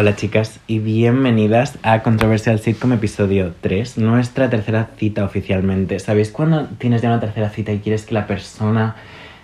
Hola 0.00 0.16
chicas 0.16 0.60
y 0.66 0.78
bienvenidas 0.78 1.78
a 1.82 2.02
Controversial 2.02 2.58
Sitcom 2.58 2.94
episodio 2.94 3.52
3, 3.60 3.98
nuestra 3.98 4.48
tercera 4.48 4.88
cita 4.96 5.24
oficialmente. 5.24 5.98
¿Sabéis 5.98 6.30
cuando 6.30 6.68
tienes 6.78 7.02
ya 7.02 7.10
una 7.10 7.20
tercera 7.20 7.50
cita 7.50 7.70
y 7.72 7.80
quieres 7.80 8.06
que 8.06 8.14
la 8.14 8.26
persona 8.26 8.96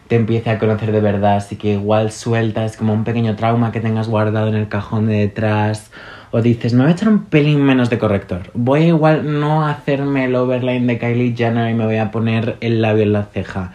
te 0.09 0.17
empiece 0.17 0.49
a 0.49 0.59
conocer 0.59 0.93
de 0.93 1.03
verdad? 1.03 1.37
Así 1.37 1.57
que 1.57 1.75
igual 1.75 2.11
sueltas 2.11 2.79
como 2.79 2.95
un 2.95 3.05
pequeño 3.05 3.37
trauma 3.37 3.71
que 3.71 3.81
tengas 3.81 4.09
guardado 4.09 4.49
en 4.49 4.55
el 4.55 4.69
cajón 4.69 5.09
de 5.09 5.19
detrás 5.19 5.91
o 6.31 6.41
dices, 6.41 6.73
me 6.73 6.85
voy 6.85 6.93
a 6.93 6.95
echar 6.95 7.11
un 7.11 7.27
pelín 7.27 7.63
menos 7.63 7.91
de 7.91 7.99
corrector. 7.99 8.51
Voy 8.55 8.85
a 8.85 8.87
igual 8.87 9.39
no 9.39 9.67
hacerme 9.67 10.25
el 10.25 10.35
overline 10.37 10.87
de 10.87 10.99
Kylie 10.99 11.37
Jenner 11.37 11.71
y 11.71 11.75
me 11.75 11.85
voy 11.85 11.99
a 11.99 12.11
poner 12.11 12.57
el 12.63 12.81
labio 12.81 13.03
en 13.03 13.13
la 13.13 13.25
ceja. 13.25 13.73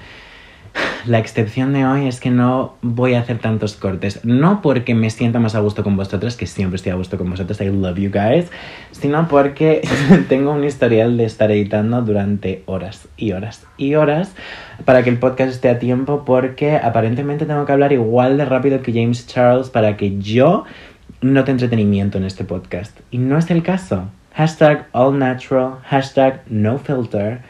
La 1.07 1.18
excepción 1.18 1.73
de 1.73 1.86
hoy 1.86 2.07
es 2.07 2.20
que 2.20 2.29
no 2.29 2.75
voy 2.83 3.15
a 3.15 3.21
hacer 3.21 3.39
tantos 3.39 3.75
cortes. 3.75 4.23
No 4.23 4.61
porque 4.61 4.93
me 4.93 5.09
sienta 5.09 5.39
más 5.39 5.55
a 5.55 5.59
gusto 5.59 5.83
con 5.83 5.97
vosotras, 5.97 6.36
que 6.36 6.45
siempre 6.45 6.75
estoy 6.75 6.91
a 6.91 6.95
gusto 6.95 7.18
con 7.18 7.29
vosotras, 7.29 7.59
I 7.59 7.70
love 7.70 7.97
you 7.97 8.11
guys, 8.11 8.51
sino 8.91 9.27
porque 9.27 9.82
tengo 10.29 10.51
un 10.51 10.64
historial 10.64 11.18
de 11.18 11.25
estar 11.25 11.50
editando 11.50 12.04
durante 12.04 12.61
horas 12.68 13.07
y 13.18 13.32
horas 13.32 13.65
y 13.77 13.96
horas 13.96 14.36
para 14.86 15.04
que 15.04 15.10
el 15.10 15.18
podcast 15.18 15.51
esté 15.51 15.69
a 15.69 15.79
tiempo, 15.79 16.24
porque 16.24 16.75
aparentemente 16.75 17.47
tengo 17.47 17.65
que 17.65 17.71
hablar 17.71 17.93
igual 17.93 18.38
de 18.38 18.46
rápido 18.46 18.82
que 18.83 18.93
James 18.93 19.25
Charles 19.25 19.69
para 19.69 19.97
que 19.97 20.19
yo 20.19 20.65
note 21.21 21.52
entretenimiento 21.52 22.19
en 22.19 22.25
este 22.25 22.43
podcast. 22.43 22.99
Y 23.10 23.18
no 23.18 23.39
es 23.39 23.49
el 23.49 23.63
caso. 23.63 24.05
Hashtag 24.36 24.88
all 24.91 25.18
natural, 25.18 25.79
hashtag 25.83 26.43
no 26.47 26.77
filter 26.77 27.41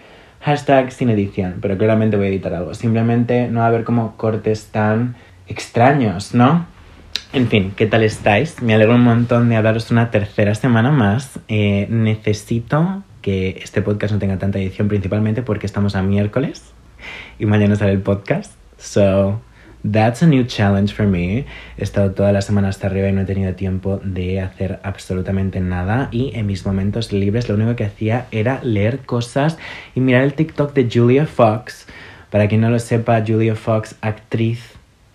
Hashtag 0.42 0.92
sin 0.92 1.10
edición, 1.10 1.60
pero 1.62 1.78
claramente 1.78 2.18
voy 2.18 2.26
a 2.26 2.30
editar 2.30 2.54
algo. 2.54 2.74
Simplemente 2.74 3.48
no 3.48 3.60
va 3.60 3.66
a 3.66 3.70
haber 3.70 3.84
como 3.84 4.18
cortes 4.18 4.70
tan 4.72 5.16
extraños, 5.48 6.34
¿no? 6.34 6.66
En 7.34 7.48
fin, 7.48 7.74
¿qué 7.76 7.86
tal 7.86 8.04
estáis? 8.04 8.62
Me 8.62 8.74
alegro 8.74 8.96
un 8.96 9.04
montón 9.04 9.50
de 9.50 9.56
hablaros 9.56 9.92
una 9.92 10.10
tercera 10.12 10.56
semana 10.56 10.92
más. 10.92 11.40
Eh, 11.48 11.88
necesito 11.90 13.04
que 13.22 13.62
este 13.64 13.82
podcast 13.82 14.14
no 14.14 14.20
tenga 14.20 14.38
tanta 14.38 14.60
edición, 14.60 14.88
principalmente 14.88 15.44
porque 15.44 15.68
estamos 15.68 15.96
a 15.96 16.02
miércoles 16.02 16.74
y 17.38 17.46
mañana 17.46 17.76
sale 17.76 17.92
el 17.92 18.02
podcast. 18.02 18.54
So, 18.78 19.40
That's 19.84 20.22
a 20.22 20.28
new 20.28 20.46
challenge 20.46 20.94
for 20.94 21.08
me. 21.08 21.46
He 21.78 21.84
estado 21.84 22.12
toda 22.12 22.32
la 22.32 22.42
semana 22.42 22.68
hasta 22.68 22.86
arriba 22.88 23.10
y 23.10 23.14
no 23.14 23.22
he 23.22 23.26
tenido 23.26 23.56
tiempo 23.56 24.00
de 24.04 24.40
hacer 24.40 24.80
absolutamente 24.84 25.60
nada. 25.60 26.10
Y 26.12 26.32
en 26.36 26.46
mis 26.46 26.66
momentos 26.66 27.12
libres 27.12 27.50
lo 27.50 27.56
único 27.56 27.76
que 27.76 27.86
hacía 27.86 28.28
era 28.32 28.60
leer 28.64 29.00
cosas 29.00 29.58
y 29.96 30.00
mirar 30.02 30.24
el 30.24 30.34
TikTok 30.34 30.74
de 30.74 30.88
Julia 30.92 31.26
Fox. 31.26 31.88
Para 32.30 32.48
quien 32.48 32.62
no 32.62 32.70
lo 32.70 32.78
sepa, 32.78 33.24
Julia 33.26 33.56
Fox, 33.56 33.96
actriz, 34.02 34.62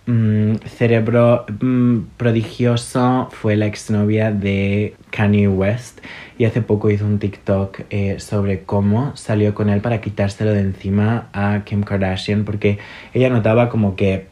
mmm, 0.05 0.55
cerebro 0.65 1.45
mmm, 1.61 1.99
prodigioso, 2.17 3.29
fue 3.31 3.55
la 3.55 3.67
exnovia 3.67 4.31
de 4.31 4.95
Kanye 5.11 5.47
West. 5.47 6.01
Y 6.37 6.43
hace 6.43 6.61
poco 6.61 6.89
hizo 6.89 7.05
un 7.05 7.19
TikTok 7.19 7.83
eh, 7.89 8.19
sobre 8.19 8.63
cómo 8.63 9.15
salió 9.15 9.55
con 9.55 9.69
él 9.69 9.79
para 9.79 10.01
quitárselo 10.01 10.51
de 10.53 10.59
encima 10.59 11.29
a 11.31 11.61
Kim 11.63 11.83
Kardashian. 11.83 12.43
Porque 12.43 12.79
ella 13.13 13.29
notaba 13.29 13.69
como 13.69 13.95
que 13.95 14.27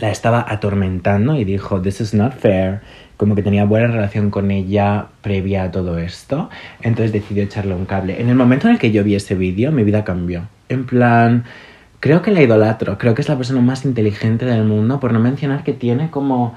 la 0.00 0.10
estaba 0.10 0.44
atormentando 0.48 1.36
y 1.36 1.44
dijo, 1.44 1.80
this 1.80 2.00
is 2.00 2.14
not 2.14 2.34
fair, 2.34 2.80
como 3.16 3.34
que 3.34 3.42
tenía 3.42 3.64
buena 3.64 3.88
relación 3.88 4.30
con 4.30 4.50
ella 4.50 5.06
previa 5.20 5.64
a 5.64 5.70
todo 5.70 5.98
esto, 5.98 6.50
entonces 6.80 7.12
decidió 7.12 7.44
echarle 7.44 7.74
un 7.74 7.84
cable. 7.84 8.20
En 8.20 8.28
el 8.28 8.34
momento 8.34 8.68
en 8.68 8.74
el 8.74 8.78
que 8.78 8.90
yo 8.90 9.04
vi 9.04 9.14
ese 9.14 9.34
vídeo, 9.34 9.70
mi 9.70 9.84
vida 9.84 10.04
cambió. 10.04 10.48
En 10.68 10.86
plan, 10.86 11.44
creo 12.00 12.22
que 12.22 12.30
la 12.30 12.42
idolatro, 12.42 12.98
creo 12.98 13.14
que 13.14 13.22
es 13.22 13.28
la 13.28 13.36
persona 13.36 13.60
más 13.60 13.84
inteligente 13.84 14.44
del 14.44 14.64
mundo, 14.64 14.98
por 14.98 15.12
no 15.12 15.20
mencionar 15.20 15.62
que 15.62 15.72
tiene 15.72 16.10
como 16.10 16.56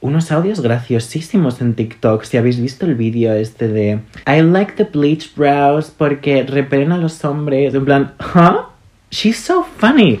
unos 0.00 0.32
audios 0.32 0.60
graciosísimos 0.60 1.60
en 1.60 1.74
TikTok. 1.74 2.24
Si 2.24 2.38
habéis 2.38 2.60
visto 2.60 2.86
el 2.86 2.94
vídeo 2.94 3.32
este 3.34 3.68
de 3.68 4.00
I 4.26 4.40
like 4.42 4.72
the 4.72 4.84
bleach 4.84 5.34
brows 5.36 5.90
porque 5.90 6.42
repelen 6.42 6.92
a 6.92 6.98
los 6.98 7.24
hombres, 7.24 7.74
en 7.74 7.84
plan, 7.84 8.14
huh? 8.34 8.62
She's 9.10 9.36
so 9.36 9.64
funny. 9.78 10.20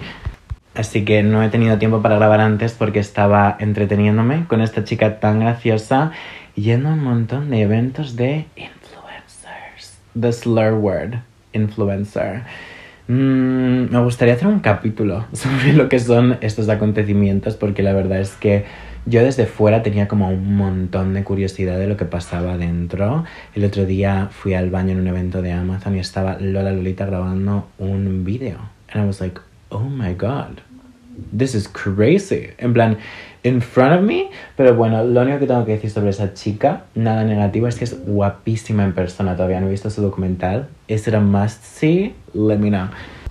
Así 0.80 1.04
que 1.04 1.22
no 1.22 1.42
he 1.42 1.50
tenido 1.50 1.76
tiempo 1.76 2.00
para 2.00 2.16
grabar 2.16 2.40
antes 2.40 2.72
porque 2.72 3.00
estaba 3.00 3.54
entreteniéndome 3.60 4.46
con 4.48 4.62
esta 4.62 4.82
chica 4.82 5.20
tan 5.20 5.40
graciosa 5.40 6.12
yendo 6.54 6.88
a 6.88 6.94
un 6.94 7.04
montón 7.04 7.50
de 7.50 7.60
eventos 7.60 8.16
de 8.16 8.46
influencers. 8.56 9.98
The 10.18 10.32
slur 10.32 10.72
word, 10.72 11.16
influencer. 11.52 12.44
Mm, 13.08 13.92
me 13.92 14.02
gustaría 14.02 14.32
hacer 14.32 14.48
un 14.48 14.60
capítulo 14.60 15.26
sobre 15.34 15.74
lo 15.74 15.90
que 15.90 15.98
son 15.98 16.38
estos 16.40 16.70
acontecimientos 16.70 17.56
porque 17.56 17.82
la 17.82 17.92
verdad 17.92 18.18
es 18.18 18.30
que 18.36 18.64
yo 19.04 19.22
desde 19.22 19.44
fuera 19.44 19.82
tenía 19.82 20.08
como 20.08 20.30
un 20.30 20.56
montón 20.56 21.12
de 21.12 21.24
curiosidad 21.24 21.78
de 21.78 21.88
lo 21.88 21.98
que 21.98 22.06
pasaba 22.06 22.56
dentro. 22.56 23.24
El 23.54 23.66
otro 23.66 23.84
día 23.84 24.28
fui 24.30 24.54
al 24.54 24.70
baño 24.70 24.92
en 24.92 25.00
un 25.00 25.08
evento 25.08 25.42
de 25.42 25.52
Amazon 25.52 25.96
y 25.96 25.98
estaba 25.98 26.38
Lola 26.40 26.72
Lolita 26.72 27.04
grabando 27.04 27.68
un 27.78 28.24
vídeo. 28.24 28.56
And 28.90 29.04
I 29.04 29.06
was 29.06 29.20
like, 29.20 29.38
oh 29.70 29.88
my 29.88 30.14
god, 30.14 30.62
this 31.36 31.54
is 31.54 31.68
crazy. 31.68 32.50
En 32.58 32.72
plan, 32.72 32.98
in 33.42 33.60
front 33.60 33.94
of 33.94 34.02
me. 34.02 34.30
Pero 34.56 34.74
bueno, 34.74 35.04
lo 35.04 35.22
único 35.22 35.38
que 35.38 35.46
tengo 35.46 35.64
que 35.64 35.72
decir 35.72 35.90
sobre 35.90 36.10
esa 36.10 36.34
chica, 36.34 36.84
nada 36.94 37.24
negativo, 37.24 37.68
es 37.68 37.76
que 37.76 37.84
es 37.84 37.96
guapísima 38.06 38.84
en 38.84 38.92
persona. 38.92 39.36
Todavía 39.36 39.60
no 39.60 39.68
he 39.68 39.70
visto 39.70 39.90
su 39.90 40.02
documental. 40.02 40.68
¿Es 40.88 41.06
it 41.08 41.14
a 41.14 41.20
must 41.20 41.62
see? 41.62 42.14
Let 42.34 42.58
me 42.58 42.70
know. 42.70 42.88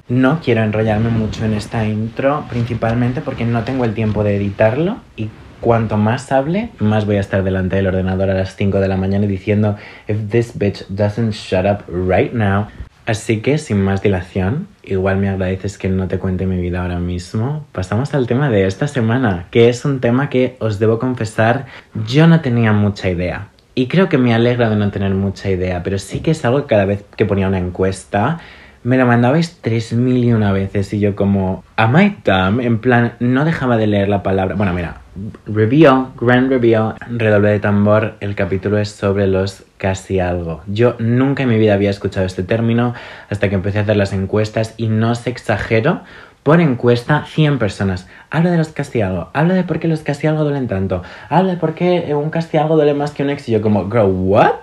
No 0.07 0.39
quiero 0.44 0.63
enrollarme 0.63 1.09
mucho 1.09 1.45
en 1.45 1.53
esta 1.53 1.85
intro, 1.85 2.45
principalmente 2.50 3.22
porque 3.22 3.45
no 3.45 3.63
tengo 3.63 3.85
el 3.85 3.94
tiempo 3.94 4.23
de 4.23 4.38
editarlo 4.38 4.97
y 5.16 5.29
cuanto 5.61 5.97
más 5.97 6.31
hable, 6.31 6.69
más 6.79 7.06
voy 7.06 7.17
a 7.17 7.19
estar 7.19 7.44
delante 7.44 7.75
del 7.75 7.88
ordenador 7.88 8.29
a 8.29 8.33
las 8.33 8.56
5 8.56 8.79
de 8.79 8.88
la 8.88 8.97
mañana 8.97 9.27
diciendo, 9.27 9.75
if 10.07 10.17
this 10.29 10.57
bitch 10.57 10.83
doesn't 10.89 11.33
shut 11.33 11.66
up 11.66 11.83
right 11.88 12.33
now, 12.33 12.67
Así 13.09 13.39
que, 13.39 13.57
sin 13.57 13.83
más 13.83 14.03
dilación, 14.03 14.67
igual 14.83 15.17
me 15.17 15.29
agradeces 15.29 15.79
que 15.79 15.89
no 15.89 16.07
te 16.07 16.19
cuente 16.19 16.45
mi 16.45 16.61
vida 16.61 16.83
ahora 16.83 16.99
mismo. 16.99 17.65
Pasamos 17.71 18.13
al 18.13 18.27
tema 18.27 18.51
de 18.51 18.67
esta 18.67 18.87
semana, 18.87 19.47
que 19.49 19.67
es 19.67 19.83
un 19.83 19.99
tema 19.99 20.29
que 20.29 20.57
os 20.59 20.77
debo 20.77 20.99
confesar, 20.99 21.65
yo 22.05 22.27
no 22.27 22.41
tenía 22.41 22.71
mucha 22.71 23.09
idea. 23.09 23.47
Y 23.73 23.87
creo 23.87 24.09
que 24.09 24.19
me 24.19 24.35
alegra 24.35 24.69
de 24.69 24.75
no 24.75 24.91
tener 24.91 25.15
mucha 25.15 25.49
idea, 25.49 25.81
pero 25.81 25.97
sí 25.97 26.19
que 26.19 26.29
es 26.29 26.45
algo 26.45 26.61
que 26.61 26.67
cada 26.67 26.85
vez 26.85 27.03
que 27.17 27.25
ponía 27.25 27.47
una 27.47 27.57
encuesta, 27.57 28.41
me 28.83 28.95
la 28.95 29.05
mandabais 29.05 29.57
tres 29.59 29.91
mil 29.91 30.23
y 30.23 30.31
una 30.31 30.51
veces 30.51 30.93
y 30.93 30.99
yo 30.99 31.15
como, 31.15 31.63
am 31.77 31.99
I 31.99 32.15
dumb? 32.23 32.59
En 32.61 32.77
plan, 32.77 33.13
no 33.19 33.43
dejaba 33.43 33.77
de 33.77 33.87
leer 33.87 34.07
la 34.07 34.21
palabra. 34.21 34.53
Bueno, 34.53 34.71
mira, 34.73 34.97
reveal, 35.46 36.07
grand 36.19 36.50
reveal, 36.50 36.96
redoble 37.09 37.50
de 37.50 37.59
tambor, 37.59 38.16
el 38.19 38.35
capítulo 38.35 38.78
es 38.78 38.90
sobre 38.90 39.28
los 39.28 39.63
casi 39.78 40.19
algo. 40.19 40.62
Yo 40.68 40.96
nunca 41.00 41.44
en 41.44 41.50
mi 41.50 41.57
vida 41.57 41.74
había 41.74 41.90
escuchado 41.90 42.25
este 42.25 42.44
término 42.44 42.94
hasta 43.30 43.50
que 43.50 43.56
empecé 43.56 43.80
a 43.80 43.81
hacer 43.81 43.97
las 43.97 44.13
encuestas 44.13 44.74
y 44.78 44.88
no 44.88 45.16
se 45.16 45.30
exagero, 45.30 46.02
por 46.44 46.62
encuesta 46.62 47.25
100 47.25 47.59
personas. 47.59 48.07
Habla 48.30 48.52
de 48.52 48.57
los 48.57 48.69
casi 48.69 49.02
algo, 49.02 49.30
habla 49.34 49.53
de 49.53 49.63
por 49.63 49.80
qué 49.80 49.88
los 49.88 50.02
casi 50.02 50.28
algo 50.28 50.44
duelen 50.44 50.68
tanto, 50.68 51.03
habla 51.30 51.51
de 51.51 51.57
por 51.57 51.74
qué 51.74 52.13
un 52.16 52.30
casi 52.30 52.57
algo 52.57 52.75
duele 52.75 52.94
más 52.94 53.12
que 53.12 53.24
un 53.24 53.30
ex 53.30 53.47
y 53.50 53.51
yo 53.51 53.62
como, 53.62 53.90
girl, 53.90 54.09
what? 54.09 54.56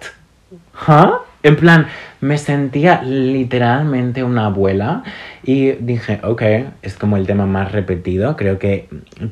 ¿Huh? 0.89 1.19
En 1.43 1.57
plan, 1.57 1.87
me 2.21 2.39
sentía 2.39 3.03
literalmente 3.03 4.25
una 4.25 4.47
abuela 4.47 5.03
y 5.43 5.73
dije, 5.73 6.21
ok, 6.23 6.43
es 6.83 6.95
como 6.95 7.17
el 7.17 7.27
tema 7.27 7.47
más 7.47 7.73
repetido, 7.73 8.37
creo 8.37 8.59
que 8.59 8.89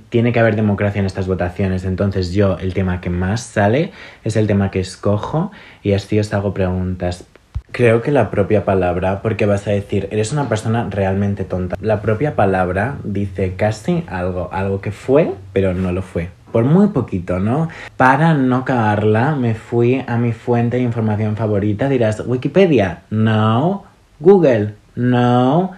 tiene 0.08 0.32
que 0.32 0.40
haber 0.40 0.56
democracia 0.56 1.00
en 1.00 1.06
estas 1.06 1.26
votaciones, 1.26 1.84
entonces 1.84 2.32
yo 2.32 2.58
el 2.58 2.74
tema 2.74 3.00
que 3.00 3.10
más 3.10 3.42
sale 3.42 3.92
es 4.24 4.36
el 4.36 4.46
tema 4.46 4.70
que 4.70 4.80
escojo 4.80 5.50
y 5.82 5.92
así 5.92 6.18
os 6.18 6.32
hago 6.34 6.54
preguntas. 6.54 7.24
Creo 7.72 8.02
que 8.02 8.12
la 8.12 8.30
propia 8.30 8.64
palabra, 8.64 9.20
porque 9.20 9.46
vas 9.46 9.66
a 9.66 9.72
decir, 9.72 10.06
eres 10.12 10.32
una 10.32 10.48
persona 10.48 10.86
realmente 10.88 11.42
tonta. 11.42 11.74
La 11.80 12.02
propia 12.02 12.36
palabra 12.36 12.98
dice 13.02 13.54
casi 13.56 14.04
algo, 14.06 14.48
algo 14.52 14.80
que 14.80 14.92
fue, 14.92 15.32
pero 15.52 15.74
no 15.74 15.90
lo 15.90 16.02
fue 16.02 16.28
por 16.54 16.64
muy 16.64 16.86
poquito, 16.86 17.40
¿no? 17.40 17.68
Para 17.96 18.32
no 18.34 18.64
cagarla, 18.64 19.34
me 19.34 19.56
fui 19.56 20.04
a 20.06 20.18
mi 20.18 20.30
fuente 20.30 20.76
de 20.76 20.84
información 20.84 21.34
favorita. 21.34 21.88
Dirás, 21.88 22.22
Wikipedia, 22.24 23.00
no. 23.10 23.82
Google, 24.20 24.74
no. 24.94 25.72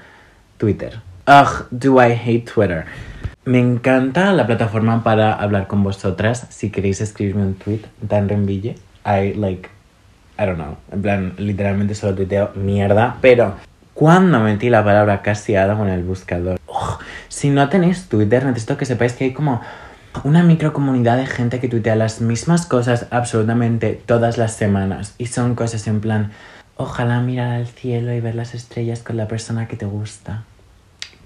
Twitter. 0.59 1.01
Ugh, 1.27 1.67
do 1.71 1.95
I 1.95 2.13
hate 2.13 2.53
Twitter. 2.53 2.85
Me 3.47 3.59
encanta 3.59 4.35
la 4.35 4.47
plataforma 4.47 5.03
para 5.03 5.33
hablar 5.33 5.67
con 5.67 5.83
vosotras. 5.83 6.47
Si 6.51 6.69
queréis 6.69 7.01
escribirme 7.01 7.45
un 7.45 7.55
tweet, 7.55 7.81
Dan 8.03 8.29
Renville. 8.29 8.75
I 9.07 9.33
like, 9.33 9.71
I 10.39 10.45
don't 10.45 10.59
know. 10.59 10.77
En 10.93 11.01
plan, 11.01 11.33
literalmente 11.39 11.95
solo 11.95 12.15
tuiteo 12.15 12.51
mierda. 12.55 13.17
Pero 13.23 13.55
cuando 13.95 14.41
metí 14.41 14.69
la 14.69 14.85
palabra 14.85 15.23
casiada 15.23 15.75
con 15.75 15.89
el 15.89 16.03
buscador, 16.05 16.61
si 17.29 17.49
no 17.49 17.67
tenéis 17.71 18.11
Twitter, 18.11 18.45
necesito 18.45 18.77
que 18.77 18.85
sepáis 18.85 19.15
que 19.15 19.25
hay 19.25 19.33
como 19.33 19.63
una 20.25 20.43
microcomunidad 20.43 21.17
de 21.17 21.27
gente 21.27 21.61
que 21.61 21.69
tuitea 21.69 21.97
las 21.97 22.21
mismas 22.21 22.67
cosas 22.67 23.07
absolutamente 23.11 24.01
todas 24.07 24.39
las 24.39 24.55
semanas. 24.55 25.15
Y 25.19 25.27
son 25.27 25.55
cosas 25.55 25.87
en 25.87 26.01
plan, 26.01 26.33
ojalá 26.77 27.21
mirar 27.21 27.53
al 27.53 27.67
cielo 27.67 28.13
y 28.13 28.21
ver 28.21 28.35
las 28.35 28.55
estrellas 28.55 29.03
con 29.03 29.17
la 29.17 29.29
persona 29.29 29.69
que 29.69 29.77
te 29.77 29.87
gusta. 29.87 30.45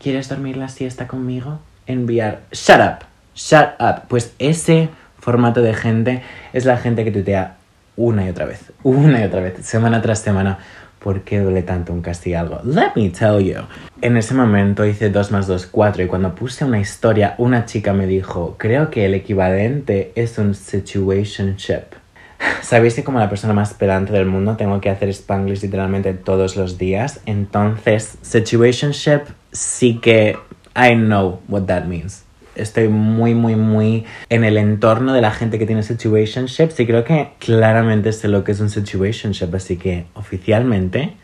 ¿Quieres 0.00 0.28
dormir 0.28 0.56
la 0.56 0.68
siesta 0.68 1.06
conmigo? 1.06 1.60
Enviar, 1.86 2.42
shut 2.52 2.80
up, 2.80 3.04
shut 3.34 3.70
up. 3.78 4.08
Pues 4.08 4.32
ese 4.38 4.88
formato 5.18 5.60
de 5.60 5.74
gente 5.74 6.22
es 6.52 6.64
la 6.64 6.78
gente 6.78 7.04
que 7.04 7.10
tuitea 7.10 7.56
una 7.96 8.24
y 8.24 8.30
otra 8.30 8.46
vez, 8.46 8.72
una 8.82 9.20
y 9.20 9.24
otra 9.24 9.40
vez, 9.40 9.66
semana 9.66 10.00
tras 10.00 10.20
semana. 10.20 10.58
¿Por 11.00 11.22
qué 11.22 11.40
duele 11.40 11.62
tanto 11.62 11.92
un 11.92 12.02
castigo? 12.02 12.60
Let 12.62 12.92
me 12.94 13.08
tell 13.08 13.42
you. 13.42 13.62
En 14.02 14.16
ese 14.16 14.34
momento 14.34 14.84
hice 14.84 15.08
2 15.08 15.32
más 15.32 15.46
2, 15.46 15.66
4 15.66 16.04
y 16.04 16.06
cuando 16.06 16.34
puse 16.34 16.64
una 16.64 16.78
historia, 16.78 17.34
una 17.38 17.64
chica 17.64 17.94
me 17.94 18.06
dijo, 18.06 18.56
creo 18.58 18.90
que 18.90 19.06
el 19.06 19.14
equivalente 19.14 20.12
es 20.14 20.36
un 20.38 20.54
situationship. 20.54 21.94
Sabéis 22.62 22.94
que 22.94 23.04
como 23.04 23.18
la 23.18 23.30
persona 23.30 23.54
más 23.54 23.72
pedante 23.72 24.12
del 24.12 24.26
mundo 24.26 24.56
tengo 24.56 24.80
que 24.80 24.90
hacer 24.90 25.08
spanglish 25.08 25.62
literalmente 25.62 26.12
todos 26.12 26.56
los 26.56 26.76
días. 26.76 27.20
Entonces, 27.24 28.18
situationship 28.20 29.22
sí 29.52 29.98
que 30.00 30.36
I 30.76 30.94
know 30.94 31.40
what 31.48 31.62
that 31.62 31.84
means 31.84 32.24
estoy 32.60 32.88
muy, 32.88 33.34
muy, 33.34 33.56
muy 33.56 34.04
en 34.28 34.44
el 34.44 34.56
entorno 34.56 35.12
de 35.12 35.20
la 35.20 35.30
gente 35.30 35.58
que 35.58 35.66
tiene 35.66 35.82
situationships 35.82 36.78
y 36.80 36.86
creo 36.86 37.04
que 37.04 37.30
claramente 37.38 38.12
sé 38.12 38.28
lo 38.28 38.44
que 38.44 38.52
es 38.52 38.60
un 38.60 38.70
situationship, 38.70 39.54
así 39.54 39.76
que 39.76 40.06
oficialmente 40.14 41.14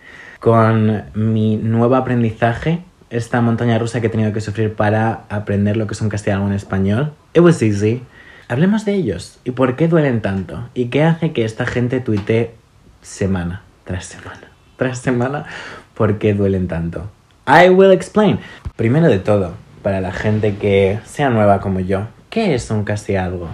con 0.41 1.05
mi 1.15 1.57
nuevo 1.57 1.97
aprendizaje, 1.97 2.81
esta 3.11 3.41
montaña 3.41 3.79
rusa 3.79 4.01
que 4.01 4.09
he 4.09 4.11
tenido 4.11 4.33
que 4.33 4.41
sufrir 4.41 4.75
para 4.75 5.25
aprender 5.29 5.77
lo 5.77 5.87
que 5.87 5.95
es 5.95 6.01
un 6.01 6.09
castellano 6.09 6.47
en 6.47 6.53
español, 6.53 7.13
it 7.35 7.43
was 7.43 7.63
easy. 7.63 8.03
Hablemos 8.49 8.85
de 8.85 8.95
ellos 8.95 9.39
y 9.45 9.53
por 9.53 9.77
qué 9.77 9.89
duelen 9.89 10.21
tanto 10.21 10.69
y 10.75 10.87
qué 10.87 11.03
hace 11.03 11.33
que 11.33 11.45
esta 11.45 11.67
gente 11.67 12.01
tuite 12.01 12.55
semana 13.03 13.63
tras 13.85 14.05
semana 14.05 14.57
tras 14.77 14.99
semana 14.99 15.47
por 15.95 16.19
qué 16.19 16.35
duelen 16.35 16.69
tanto. 16.69 17.11
I 17.47 17.71
will 17.71 17.93
explain. 17.93 18.39
Primero 18.77 19.09
de 19.09 19.19
todo, 19.19 19.55
para 19.87 20.01
la 20.01 20.11
gente 20.11 20.57
que 20.57 20.99
sea 21.05 21.31
nueva 21.31 21.61
como 21.61 21.79
yo, 21.79 22.09
¿qué 22.29 22.57
es 22.57 22.73
un 22.73 22.83
casi 22.83 23.15
algo? 23.15 23.47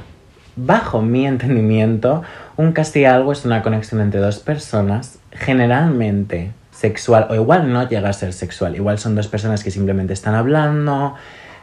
Bajo 0.56 1.02
mi 1.02 1.26
entendimiento, 1.26 2.23
un 2.56 2.73
casi 2.73 3.05
algo 3.05 3.32
es 3.32 3.44
una 3.44 3.61
conexión 3.61 4.00
entre 4.00 4.19
dos 4.19 4.38
personas, 4.38 5.19
generalmente 5.32 6.52
sexual, 6.70 7.26
o 7.29 7.34
igual 7.34 7.70
no 7.70 7.87
llega 7.87 8.08
a 8.08 8.14
ser 8.14 8.32
sexual, 8.32 8.76
igual 8.76 8.99
son 8.99 9.14
dos 9.14 9.29
personas 9.29 9.62
que 9.62 9.70
simplemente 9.70 10.14
están 10.14 10.34
hablando, 10.34 11.17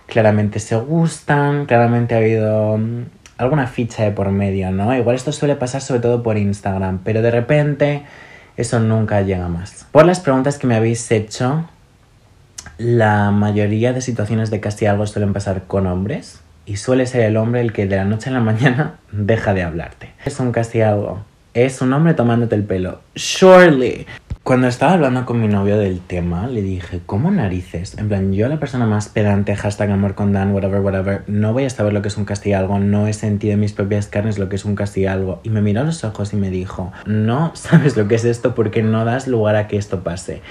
claramente 0.06 0.60
se 0.60 0.76
gustan, 0.76 1.66
claramente 1.66 2.14
ha 2.14 2.20
habido 2.20 2.78
mm, 2.78 3.06
alguna 3.40 3.66
ficha 3.66 4.04
de 4.04 4.12
por 4.12 4.30
medio, 4.30 4.70
¿no? 4.70 4.96
Igual 4.96 5.16
esto 5.16 5.32
suele 5.32 5.56
pasar 5.56 5.82
sobre 5.82 6.02
todo 6.02 6.22
por 6.22 6.38
Instagram, 6.38 7.00
pero 7.04 7.24
de 7.24 7.32
repente 7.32 8.04
eso 8.56 8.80
nunca 8.80 9.24
llega 9.24 9.48
más. 9.48 9.88
Por 9.92 10.06
las 10.06 10.20
preguntas 10.20 10.60
que 10.60 10.68
me 10.68 10.76
habéis 10.76 11.10
hecho, 11.10 11.68
la 12.80 13.30
mayoría 13.32 13.92
de 13.92 14.00
situaciones 14.00 14.50
de 14.50 14.62
castigo 14.62 15.06
suelen 15.06 15.34
pasar 15.34 15.64
con 15.68 15.86
hombres 15.86 16.40
y 16.66 16.78
suele 16.78 17.06
ser 17.08 17.22
el 17.24 17.36
hombre 17.36 17.60
el 17.60 17.74
que 17.74 17.86
de 17.86 17.98
la 17.98 18.06
noche 18.06 18.30
a 18.30 18.34
la 18.34 18.40
mañana 18.40 18.96
deja 19.12 19.54
de 19.54 19.64
hablarte. 19.64 20.12
Es 20.26 20.40
un 20.40 20.54
castigo. 20.54 21.20
Es 21.54 21.82
un 21.82 21.92
hombre 21.92 22.14
tomándote 22.14 22.56
el 22.56 22.64
pelo. 22.64 23.02
Surely. 23.16 24.06
Cuando 24.44 24.68
estaba 24.68 24.94
hablando 24.94 25.26
con 25.26 25.42
mi 25.42 25.50
novio 25.50 25.78
del 25.78 26.00
tema, 26.00 26.48
le 26.48 26.62
dije, 26.62 27.02
¿cómo 27.06 27.30
narices? 27.32 27.98
En 27.98 28.08
plan, 28.08 28.32
yo 28.32 28.48
la 28.48 28.60
persona 28.60 28.86
más 28.86 29.10
pedante, 29.10 29.56
hashtag 29.56 29.92
amor 29.92 30.16
con 30.16 30.32
Dan, 30.32 30.54
whatever, 30.54 30.80
whatever, 30.80 31.24
no 31.28 31.52
voy 31.52 31.66
a 31.66 31.70
saber 31.70 31.92
lo 31.92 32.02
que 32.02 32.08
es 32.08 32.18
un 32.18 32.26
castigo, 32.26 32.80
no 32.80 33.08
he 33.08 33.14
sentido 33.14 33.54
en 33.54 33.60
mis 33.60 33.74
propias 33.74 34.08
carnes 34.08 34.40
lo 34.40 34.48
que 34.48 34.56
es 34.56 34.64
un 34.64 34.76
castigo. 34.76 35.42
Y 35.44 35.50
me 35.50 35.62
miró 35.62 35.82
a 35.82 35.84
los 35.84 36.06
ojos 36.06 36.32
y 36.32 36.38
me 36.38 36.50
dijo, 36.50 36.94
no 37.06 37.52
sabes 37.56 37.98
lo 37.98 38.08
que 38.08 38.16
es 38.16 38.24
esto 38.24 38.56
porque 38.56 38.84
no 38.84 39.04
das 39.04 39.28
lugar 39.28 39.58
a 39.58 39.68
que 39.68 39.76
esto 39.76 40.02
pase. 40.02 40.42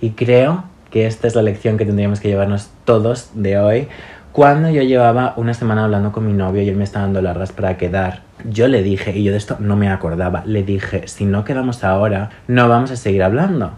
Y 0.00 0.10
creo 0.10 0.64
que 0.94 1.08
esta 1.08 1.26
es 1.26 1.34
la 1.34 1.42
lección 1.42 1.76
que 1.76 1.84
tendríamos 1.84 2.20
que 2.20 2.28
llevarnos 2.28 2.70
todos 2.84 3.30
de 3.34 3.58
hoy. 3.58 3.88
Cuando 4.30 4.70
yo 4.70 4.80
llevaba 4.82 5.34
una 5.36 5.52
semana 5.52 5.82
hablando 5.82 6.12
con 6.12 6.24
mi 6.24 6.32
novio 6.32 6.62
y 6.62 6.68
él 6.68 6.76
me 6.76 6.84
estaba 6.84 7.06
dando 7.06 7.20
largas 7.20 7.50
para 7.50 7.76
quedar, 7.76 8.22
yo 8.48 8.68
le 8.68 8.84
dije, 8.84 9.10
y 9.10 9.24
yo 9.24 9.32
de 9.32 9.38
esto 9.38 9.56
no 9.58 9.74
me 9.74 9.90
acordaba, 9.90 10.44
le 10.46 10.62
dije, 10.62 11.08
si 11.08 11.24
no 11.24 11.44
quedamos 11.44 11.82
ahora, 11.82 12.30
no 12.46 12.68
vamos 12.68 12.92
a 12.92 12.96
seguir 12.96 13.24
hablando. 13.24 13.72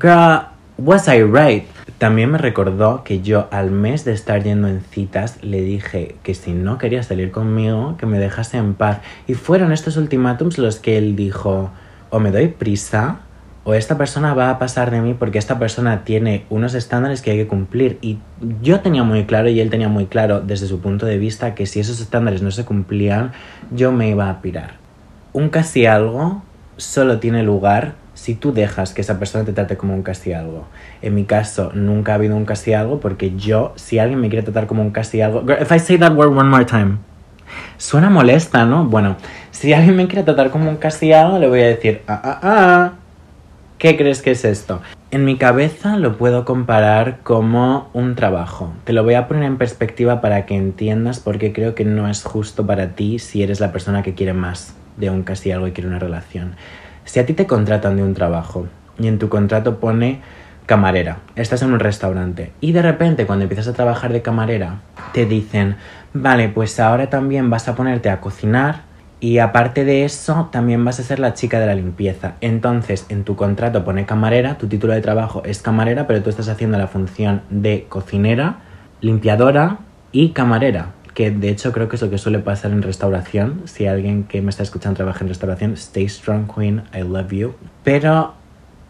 Girl, 0.00 0.42
was 0.78 1.08
I 1.08 1.24
right? 1.24 1.64
También 1.98 2.30
me 2.30 2.38
recordó 2.38 3.02
que 3.02 3.22
yo 3.22 3.48
al 3.50 3.72
mes 3.72 4.04
de 4.04 4.12
estar 4.12 4.44
yendo 4.44 4.68
en 4.68 4.82
citas 4.82 5.42
le 5.42 5.62
dije 5.62 6.14
que 6.22 6.34
si 6.36 6.52
no 6.52 6.78
quería 6.78 7.02
salir 7.02 7.32
conmigo, 7.32 7.96
que 7.96 8.06
me 8.06 8.20
dejase 8.20 8.58
en 8.58 8.74
paz. 8.74 9.00
Y 9.26 9.34
fueron 9.34 9.72
estos 9.72 9.96
ultimátums 9.96 10.58
los 10.58 10.76
que 10.76 10.96
él 10.96 11.16
dijo, 11.16 11.72
o 12.10 12.20
me 12.20 12.30
doy 12.30 12.46
prisa 12.46 13.18
o 13.64 13.74
esta 13.74 13.96
persona 13.96 14.34
va 14.34 14.50
a 14.50 14.58
pasar 14.58 14.90
de 14.90 15.00
mí 15.00 15.14
porque 15.14 15.38
esta 15.38 15.58
persona 15.58 16.04
tiene 16.04 16.44
unos 16.50 16.74
estándares 16.74 17.22
que 17.22 17.30
hay 17.30 17.36
que 17.38 17.46
cumplir. 17.46 17.98
Y 18.02 18.18
yo 18.60 18.80
tenía 18.80 19.04
muy 19.04 19.24
claro 19.24 19.48
y 19.48 19.60
él 19.60 19.70
tenía 19.70 19.88
muy 19.88 20.06
claro 20.06 20.40
desde 20.40 20.66
su 20.66 20.80
punto 20.80 21.06
de 21.06 21.18
vista 21.18 21.54
que 21.54 21.66
si 21.66 21.78
esos 21.78 22.00
estándares 22.00 22.42
no 22.42 22.50
se 22.50 22.64
cumplían, 22.64 23.32
yo 23.70 23.92
me 23.92 24.08
iba 24.08 24.28
a 24.28 24.42
pirar. 24.42 24.74
Un 25.32 25.48
casi 25.48 25.86
algo 25.86 26.42
solo 26.76 27.20
tiene 27.20 27.44
lugar 27.44 27.94
si 28.14 28.34
tú 28.34 28.52
dejas 28.52 28.92
que 28.92 29.00
esa 29.00 29.18
persona 29.18 29.44
te 29.44 29.52
trate 29.52 29.76
como 29.76 29.94
un 29.94 30.02
casi 30.02 30.32
algo. 30.32 30.66
En 31.00 31.14
mi 31.14 31.24
caso, 31.24 31.70
nunca 31.72 32.12
ha 32.12 32.14
habido 32.16 32.36
un 32.36 32.44
casi 32.44 32.74
algo 32.74 32.98
porque 32.98 33.36
yo, 33.36 33.72
si 33.76 34.00
alguien 34.00 34.20
me 34.20 34.28
quiere 34.28 34.42
tratar 34.42 34.66
como 34.66 34.82
un 34.82 34.90
casi 34.90 35.20
algo... 35.20 35.44
If 35.60 35.70
I 35.70 35.78
say 35.78 35.98
that 35.98 36.14
word 36.14 36.36
one 36.36 36.48
more 36.48 36.64
time. 36.64 36.98
Suena 37.78 38.10
molesta, 38.10 38.64
¿no? 38.64 38.84
Bueno, 38.84 39.16
si 39.50 39.72
alguien 39.72 39.96
me 39.96 40.08
quiere 40.08 40.24
tratar 40.24 40.50
como 40.50 40.68
un 40.68 40.76
casi 40.76 41.12
algo, 41.12 41.38
le 41.38 41.48
voy 41.48 41.60
a 41.60 41.66
decir, 41.66 42.02
ah, 42.06 42.20
ah, 42.24 42.40
ah 42.42 42.92
¿Qué 43.82 43.96
crees 43.96 44.22
que 44.22 44.30
es 44.30 44.44
esto? 44.44 44.80
En 45.10 45.24
mi 45.24 45.36
cabeza 45.36 45.96
lo 45.96 46.16
puedo 46.16 46.44
comparar 46.44 47.18
como 47.24 47.90
un 47.92 48.14
trabajo. 48.14 48.72
Te 48.84 48.92
lo 48.92 49.02
voy 49.02 49.14
a 49.14 49.26
poner 49.26 49.42
en 49.42 49.58
perspectiva 49.58 50.20
para 50.20 50.46
que 50.46 50.54
entiendas 50.54 51.18
porque 51.18 51.52
creo 51.52 51.74
que 51.74 51.84
no 51.84 52.08
es 52.08 52.22
justo 52.22 52.64
para 52.64 52.90
ti 52.90 53.18
si 53.18 53.42
eres 53.42 53.58
la 53.58 53.72
persona 53.72 54.04
que 54.04 54.14
quiere 54.14 54.34
más 54.34 54.76
de 54.98 55.10
un 55.10 55.24
casi 55.24 55.50
algo 55.50 55.66
y 55.66 55.72
quiere 55.72 55.88
una 55.88 55.98
relación. 55.98 56.54
Si 57.04 57.18
a 57.18 57.26
ti 57.26 57.32
te 57.32 57.48
contratan 57.48 57.96
de 57.96 58.04
un 58.04 58.14
trabajo 58.14 58.68
y 59.00 59.08
en 59.08 59.18
tu 59.18 59.28
contrato 59.28 59.80
pone 59.80 60.20
camarera, 60.66 61.18
estás 61.34 61.62
en 61.62 61.72
un 61.72 61.80
restaurante 61.80 62.52
y 62.60 62.70
de 62.70 62.82
repente 62.82 63.26
cuando 63.26 63.42
empiezas 63.42 63.66
a 63.66 63.72
trabajar 63.72 64.12
de 64.12 64.22
camarera 64.22 64.76
te 65.12 65.26
dicen, 65.26 65.74
vale, 66.14 66.48
pues 66.50 66.78
ahora 66.78 67.10
también 67.10 67.50
vas 67.50 67.66
a 67.66 67.74
ponerte 67.74 68.10
a 68.10 68.20
cocinar 68.20 68.91
y 69.22 69.38
aparte 69.38 69.84
de 69.84 70.04
eso, 70.04 70.48
también 70.50 70.84
vas 70.84 70.98
a 70.98 71.04
ser 71.04 71.20
la 71.20 71.32
chica 71.32 71.60
de 71.60 71.66
la 71.66 71.76
limpieza. 71.76 72.34
Entonces, 72.40 73.06
en 73.08 73.22
tu 73.22 73.36
contrato 73.36 73.84
pone 73.84 74.04
camarera, 74.04 74.58
tu 74.58 74.66
título 74.66 74.94
de 74.94 75.00
trabajo 75.00 75.44
es 75.44 75.62
camarera, 75.62 76.08
pero 76.08 76.24
tú 76.24 76.28
estás 76.28 76.48
haciendo 76.48 76.76
la 76.76 76.88
función 76.88 77.42
de 77.48 77.86
cocinera, 77.88 78.62
limpiadora 79.00 79.78
y 80.10 80.30
camarera. 80.30 80.94
Que 81.14 81.30
de 81.30 81.50
hecho 81.50 81.70
creo 81.70 81.88
que 81.88 81.94
es 81.94 82.02
lo 82.02 82.10
que 82.10 82.18
suele 82.18 82.40
pasar 82.40 82.72
en 82.72 82.82
restauración. 82.82 83.62
Si 83.66 83.86
alguien 83.86 84.24
que 84.24 84.42
me 84.42 84.50
está 84.50 84.64
escuchando 84.64 84.96
trabaja 84.96 85.20
en 85.20 85.28
restauración, 85.28 85.74
stay 85.74 86.08
strong, 86.08 86.52
queen, 86.52 86.82
I 86.92 87.02
love 87.02 87.30
you. 87.30 87.54
Pero, 87.84 88.34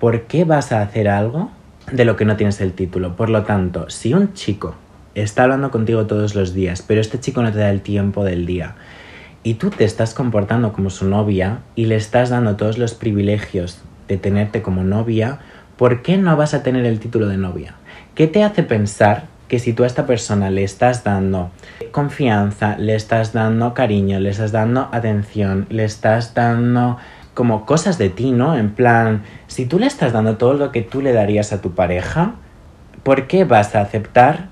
¿por 0.00 0.22
qué 0.22 0.46
vas 0.46 0.72
a 0.72 0.80
hacer 0.80 1.10
algo 1.10 1.50
de 1.92 2.06
lo 2.06 2.16
que 2.16 2.24
no 2.24 2.38
tienes 2.38 2.58
el 2.62 2.72
título? 2.72 3.16
Por 3.16 3.28
lo 3.28 3.42
tanto, 3.42 3.90
si 3.90 4.14
un 4.14 4.32
chico 4.32 4.76
está 5.14 5.42
hablando 5.42 5.70
contigo 5.70 6.06
todos 6.06 6.34
los 6.34 6.54
días, 6.54 6.80
pero 6.80 7.02
este 7.02 7.20
chico 7.20 7.42
no 7.42 7.52
te 7.52 7.58
da 7.58 7.68
el 7.68 7.82
tiempo 7.82 8.24
del 8.24 8.46
día, 8.46 8.76
y 9.44 9.54
tú 9.54 9.70
te 9.70 9.84
estás 9.84 10.14
comportando 10.14 10.72
como 10.72 10.90
su 10.90 11.08
novia 11.08 11.58
y 11.74 11.86
le 11.86 11.96
estás 11.96 12.30
dando 12.30 12.56
todos 12.56 12.78
los 12.78 12.94
privilegios 12.94 13.80
de 14.08 14.16
tenerte 14.16 14.62
como 14.62 14.84
novia, 14.84 15.38
¿por 15.76 16.02
qué 16.02 16.16
no 16.16 16.36
vas 16.36 16.54
a 16.54 16.62
tener 16.62 16.84
el 16.86 17.00
título 17.00 17.28
de 17.28 17.38
novia? 17.38 17.74
¿Qué 18.14 18.28
te 18.28 18.44
hace 18.44 18.62
pensar 18.62 19.24
que 19.48 19.58
si 19.58 19.72
tú 19.72 19.84
a 19.84 19.86
esta 19.86 20.06
persona 20.06 20.50
le 20.50 20.64
estás 20.64 21.04
dando 21.04 21.50
confianza, 21.90 22.78
le 22.78 22.94
estás 22.94 23.32
dando 23.32 23.74
cariño, 23.74 24.20
le 24.20 24.30
estás 24.30 24.52
dando 24.52 24.88
atención, 24.92 25.66
le 25.70 25.84
estás 25.84 26.34
dando 26.34 26.98
como 27.34 27.66
cosas 27.66 27.98
de 27.98 28.10
ti, 28.10 28.30
¿no? 28.30 28.56
En 28.56 28.70
plan, 28.70 29.22
si 29.48 29.66
tú 29.66 29.78
le 29.78 29.86
estás 29.86 30.12
dando 30.12 30.36
todo 30.36 30.54
lo 30.54 30.70
que 30.72 30.82
tú 30.82 31.02
le 31.02 31.12
darías 31.12 31.52
a 31.52 31.60
tu 31.60 31.74
pareja, 31.74 32.34
¿por 33.02 33.26
qué 33.26 33.44
vas 33.44 33.74
a 33.74 33.80
aceptar 33.80 34.48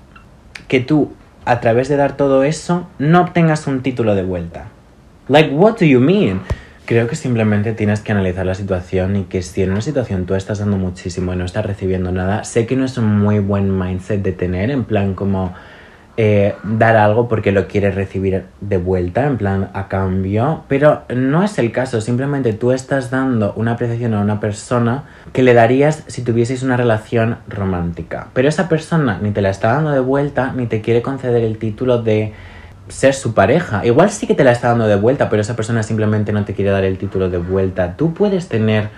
que 0.67 0.79
tú, 0.79 1.13
a 1.45 1.59
través 1.61 1.89
de 1.89 1.95
dar 1.95 2.17
todo 2.17 2.43
eso, 2.43 2.87
no 2.99 3.21
obtengas 3.21 3.67
un 3.67 3.81
título 3.81 4.15
de 4.15 4.23
vuelta? 4.23 4.65
Like, 5.31 5.49
what 5.53 5.79
do 5.79 5.85
you 5.85 6.01
mean? 6.01 6.41
Creo 6.85 7.07
que 7.07 7.15
simplemente 7.15 7.71
tienes 7.71 8.01
que 8.01 8.11
analizar 8.11 8.45
la 8.45 8.53
situación 8.53 9.15
y 9.15 9.23
que 9.23 9.41
si 9.41 9.63
en 9.63 9.71
una 9.71 9.79
situación 9.79 10.25
tú 10.25 10.35
estás 10.35 10.59
dando 10.59 10.75
muchísimo 10.75 11.31
y 11.31 11.37
no 11.37 11.45
estás 11.45 11.65
recibiendo 11.65 12.11
nada, 12.11 12.43
sé 12.43 12.65
que 12.65 12.75
no 12.75 12.83
es 12.83 12.97
un 12.97 13.17
muy 13.17 13.39
buen 13.39 13.79
mindset 13.79 14.21
de 14.21 14.33
tener, 14.33 14.71
en 14.71 14.83
plan 14.83 15.13
como 15.13 15.53
eh, 16.17 16.55
dar 16.63 16.97
algo 16.97 17.29
porque 17.29 17.53
lo 17.53 17.69
quieres 17.69 17.95
recibir 17.95 18.43
de 18.59 18.75
vuelta, 18.75 19.25
en 19.25 19.37
plan 19.37 19.69
a 19.73 19.87
cambio, 19.87 20.65
pero 20.67 21.03
no 21.07 21.43
es 21.43 21.57
el 21.59 21.71
caso, 21.71 22.01
simplemente 22.01 22.51
tú 22.51 22.73
estás 22.73 23.09
dando 23.09 23.53
una 23.55 23.71
apreciación 23.71 24.13
a 24.15 24.19
una 24.19 24.41
persona 24.41 25.05
que 25.31 25.43
le 25.43 25.53
darías 25.53 26.03
si 26.07 26.25
tuvieseis 26.25 26.61
una 26.61 26.75
relación 26.75 27.37
romántica, 27.47 28.27
pero 28.33 28.49
esa 28.49 28.67
persona 28.67 29.17
ni 29.21 29.31
te 29.31 29.41
la 29.41 29.51
está 29.51 29.71
dando 29.71 29.91
de 29.91 30.01
vuelta 30.01 30.51
ni 30.53 30.65
te 30.65 30.81
quiere 30.81 31.01
conceder 31.01 31.45
el 31.45 31.57
título 31.57 32.01
de 32.01 32.33
ser 32.87 33.13
su 33.13 33.33
pareja. 33.33 33.85
Igual 33.85 34.09
sí 34.09 34.27
que 34.27 34.35
te 34.35 34.43
la 34.43 34.51
está 34.51 34.69
dando 34.69 34.87
de 34.87 34.95
vuelta, 34.95 35.29
pero 35.29 35.41
esa 35.41 35.55
persona 35.55 35.83
simplemente 35.83 36.31
no 36.31 36.45
te 36.45 36.53
quiere 36.53 36.71
dar 36.71 36.83
el 36.83 36.97
título 36.97 37.29
de 37.29 37.37
vuelta. 37.37 37.95
Tú 37.95 38.13
puedes 38.13 38.47
tener 38.47 38.89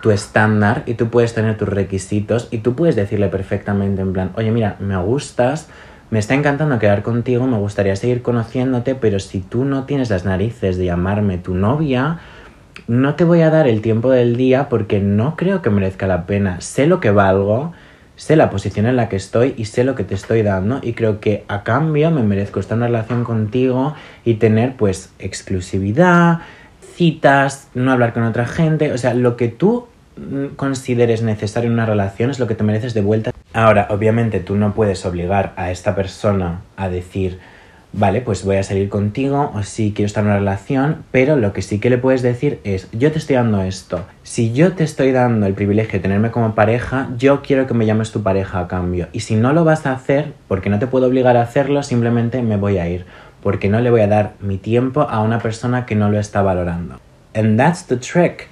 tu 0.00 0.10
estándar 0.10 0.82
y 0.86 0.94
tú 0.94 1.08
puedes 1.08 1.34
tener 1.34 1.56
tus 1.56 1.68
requisitos 1.68 2.48
y 2.50 2.58
tú 2.58 2.74
puedes 2.74 2.96
decirle 2.96 3.28
perfectamente 3.28 4.02
en 4.02 4.12
plan, 4.12 4.30
oye 4.36 4.50
mira, 4.50 4.76
me 4.78 4.96
gustas, 4.98 5.68
me 6.10 6.18
está 6.18 6.34
encantando 6.34 6.78
quedar 6.78 7.02
contigo, 7.02 7.46
me 7.46 7.58
gustaría 7.58 7.96
seguir 7.96 8.22
conociéndote, 8.22 8.94
pero 8.94 9.18
si 9.18 9.40
tú 9.40 9.64
no 9.64 9.84
tienes 9.84 10.10
las 10.10 10.24
narices 10.24 10.76
de 10.76 10.84
llamarme 10.84 11.38
tu 11.38 11.54
novia, 11.54 12.20
no 12.86 13.14
te 13.16 13.24
voy 13.24 13.40
a 13.40 13.50
dar 13.50 13.66
el 13.66 13.80
tiempo 13.80 14.10
del 14.10 14.36
día 14.36 14.68
porque 14.68 15.00
no 15.00 15.34
creo 15.34 15.62
que 15.62 15.70
merezca 15.70 16.06
la 16.06 16.26
pena. 16.26 16.60
Sé 16.60 16.86
lo 16.86 17.00
que 17.00 17.10
valgo, 17.10 17.72
sé 18.16 18.34
la 18.34 18.50
posición 18.50 18.86
en 18.86 18.96
la 18.96 19.08
que 19.08 19.16
estoy 19.16 19.54
y 19.56 19.66
sé 19.66 19.84
lo 19.84 19.94
que 19.94 20.04
te 20.04 20.14
estoy 20.14 20.42
dando 20.42 20.80
y 20.82 20.94
creo 20.94 21.20
que 21.20 21.44
a 21.48 21.62
cambio 21.62 22.10
me 22.10 22.22
merezco 22.22 22.60
estar 22.60 22.76
en 22.76 22.82
una 22.82 22.86
relación 22.88 23.24
contigo 23.24 23.94
y 24.24 24.34
tener 24.34 24.76
pues 24.76 25.10
exclusividad, 25.18 26.40
citas, 26.94 27.68
no 27.74 27.92
hablar 27.92 28.14
con 28.14 28.22
otra 28.22 28.46
gente, 28.46 28.92
o 28.92 28.98
sea, 28.98 29.14
lo 29.14 29.36
que 29.36 29.48
tú 29.48 29.86
mm, 30.16 30.54
consideres 30.56 31.22
necesario 31.22 31.68
en 31.68 31.74
una 31.74 31.86
relación 31.86 32.30
es 32.30 32.38
lo 32.38 32.46
que 32.46 32.54
te 32.54 32.64
mereces 32.64 32.94
de 32.94 33.02
vuelta. 33.02 33.32
Ahora, 33.52 33.86
obviamente 33.90 34.40
tú 34.40 34.56
no 34.56 34.74
puedes 34.74 35.04
obligar 35.04 35.52
a 35.56 35.70
esta 35.70 35.94
persona 35.94 36.62
a 36.76 36.88
decir, 36.88 37.38
vale, 37.92 38.20
pues 38.20 38.44
voy 38.44 38.56
a 38.56 38.62
salir 38.62 38.88
contigo 38.88 39.52
o 39.54 39.62
sí 39.62 39.92
quiero 39.94 40.06
estar 40.06 40.22
en 40.22 40.30
una 40.30 40.38
relación, 40.38 41.04
pero 41.10 41.36
lo 41.36 41.52
que 41.52 41.62
sí 41.62 41.78
que 41.78 41.90
le 41.90 41.98
puedes 41.98 42.22
decir 42.22 42.60
es, 42.64 42.88
yo 42.92 43.10
te 43.12 43.18
estoy 43.18 43.36
dando 43.36 43.62
esto. 43.62 44.04
Si 44.22 44.52
yo 44.52 44.72
te 44.72 44.84
estoy 44.84 45.12
dando 45.12 45.46
el 45.46 45.54
privilegio 45.54 45.94
de 45.94 46.00
tenerme 46.00 46.30
como 46.30 46.54
pareja, 46.54 47.08
yo 47.16 47.42
quiero 47.42 47.66
que 47.66 47.74
me 47.74 47.86
llames 47.86 48.12
tu 48.12 48.22
pareja 48.22 48.60
a 48.60 48.68
cambio. 48.68 49.08
Y 49.12 49.20
si 49.20 49.36
no 49.36 49.52
lo 49.52 49.64
vas 49.64 49.86
a 49.86 49.92
hacer, 49.92 50.34
porque 50.48 50.70
no 50.70 50.78
te 50.78 50.86
puedo 50.86 51.06
obligar 51.06 51.36
a 51.36 51.42
hacerlo, 51.42 51.82
simplemente 51.82 52.42
me 52.42 52.56
voy 52.56 52.78
a 52.78 52.88
ir. 52.88 53.06
Porque 53.42 53.68
no 53.68 53.80
le 53.80 53.90
voy 53.90 54.00
a 54.00 54.08
dar 54.08 54.34
mi 54.40 54.58
tiempo 54.58 55.02
a 55.02 55.20
una 55.20 55.38
persona 55.38 55.86
que 55.86 55.94
no 55.94 56.10
lo 56.10 56.18
está 56.18 56.42
valorando. 56.42 57.00
And 57.34 57.58
that's 57.58 57.86
the 57.86 57.96
trick. 57.96 58.48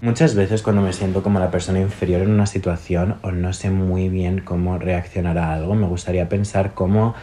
Muchas 0.00 0.34
veces 0.34 0.62
cuando 0.62 0.82
me 0.82 0.92
siento 0.92 1.22
como 1.22 1.38
la 1.38 1.52
persona 1.52 1.78
inferior 1.78 2.22
en 2.22 2.30
una 2.30 2.46
situación 2.46 3.16
o 3.22 3.30
no 3.30 3.52
sé 3.52 3.70
muy 3.70 4.08
bien 4.08 4.40
cómo 4.40 4.76
reaccionar 4.78 5.38
a 5.38 5.52
algo, 5.52 5.76
me 5.76 5.86
gustaría 5.86 6.28
pensar 6.28 6.72
cómo 6.74 7.14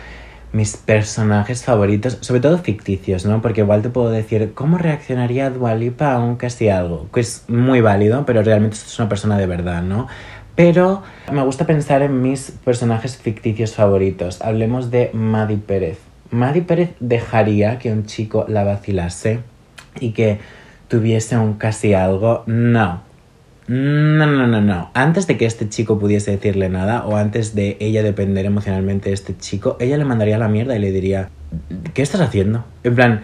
mis 0.52 0.78
personajes 0.78 1.64
favoritos, 1.64 2.18
sobre 2.22 2.42
todo 2.42 2.58
ficticios, 2.58 3.26
¿no? 3.26 3.42
Porque 3.42 3.62
igual 3.62 3.82
te 3.82 3.90
puedo 3.90 4.10
decir, 4.10 4.54
¿cómo 4.54 4.78
reaccionaría 4.78 5.50
Dualipa 5.50 6.14
a 6.14 6.20
un 6.20 6.36
casi 6.36 6.70
algo? 6.70 7.08
Que 7.14 7.20
es 7.20 7.46
muy 7.48 7.82
válido, 7.82 8.26
pero 8.26 8.42
realmente 8.42 8.76
es 8.76 9.00
una 9.00 9.10
persona 9.10 9.38
de 9.38 9.46
verdad, 9.46 9.84
¿no? 9.84 10.08
Pero 10.56 11.04
me 11.32 11.44
gusta 11.44 11.66
pensar 11.66 12.02
en 12.02 12.22
mis 12.22 12.52
personajes 12.52 13.16
ficticios 13.16 13.76
favoritos. 13.76 14.42
Hablemos 14.42 14.92
de 14.92 15.10
Maddie 15.14 15.58
Pérez. 15.58 16.00
Maddie 16.32 16.64
Pérez 16.64 16.92
dejaría 17.00 17.80
que 17.80 17.92
un 17.92 18.06
chico 18.06 18.46
la 18.48 18.64
vacilase 18.64 19.40
y 20.00 20.12
que 20.12 20.40
tuviese 20.88 21.38
un 21.38 21.54
casi 21.54 21.94
algo. 21.94 22.44
No, 22.46 23.02
no, 23.70 24.26
no, 24.26 24.48
no, 24.48 24.62
no. 24.62 24.90
Antes 24.96 25.28
de 25.28 25.38
que 25.38 25.46
este 25.46 25.70
chico 25.70 26.00
pudiese 26.00 26.32
decirle 26.32 26.70
nada 26.70 27.06
o 27.06 27.18
antes 27.18 27.54
de 27.54 27.78
ella 27.80 28.02
depender 28.02 28.48
emocionalmente 28.48 29.10
de 29.10 29.14
este 29.14 29.38
chico, 29.38 29.78
ella 29.80 29.96
le 29.98 30.06
mandaría 30.06 30.40
la 30.40 30.48
mierda 30.48 30.76
y 30.76 30.80
le 30.80 30.92
diría, 30.92 31.30
¿qué 31.94 32.02
estás 32.02 32.20
haciendo? 32.20 32.66
En 32.84 32.96
plan, 32.96 33.22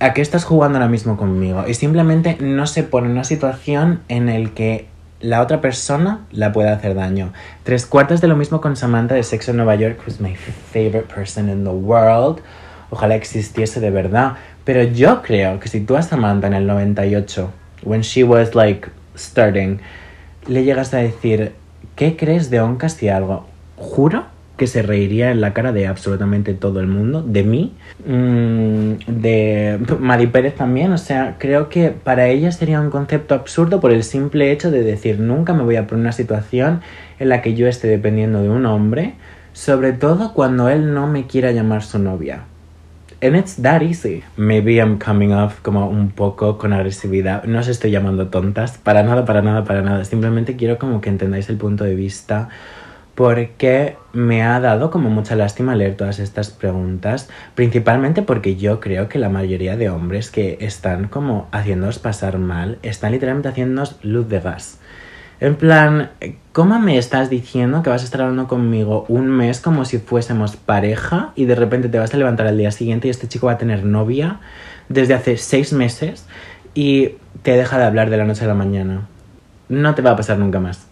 ¿a 0.00 0.14
qué 0.14 0.22
estás 0.22 0.46
jugando 0.46 0.78
ahora 0.78 0.88
mismo 0.88 1.18
conmigo? 1.18 1.66
Y 1.68 1.74
simplemente 1.74 2.38
no 2.40 2.66
se 2.66 2.84
pone 2.84 3.08
en 3.08 3.12
una 3.12 3.24
situación 3.24 4.00
en 4.08 4.30
el 4.30 4.52
que 4.52 4.86
la 5.20 5.42
otra 5.42 5.60
persona 5.60 6.24
la 6.30 6.52
pueda 6.52 6.72
hacer 6.72 6.94
daño. 6.94 7.34
Tres 7.62 7.84
cuartos 7.84 8.22
de 8.22 8.28
lo 8.28 8.36
mismo 8.36 8.62
con 8.62 8.76
Samantha 8.76 9.14
de 9.14 9.24
Sexo 9.24 9.50
en 9.50 9.58
Nueva 9.58 9.74
York, 9.74 10.00
who's 10.06 10.20
my 10.22 10.34
favorite 10.72 11.12
person 11.14 11.50
in 11.50 11.64
the 11.64 11.70
world. 11.70 12.40
Ojalá 12.88 13.14
existiese 13.14 13.80
de 13.80 13.90
verdad. 13.90 14.36
Pero 14.64 14.84
yo 14.84 15.20
creo 15.20 15.60
que 15.60 15.68
si 15.68 15.80
tú 15.80 15.96
a 15.96 16.02
Samantha 16.02 16.46
en 16.46 16.54
el 16.54 16.66
98, 16.66 17.50
when 17.82 18.00
she 18.00 18.24
was 18.24 18.54
like 18.54 18.88
starting, 19.16 19.78
le 20.46 20.64
llegas 20.64 20.94
a 20.94 20.98
decir, 20.98 21.52
¿qué 21.96 22.16
crees 22.16 22.50
de 22.50 22.60
Oncas 22.60 23.02
y 23.02 23.08
algo? 23.08 23.46
Juro 23.76 24.24
que 24.56 24.66
se 24.66 24.82
reiría 24.82 25.30
en 25.30 25.40
la 25.40 25.52
cara 25.52 25.72
de 25.72 25.86
absolutamente 25.86 26.54
todo 26.54 26.80
el 26.80 26.86
mundo, 26.86 27.22
de 27.22 27.42
mí, 27.42 27.74
mm, 28.06 28.92
de 29.06 29.78
Madi 30.00 30.26
Pérez 30.28 30.54
también, 30.54 30.92
o 30.92 30.98
sea, 30.98 31.36
creo 31.38 31.68
que 31.68 31.90
para 31.90 32.28
ella 32.28 32.50
sería 32.52 32.80
un 32.80 32.90
concepto 32.90 33.34
absurdo 33.34 33.80
por 33.80 33.92
el 33.92 34.02
simple 34.02 34.52
hecho 34.52 34.70
de 34.70 34.82
decir 34.82 35.20
nunca 35.20 35.52
me 35.52 35.62
voy 35.62 35.76
a 35.76 35.86
poner 35.86 36.02
una 36.02 36.12
situación 36.12 36.80
en 37.18 37.28
la 37.28 37.42
que 37.42 37.54
yo 37.54 37.68
esté 37.68 37.88
dependiendo 37.88 38.42
de 38.42 38.48
un 38.48 38.64
hombre, 38.64 39.14
sobre 39.52 39.92
todo 39.92 40.32
cuando 40.32 40.68
él 40.68 40.94
no 40.94 41.06
me 41.06 41.26
quiera 41.26 41.52
llamar 41.52 41.82
su 41.82 41.98
novia. 41.98 42.44
And 43.26 43.34
it's 43.34 43.56
that 43.56 43.82
easy. 43.82 44.22
Maybe 44.36 44.76
I'm 44.76 45.00
coming 45.00 45.32
off 45.32 45.60
como 45.60 45.88
un 45.88 46.12
poco 46.12 46.58
con 46.58 46.72
agresividad. 46.72 47.42
No 47.42 47.58
os 47.58 47.66
estoy 47.66 47.90
llamando 47.90 48.28
tontas. 48.28 48.78
Para 48.78 49.02
nada, 49.02 49.24
para 49.24 49.42
nada, 49.42 49.64
para 49.64 49.82
nada. 49.82 50.04
Simplemente 50.04 50.54
quiero 50.54 50.78
como 50.78 51.00
que 51.00 51.08
entendáis 51.08 51.48
el 51.48 51.56
punto 51.56 51.82
de 51.82 51.96
vista. 51.96 52.50
Porque 53.16 53.96
me 54.12 54.44
ha 54.44 54.60
dado 54.60 54.92
como 54.92 55.10
mucha 55.10 55.34
lástima 55.34 55.74
leer 55.74 55.96
todas 55.96 56.20
estas 56.20 56.50
preguntas. 56.50 57.28
Principalmente 57.56 58.22
porque 58.22 58.54
yo 58.54 58.78
creo 58.78 59.08
que 59.08 59.18
la 59.18 59.28
mayoría 59.28 59.76
de 59.76 59.90
hombres 59.90 60.30
que 60.30 60.58
están 60.60 61.08
como 61.08 61.48
haciéndoos 61.50 61.98
pasar 61.98 62.38
mal 62.38 62.78
están 62.82 63.10
literalmente 63.10 63.48
haciéndoos 63.48 63.96
luz 64.04 64.28
de 64.28 64.38
gas. 64.38 64.78
En 65.38 65.56
plan, 65.56 66.12
¿cómo 66.52 66.78
me 66.78 66.96
estás 66.96 67.28
diciendo 67.28 67.82
que 67.82 67.90
vas 67.90 68.00
a 68.00 68.04
estar 68.06 68.22
hablando 68.22 68.48
conmigo 68.48 69.04
un 69.08 69.28
mes 69.28 69.60
como 69.60 69.84
si 69.84 69.98
fuésemos 69.98 70.56
pareja 70.56 71.32
y 71.36 71.44
de 71.44 71.54
repente 71.54 71.90
te 71.90 71.98
vas 71.98 72.14
a 72.14 72.16
levantar 72.16 72.46
al 72.46 72.56
día 72.56 72.70
siguiente 72.70 73.08
y 73.08 73.10
este 73.10 73.28
chico 73.28 73.48
va 73.48 73.52
a 73.52 73.58
tener 73.58 73.84
novia 73.84 74.40
desde 74.88 75.12
hace 75.12 75.36
seis 75.36 75.74
meses 75.74 76.24
y 76.72 77.16
te 77.42 77.52
deja 77.52 77.76
de 77.76 77.84
hablar 77.84 78.08
de 78.08 78.16
la 78.16 78.24
noche 78.24 78.44
a 78.46 78.48
la 78.48 78.54
mañana? 78.54 79.06
No 79.68 79.94
te 79.94 80.00
va 80.00 80.12
a 80.12 80.16
pasar 80.16 80.38
nunca 80.38 80.58
más. 80.58 80.86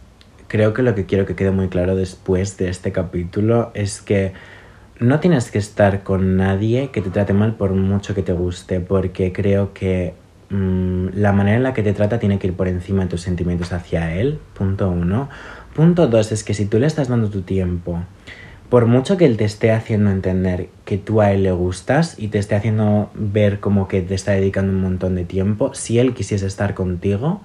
Creo 0.46 0.74
que 0.74 0.82
lo 0.82 0.94
que 0.94 1.06
quiero 1.06 1.24
que 1.24 1.34
quede 1.34 1.50
muy 1.50 1.68
claro 1.68 1.96
después 1.96 2.58
de 2.58 2.68
este 2.68 2.92
capítulo 2.92 3.70
es 3.72 4.02
que 4.02 4.34
no 5.00 5.20
tienes 5.20 5.50
que 5.50 5.58
estar 5.58 6.02
con 6.02 6.36
nadie 6.36 6.90
que 6.90 7.00
te 7.00 7.08
trate 7.08 7.32
mal 7.32 7.54
por 7.54 7.72
mucho 7.72 8.14
que 8.14 8.22
te 8.22 8.34
guste, 8.34 8.80
porque 8.80 9.32
creo 9.32 9.72
que 9.72 10.12
Mm, 10.50 11.08
la 11.14 11.32
manera 11.32 11.56
en 11.56 11.62
la 11.62 11.74
que 11.74 11.82
te 11.82 11.92
trata 11.92 12.18
tiene 12.18 12.38
que 12.38 12.48
ir 12.48 12.54
por 12.54 12.68
encima 12.68 13.02
de 13.02 13.08
tus 13.08 13.22
sentimientos 13.22 13.72
hacia 13.72 14.14
él, 14.14 14.38
punto 14.54 14.90
uno. 14.90 15.28
Punto 15.74 16.06
dos 16.06 16.32
es 16.32 16.44
que 16.44 16.54
si 16.54 16.66
tú 16.66 16.78
le 16.78 16.86
estás 16.86 17.08
dando 17.08 17.30
tu 17.30 17.42
tiempo, 17.42 18.02
por 18.68 18.86
mucho 18.86 19.16
que 19.16 19.24
él 19.24 19.36
te 19.36 19.44
esté 19.44 19.72
haciendo 19.72 20.10
entender 20.10 20.68
que 20.84 20.98
tú 20.98 21.20
a 21.20 21.32
él 21.32 21.42
le 21.42 21.52
gustas 21.52 22.18
y 22.18 22.28
te 22.28 22.38
esté 22.38 22.54
haciendo 22.54 23.10
ver 23.14 23.60
como 23.60 23.88
que 23.88 24.02
te 24.02 24.14
está 24.14 24.32
dedicando 24.32 24.72
un 24.72 24.80
montón 24.80 25.14
de 25.14 25.24
tiempo, 25.24 25.74
si 25.74 25.98
él 25.98 26.14
quisiese 26.14 26.46
estar 26.46 26.74
contigo, 26.74 27.40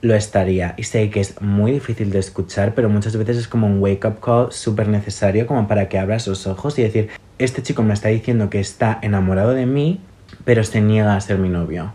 lo 0.00 0.14
estaría. 0.14 0.74
Y 0.76 0.84
sé 0.84 1.10
que 1.10 1.20
es 1.20 1.40
muy 1.42 1.72
difícil 1.72 2.10
de 2.10 2.18
escuchar, 2.18 2.74
pero 2.74 2.88
muchas 2.88 3.16
veces 3.16 3.36
es 3.36 3.48
como 3.48 3.66
un 3.66 3.80
wake-up 3.80 4.20
call 4.20 4.52
súper 4.52 4.88
necesario 4.88 5.46
como 5.46 5.66
para 5.68 5.88
que 5.88 5.98
abras 5.98 6.26
los 6.26 6.46
ojos 6.46 6.78
y 6.78 6.82
decir, 6.82 7.08
este 7.38 7.62
chico 7.62 7.82
me 7.82 7.94
está 7.94 8.08
diciendo 8.08 8.50
que 8.50 8.60
está 8.60 8.98
enamorado 9.02 9.54
de 9.54 9.66
mí, 9.66 10.00
pero 10.44 10.64
se 10.64 10.80
niega 10.80 11.16
a 11.16 11.20
ser 11.20 11.38
mi 11.38 11.48
novio. 11.48 11.92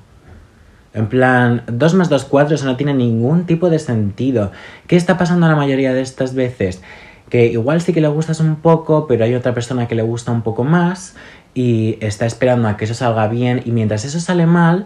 En 0.93 1.07
plan, 1.07 1.63
2 1.67 1.93
más 1.95 2.09
2, 2.09 2.25
4, 2.25 2.55
eso 2.55 2.65
no 2.65 2.77
tiene 2.77 2.93
ningún 2.93 3.45
tipo 3.45 3.69
de 3.69 3.79
sentido. 3.79 4.51
¿Qué 4.87 4.95
está 4.95 5.17
pasando 5.17 5.47
la 5.47 5.55
mayoría 5.55 5.93
de 5.93 6.01
estas 6.01 6.35
veces? 6.35 6.83
Que 7.29 7.47
igual 7.47 7.81
sí 7.81 7.93
que 7.93 8.01
le 8.01 8.07
gustas 8.07 8.39
un 8.39 8.57
poco, 8.57 9.07
pero 9.07 9.25
hay 9.25 9.33
otra 9.33 9.55
persona 9.55 9.87
que 9.87 9.95
le 9.95 10.03
gusta 10.03 10.31
un 10.31 10.43
poco 10.43 10.63
más 10.63 11.15
y 11.55 11.97
está 11.99 12.27
esperando 12.27 12.67
a 12.67 12.77
que 12.77 12.85
eso 12.85 12.93
salga 12.93 13.27
bien 13.27 13.61
y 13.65 13.71
mientras 13.71 14.05
eso 14.05 14.19
sale 14.19 14.45
mal, 14.45 14.85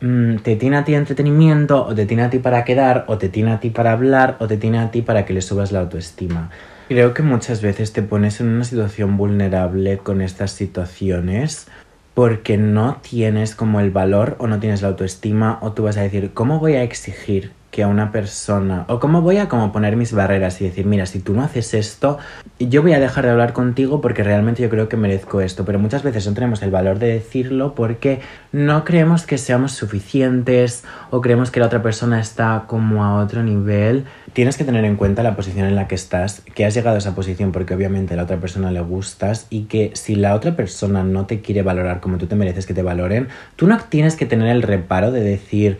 mm, 0.00 0.36
te 0.36 0.56
tiene 0.56 0.78
a 0.78 0.84
ti 0.84 0.94
entretenimiento 0.94 1.84
o 1.84 1.94
te 1.94 2.06
tiene 2.06 2.22
a 2.22 2.30
ti 2.30 2.38
para 2.38 2.64
quedar 2.64 3.04
o 3.08 3.18
te 3.18 3.28
tiene 3.28 3.52
a 3.52 3.60
ti 3.60 3.68
para 3.68 3.92
hablar 3.92 4.36
o 4.40 4.46
te 4.46 4.56
tiene 4.56 4.78
a 4.78 4.90
ti 4.90 5.02
para 5.02 5.26
que 5.26 5.34
le 5.34 5.42
subas 5.42 5.70
la 5.70 5.80
autoestima. 5.80 6.50
Creo 6.88 7.12
que 7.12 7.22
muchas 7.22 7.60
veces 7.60 7.92
te 7.92 8.02
pones 8.02 8.40
en 8.40 8.48
una 8.48 8.64
situación 8.64 9.18
vulnerable 9.18 9.98
con 9.98 10.22
estas 10.22 10.50
situaciones 10.52 11.68
porque 12.14 12.56
no 12.56 12.98
tienes 13.02 13.54
como 13.54 13.80
el 13.80 13.90
valor 13.90 14.36
o 14.38 14.46
no 14.46 14.60
tienes 14.60 14.82
la 14.82 14.88
autoestima 14.88 15.58
o 15.62 15.72
tú 15.72 15.84
vas 15.84 15.96
a 15.96 16.02
decir, 16.02 16.32
¿cómo 16.34 16.58
voy 16.58 16.74
a 16.74 16.82
exigir 16.82 17.52
que 17.72 17.82
a 17.82 17.88
una 17.88 18.12
persona 18.12 18.84
o 18.86 19.00
cómo 19.00 19.22
voy 19.22 19.38
a 19.38 19.48
como 19.48 19.72
poner 19.72 19.96
mis 19.96 20.12
barreras 20.12 20.60
y 20.60 20.64
decir, 20.64 20.84
mira, 20.84 21.06
si 21.06 21.20
tú 21.20 21.32
no 21.32 21.42
haces 21.42 21.72
esto, 21.72 22.18
yo 22.60 22.82
voy 22.82 22.92
a 22.92 23.00
dejar 23.00 23.24
de 23.24 23.30
hablar 23.30 23.54
contigo 23.54 24.02
porque 24.02 24.22
realmente 24.22 24.62
yo 24.62 24.68
creo 24.68 24.90
que 24.90 24.98
merezco 24.98 25.40
esto, 25.40 25.64
pero 25.64 25.78
muchas 25.78 26.02
veces 26.02 26.26
no 26.26 26.34
tenemos 26.34 26.62
el 26.62 26.70
valor 26.70 26.98
de 26.98 27.08
decirlo 27.08 27.74
porque 27.74 28.20
no 28.52 28.84
creemos 28.84 29.24
que 29.24 29.38
seamos 29.38 29.72
suficientes 29.72 30.84
o 31.10 31.22
creemos 31.22 31.50
que 31.50 31.60
la 31.60 31.66
otra 31.66 31.82
persona 31.82 32.20
está 32.20 32.64
como 32.66 33.04
a 33.04 33.16
otro 33.16 33.42
nivel. 33.42 34.04
Tienes 34.34 34.58
que 34.58 34.64
tener 34.64 34.84
en 34.84 34.96
cuenta 34.96 35.22
la 35.22 35.34
posición 35.34 35.66
en 35.66 35.74
la 35.74 35.88
que 35.88 35.94
estás, 35.94 36.42
que 36.54 36.66
has 36.66 36.74
llegado 36.74 36.96
a 36.96 36.98
esa 36.98 37.14
posición 37.14 37.52
porque 37.52 37.72
obviamente 37.72 38.12
a 38.12 38.18
la 38.18 38.24
otra 38.24 38.36
persona 38.36 38.70
le 38.70 38.82
gustas 38.82 39.46
y 39.48 39.62
que 39.62 39.92
si 39.94 40.14
la 40.14 40.34
otra 40.34 40.56
persona 40.56 41.04
no 41.04 41.24
te 41.24 41.40
quiere 41.40 41.62
valorar 41.62 42.00
como 42.00 42.18
tú 42.18 42.26
te 42.26 42.36
mereces 42.36 42.66
que 42.66 42.74
te 42.74 42.82
valoren, 42.82 43.28
tú 43.56 43.66
no 43.66 43.78
tienes 43.88 44.14
que 44.14 44.26
tener 44.26 44.48
el 44.48 44.60
reparo 44.60 45.10
de 45.10 45.22
decir, 45.22 45.78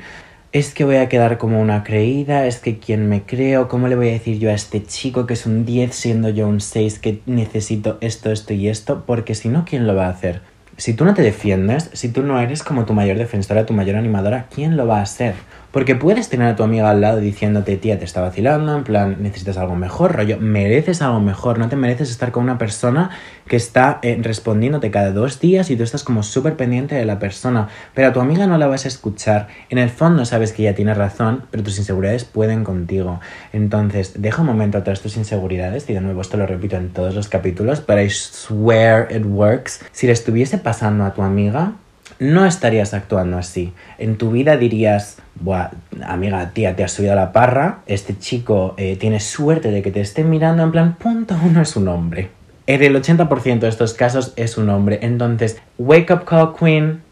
es 0.53 0.75
que 0.75 0.85
voy 0.85 0.97
a 0.97 1.09
quedar 1.09 1.39
como 1.39 1.61
una 1.63 1.83
creída, 1.83 2.47
es 2.47 2.59
que 2.59 2.79
quién 2.79 3.09
me 3.09 3.23
creo, 3.23 3.69
cómo 3.69 3.89
le 3.89 3.97
voy 3.97 4.11
a 4.11 4.13
decir 4.13 4.39
yo 4.39 4.51
a 4.51 4.55
este 4.55 4.85
chico 4.85 5.27
que 5.27 5.33
es 5.33 5.47
un 5.47 5.65
10 5.65 5.95
siendo 5.95 6.29
yo 6.29 6.47
un 6.47 6.61
6 6.61 6.99
que 6.99 7.23
necesito 7.25 7.97
esto, 8.03 8.31
esto 8.31 8.53
y 8.53 8.69
esto, 8.69 9.05
porque 9.07 9.35
si 9.35 9.49
no, 9.49 9.65
¿quién 9.65 9.87
lo 9.87 9.95
va 9.95 10.07
a 10.07 10.11
hacer? 10.11 10.43
Si 10.77 10.93
tú 10.93 11.07
no 11.07 11.15
te 11.15 11.23
defiendes, 11.23 11.89
si 11.95 12.11
tú 12.11 12.23
no 12.23 12.39
eres 12.39 12.63
como 12.63 12.85
tu 12.85 12.93
mayor 12.93 13.17
defensora, 13.17 13.65
tu 13.65 13.73
mayor 13.73 13.97
animadora, 13.97 14.49
¿quién 14.55 14.77
lo 14.77 14.87
va 14.87 14.99
a 14.99 15.03
hacer? 15.03 15.35
Porque 15.73 15.95
puedes 15.95 16.29
tener 16.29 16.49
a 16.49 16.57
tu 16.57 16.63
amiga 16.63 16.91
al 16.91 17.01
lado 17.01 17.19
diciéndote, 17.19 17.77
tía, 17.79 17.99
te 17.99 18.05
está 18.05 18.21
vacilando, 18.21 18.77
en 18.77 18.85
plan, 18.85 19.17
necesitas 19.21 19.57
algo 19.57 19.75
mejor, 19.75 20.15
rollo, 20.15 20.39
mereces 20.39 21.01
algo 21.01 21.21
mejor, 21.21 21.59
no 21.59 21.69
te 21.69 21.77
mereces 21.77 22.11
estar 22.11 22.31
con 22.31 22.45
una 22.45 22.59
persona 22.59 23.11
que 23.47 23.57
está 23.57 23.99
eh, 24.03 24.19
respondiéndote 24.23 24.91
cada 24.91 25.13
dos 25.13 25.41
días 25.41 25.71
y 25.71 25.77
tú 25.77 25.83
estás 25.83 26.05
como 26.05 26.23
súper 26.23 26.57
pendiente 26.57 26.95
de 26.95 27.05
la 27.07 27.19
persona, 27.19 27.69
pero 27.95 28.09
a 28.09 28.13
tu 28.13 28.21
amiga 28.21 28.47
no 28.47 28.59
la 28.59 28.67
vas 28.67 28.85
a 28.85 28.89
escuchar. 28.89 29.49
En 29.71 29.79
el 29.79 29.89
fondo 29.89 30.25
sabes 30.25 30.53
que 30.53 30.63
ella 30.63 30.75
tiene 30.75 30.95
razón, 30.95 31.45
pero 31.51 31.63
tus 31.63 31.79
inseguridades 31.79 32.25
pueden 32.25 32.65
contigo. 32.65 33.21
Entonces, 33.53 34.21
deja 34.21 34.43
un 34.43 34.49
momento 34.49 34.79
atrás 34.79 35.01
tus 35.01 35.17
inseguridades 35.17 35.89
y 35.89 35.95
de 35.95 36.01
nuevo 36.01 36.21
esto 36.21 36.37
lo 36.37 36.47
repito 36.47 36.77
en 36.77 36.91
todos 36.91 37.15
los 37.15 37.29
capítulos, 37.29 37.85
but 37.87 37.99
I 37.99 38.11
swear 38.11 39.09
it 39.11 39.25
works. 39.25 39.85
Si 39.93 40.07
le 40.07 40.13
estuviese 40.13 40.59
pasando 40.59 41.05
a 41.05 41.15
tu 41.15 41.23
amiga, 41.23 41.73
no 42.19 42.47
estarías 42.47 42.95
actuando 42.95 43.39
así. 43.39 43.73
En 43.99 44.17
tu 44.17 44.31
vida 44.31 44.57
dirías, 44.57 45.19
Buah, 45.35 45.71
amiga, 46.05 46.51
tía, 46.51 46.77
te 46.77 46.85
has 46.85 46.93
subido 46.93 47.13
a 47.13 47.17
la 47.17 47.33
parra, 47.33 47.79
este 47.87 48.19
chico 48.19 48.75
eh, 48.77 48.97
tiene 48.97 49.19
suerte 49.19 49.71
de 49.71 49.83
que 49.83 49.91
te 49.91 50.01
esté 50.01 50.25
mirando, 50.25 50.63
en 50.63 50.71
plan, 50.71 50.95
punto 50.95 51.37
uno 51.45 51.63
es 51.63 51.77
un 51.77 51.89
hombre. 51.89 52.31
En 52.67 52.83
el 52.83 52.95
80% 52.95 53.59
de 53.61 53.69
estos 53.69 53.95
casos 53.95 54.33
es 54.37 54.57
un 54.57 54.71
hombre. 54.71 55.01
Entonces, 55.03 55.61
Wake 55.79 56.13
Up 56.13 56.25
Call 56.25 56.55
Queen 56.55 57.03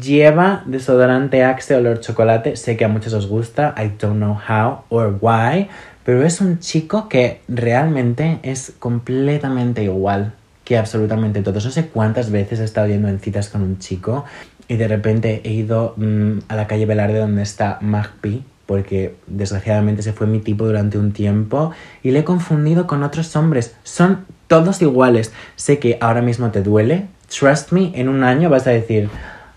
lleva 0.00 0.62
desodorante 0.66 1.44
Axe 1.44 1.74
olor 1.76 2.00
chocolate. 2.00 2.56
Sé 2.56 2.76
que 2.76 2.84
a 2.84 2.88
muchos 2.88 3.14
os 3.14 3.26
gusta, 3.26 3.74
I 3.78 3.92
don't 3.98 4.16
know 4.16 4.36
how 4.36 4.82
or 4.90 5.16
why, 5.20 5.68
pero 6.04 6.26
es 6.26 6.42
un 6.42 6.58
chico 6.58 7.08
que 7.08 7.40
realmente 7.48 8.38
es 8.42 8.74
completamente 8.78 9.82
igual 9.82 10.34
que 10.68 10.76
absolutamente 10.76 11.40
todos. 11.40 11.64
No 11.64 11.70
sé 11.70 11.86
cuántas 11.86 12.30
veces 12.30 12.60
he 12.60 12.64
estado 12.64 12.88
yendo 12.88 13.08
en 13.08 13.20
citas 13.20 13.48
con 13.48 13.62
un 13.62 13.78
chico 13.78 14.26
y 14.68 14.76
de 14.76 14.86
repente 14.86 15.40
he 15.44 15.52
ido 15.52 15.94
mm, 15.96 16.40
a 16.46 16.56
la 16.56 16.66
calle 16.66 16.84
Velarde 16.84 17.18
donde 17.18 17.40
está 17.42 17.78
Magpie 17.80 18.42
porque 18.66 19.14
desgraciadamente 19.26 20.02
se 20.02 20.12
fue 20.12 20.26
mi 20.26 20.40
tipo 20.40 20.66
durante 20.66 20.98
un 20.98 21.12
tiempo 21.12 21.70
y 22.02 22.10
le 22.10 22.18
he 22.18 22.24
confundido 22.24 22.86
con 22.86 23.02
otros 23.02 23.34
hombres. 23.34 23.76
Son 23.82 24.26
todos 24.46 24.82
iguales. 24.82 25.32
Sé 25.56 25.78
que 25.78 25.96
ahora 26.02 26.20
mismo 26.20 26.50
te 26.50 26.62
duele. 26.62 27.06
Trust 27.30 27.72
me, 27.72 27.98
en 27.98 28.10
un 28.10 28.22
año 28.22 28.50
vas 28.50 28.66
a 28.66 28.70
decir, 28.70 29.08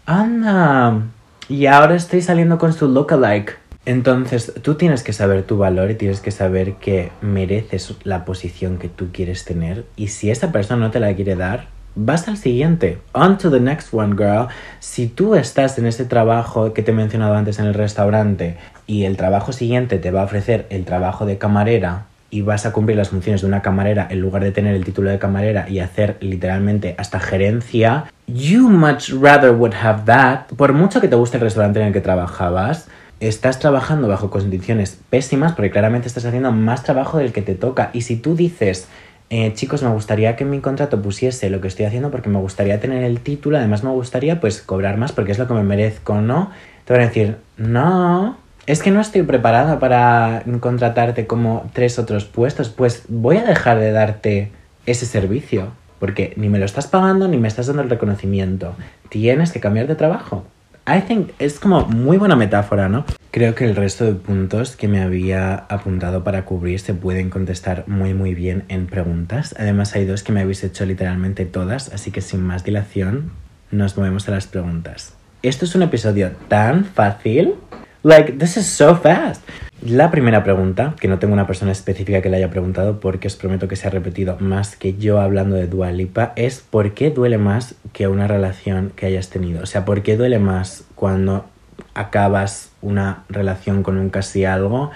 anda, 0.05 1.01
y 1.49 1.65
ahora 1.65 1.95
estoy 1.95 2.21
saliendo 2.21 2.57
con 2.57 2.71
su 2.71 2.87
lookalike. 2.87 3.57
Entonces, 3.85 4.53
tú 4.61 4.75
tienes 4.75 5.03
que 5.03 5.11
saber 5.11 5.43
tu 5.43 5.57
valor 5.57 5.89
y 5.89 5.95
tienes 5.95 6.19
que 6.19 6.31
saber 6.31 6.75
que 6.75 7.11
mereces 7.21 7.95
la 8.03 8.25
posición 8.25 8.77
que 8.77 8.89
tú 8.89 9.07
quieres 9.11 9.43
tener. 9.43 9.85
Y 9.95 10.09
si 10.09 10.29
esa 10.29 10.51
persona 10.51 10.79
no 10.79 10.91
te 10.91 10.99
la 10.99 11.15
quiere 11.15 11.35
dar, 11.35 11.65
vas 11.95 12.27
al 12.27 12.37
siguiente. 12.37 12.99
On 13.13 13.37
to 13.39 13.49
the 13.49 13.59
next 13.59 13.91
one, 13.91 14.15
girl. 14.15 14.47
Si 14.79 15.07
tú 15.07 15.33
estás 15.33 15.77
en 15.79 15.87
ese 15.87 16.05
trabajo 16.05 16.73
que 16.73 16.83
te 16.83 16.91
he 16.91 16.93
mencionado 16.93 17.35
antes 17.35 17.57
en 17.57 17.65
el 17.65 17.73
restaurante 17.73 18.57
y 18.85 19.05
el 19.05 19.17
trabajo 19.17 19.51
siguiente 19.51 19.97
te 19.97 20.11
va 20.11 20.21
a 20.21 20.25
ofrecer 20.25 20.67
el 20.69 20.85
trabajo 20.85 21.25
de 21.25 21.39
camarera 21.39 22.05
y 22.29 22.41
vas 22.41 22.65
a 22.65 22.71
cumplir 22.71 22.97
las 22.97 23.09
funciones 23.09 23.41
de 23.41 23.47
una 23.47 23.61
camarera 23.61 24.07
en 24.09 24.21
lugar 24.21 24.43
de 24.43 24.51
tener 24.51 24.75
el 24.75 24.85
título 24.85 25.09
de 25.09 25.19
camarera 25.19 25.67
y 25.67 25.79
hacer 25.79 26.17
literalmente 26.21 26.95
hasta 26.97 27.19
gerencia, 27.19 28.05
you 28.27 28.69
much 28.69 29.09
rather 29.09 29.51
would 29.51 29.73
have 29.73 30.05
that. 30.05 30.45
Por 30.55 30.71
mucho 30.71 31.01
que 31.01 31.09
te 31.09 31.15
guste 31.15 31.37
el 31.37 31.43
restaurante 31.43 31.81
en 31.81 31.87
el 31.87 31.93
que 31.93 31.99
trabajabas, 31.99 32.87
estás 33.21 33.59
trabajando 33.59 34.07
bajo 34.07 34.29
condiciones 34.29 34.99
pésimas 35.09 35.53
porque 35.53 35.69
claramente 35.69 36.07
estás 36.07 36.25
haciendo 36.25 36.51
más 36.51 36.83
trabajo 36.83 37.19
del 37.19 37.31
que 37.31 37.43
te 37.43 37.55
toca. 37.55 37.91
Y 37.93 38.01
si 38.01 38.15
tú 38.15 38.35
dices, 38.35 38.87
eh, 39.29 39.53
chicos, 39.53 39.83
me 39.83 39.89
gustaría 39.89 40.35
que 40.35 40.43
en 40.43 40.49
mi 40.49 40.59
contrato 40.59 41.01
pusiese 41.01 41.49
lo 41.49 41.61
que 41.61 41.67
estoy 41.67 41.85
haciendo 41.85 42.09
porque 42.09 42.29
me 42.29 42.39
gustaría 42.39 42.79
tener 42.79 43.03
el 43.03 43.21
título, 43.21 43.57
además 43.57 43.83
me 43.83 43.91
gustaría 43.91 44.41
pues 44.41 44.61
cobrar 44.61 44.97
más 44.97 45.11
porque 45.11 45.31
es 45.31 45.39
lo 45.39 45.47
que 45.47 45.53
me 45.53 45.63
merezco, 45.63 46.19
¿no? 46.19 46.49
Te 46.83 46.93
van 46.93 47.03
a 47.03 47.05
decir, 47.05 47.37
no, 47.57 48.37
es 48.65 48.81
que 48.81 48.89
no 48.89 48.99
estoy 48.99 49.21
preparada 49.21 49.79
para 49.79 50.43
contratarte 50.59 51.27
como 51.27 51.69
tres 51.73 51.99
otros 51.99 52.25
puestos, 52.25 52.69
pues 52.69 53.03
voy 53.07 53.37
a 53.37 53.43
dejar 53.43 53.79
de 53.79 53.91
darte 53.91 54.51
ese 54.87 55.05
servicio, 55.05 55.69
porque 55.99 56.33
ni 56.37 56.49
me 56.49 56.57
lo 56.57 56.65
estás 56.65 56.87
pagando 56.87 57.27
ni 57.27 57.37
me 57.37 57.47
estás 57.47 57.67
dando 57.67 57.83
el 57.83 57.89
reconocimiento. 57.89 58.73
Tienes 59.09 59.51
que 59.51 59.59
cambiar 59.59 59.85
de 59.85 59.95
trabajo. 59.95 60.43
I 60.87 61.01
think 61.01 61.31
es 61.37 61.59
como 61.59 61.85
muy 61.85 62.17
buena 62.17 62.35
metáfora, 62.35 62.89
¿no? 62.89 63.05
Creo 63.29 63.53
que 63.55 63.65
el 63.65 63.75
resto 63.75 64.05
de 64.05 64.13
puntos 64.13 64.75
que 64.75 64.87
me 64.87 65.01
había 65.01 65.55
apuntado 65.55 66.23
para 66.23 66.43
cubrir 66.43 66.79
se 66.79 66.93
pueden 66.93 67.29
contestar 67.29 67.85
muy 67.87 68.13
muy 68.13 68.33
bien 68.33 68.63
en 68.67 68.87
preguntas. 68.87 69.55
Además 69.59 69.95
hay 69.95 70.05
dos 70.05 70.23
que 70.23 70.31
me 70.31 70.41
habéis 70.41 70.63
hecho 70.63 70.85
literalmente 70.85 71.45
todas, 71.45 71.93
así 71.93 72.11
que 72.11 72.21
sin 72.21 72.41
más 72.41 72.63
dilación 72.63 73.31
nos 73.69 73.95
movemos 73.95 74.27
a 74.27 74.31
las 74.31 74.47
preguntas. 74.47 75.15
Esto 75.43 75.65
es 75.65 75.75
un 75.75 75.83
episodio 75.83 76.31
tan 76.47 76.83
fácil 76.85 77.55
Like, 78.03 78.39
this 78.39 78.57
is 78.57 78.65
so 78.65 78.95
fast. 78.95 79.43
La 79.85 80.09
primera 80.09 80.43
pregunta, 80.43 80.95
que 80.99 81.07
no 81.07 81.19
tengo 81.19 81.33
una 81.33 81.45
persona 81.45 81.71
específica 81.71 82.19
que 82.23 82.31
le 82.31 82.37
haya 82.37 82.49
preguntado 82.49 82.99
porque 82.99 83.27
os 83.27 83.35
prometo 83.35 83.67
que 83.67 83.75
se 83.75 83.87
ha 83.87 83.91
repetido 83.91 84.37
más 84.39 84.75
que 84.75 84.95
yo 84.95 85.21
hablando 85.21 85.55
de 85.55 85.67
Dua 85.67 85.91
Lipa, 85.91 86.33
es 86.35 86.61
¿por 86.67 86.95
qué 86.95 87.11
duele 87.11 87.37
más 87.37 87.75
que 87.93 88.07
una 88.07 88.27
relación 88.27 88.91
que 88.95 89.05
hayas 89.05 89.29
tenido? 89.29 89.61
O 89.61 89.65
sea, 89.67 89.85
¿por 89.85 90.01
qué 90.01 90.17
duele 90.17 90.39
más 90.39 90.83
cuando 90.95 91.45
acabas 91.93 92.71
una 92.81 93.23
relación 93.29 93.83
con 93.83 93.99
un 93.99 94.09
casi 94.09 94.45
algo 94.45 94.89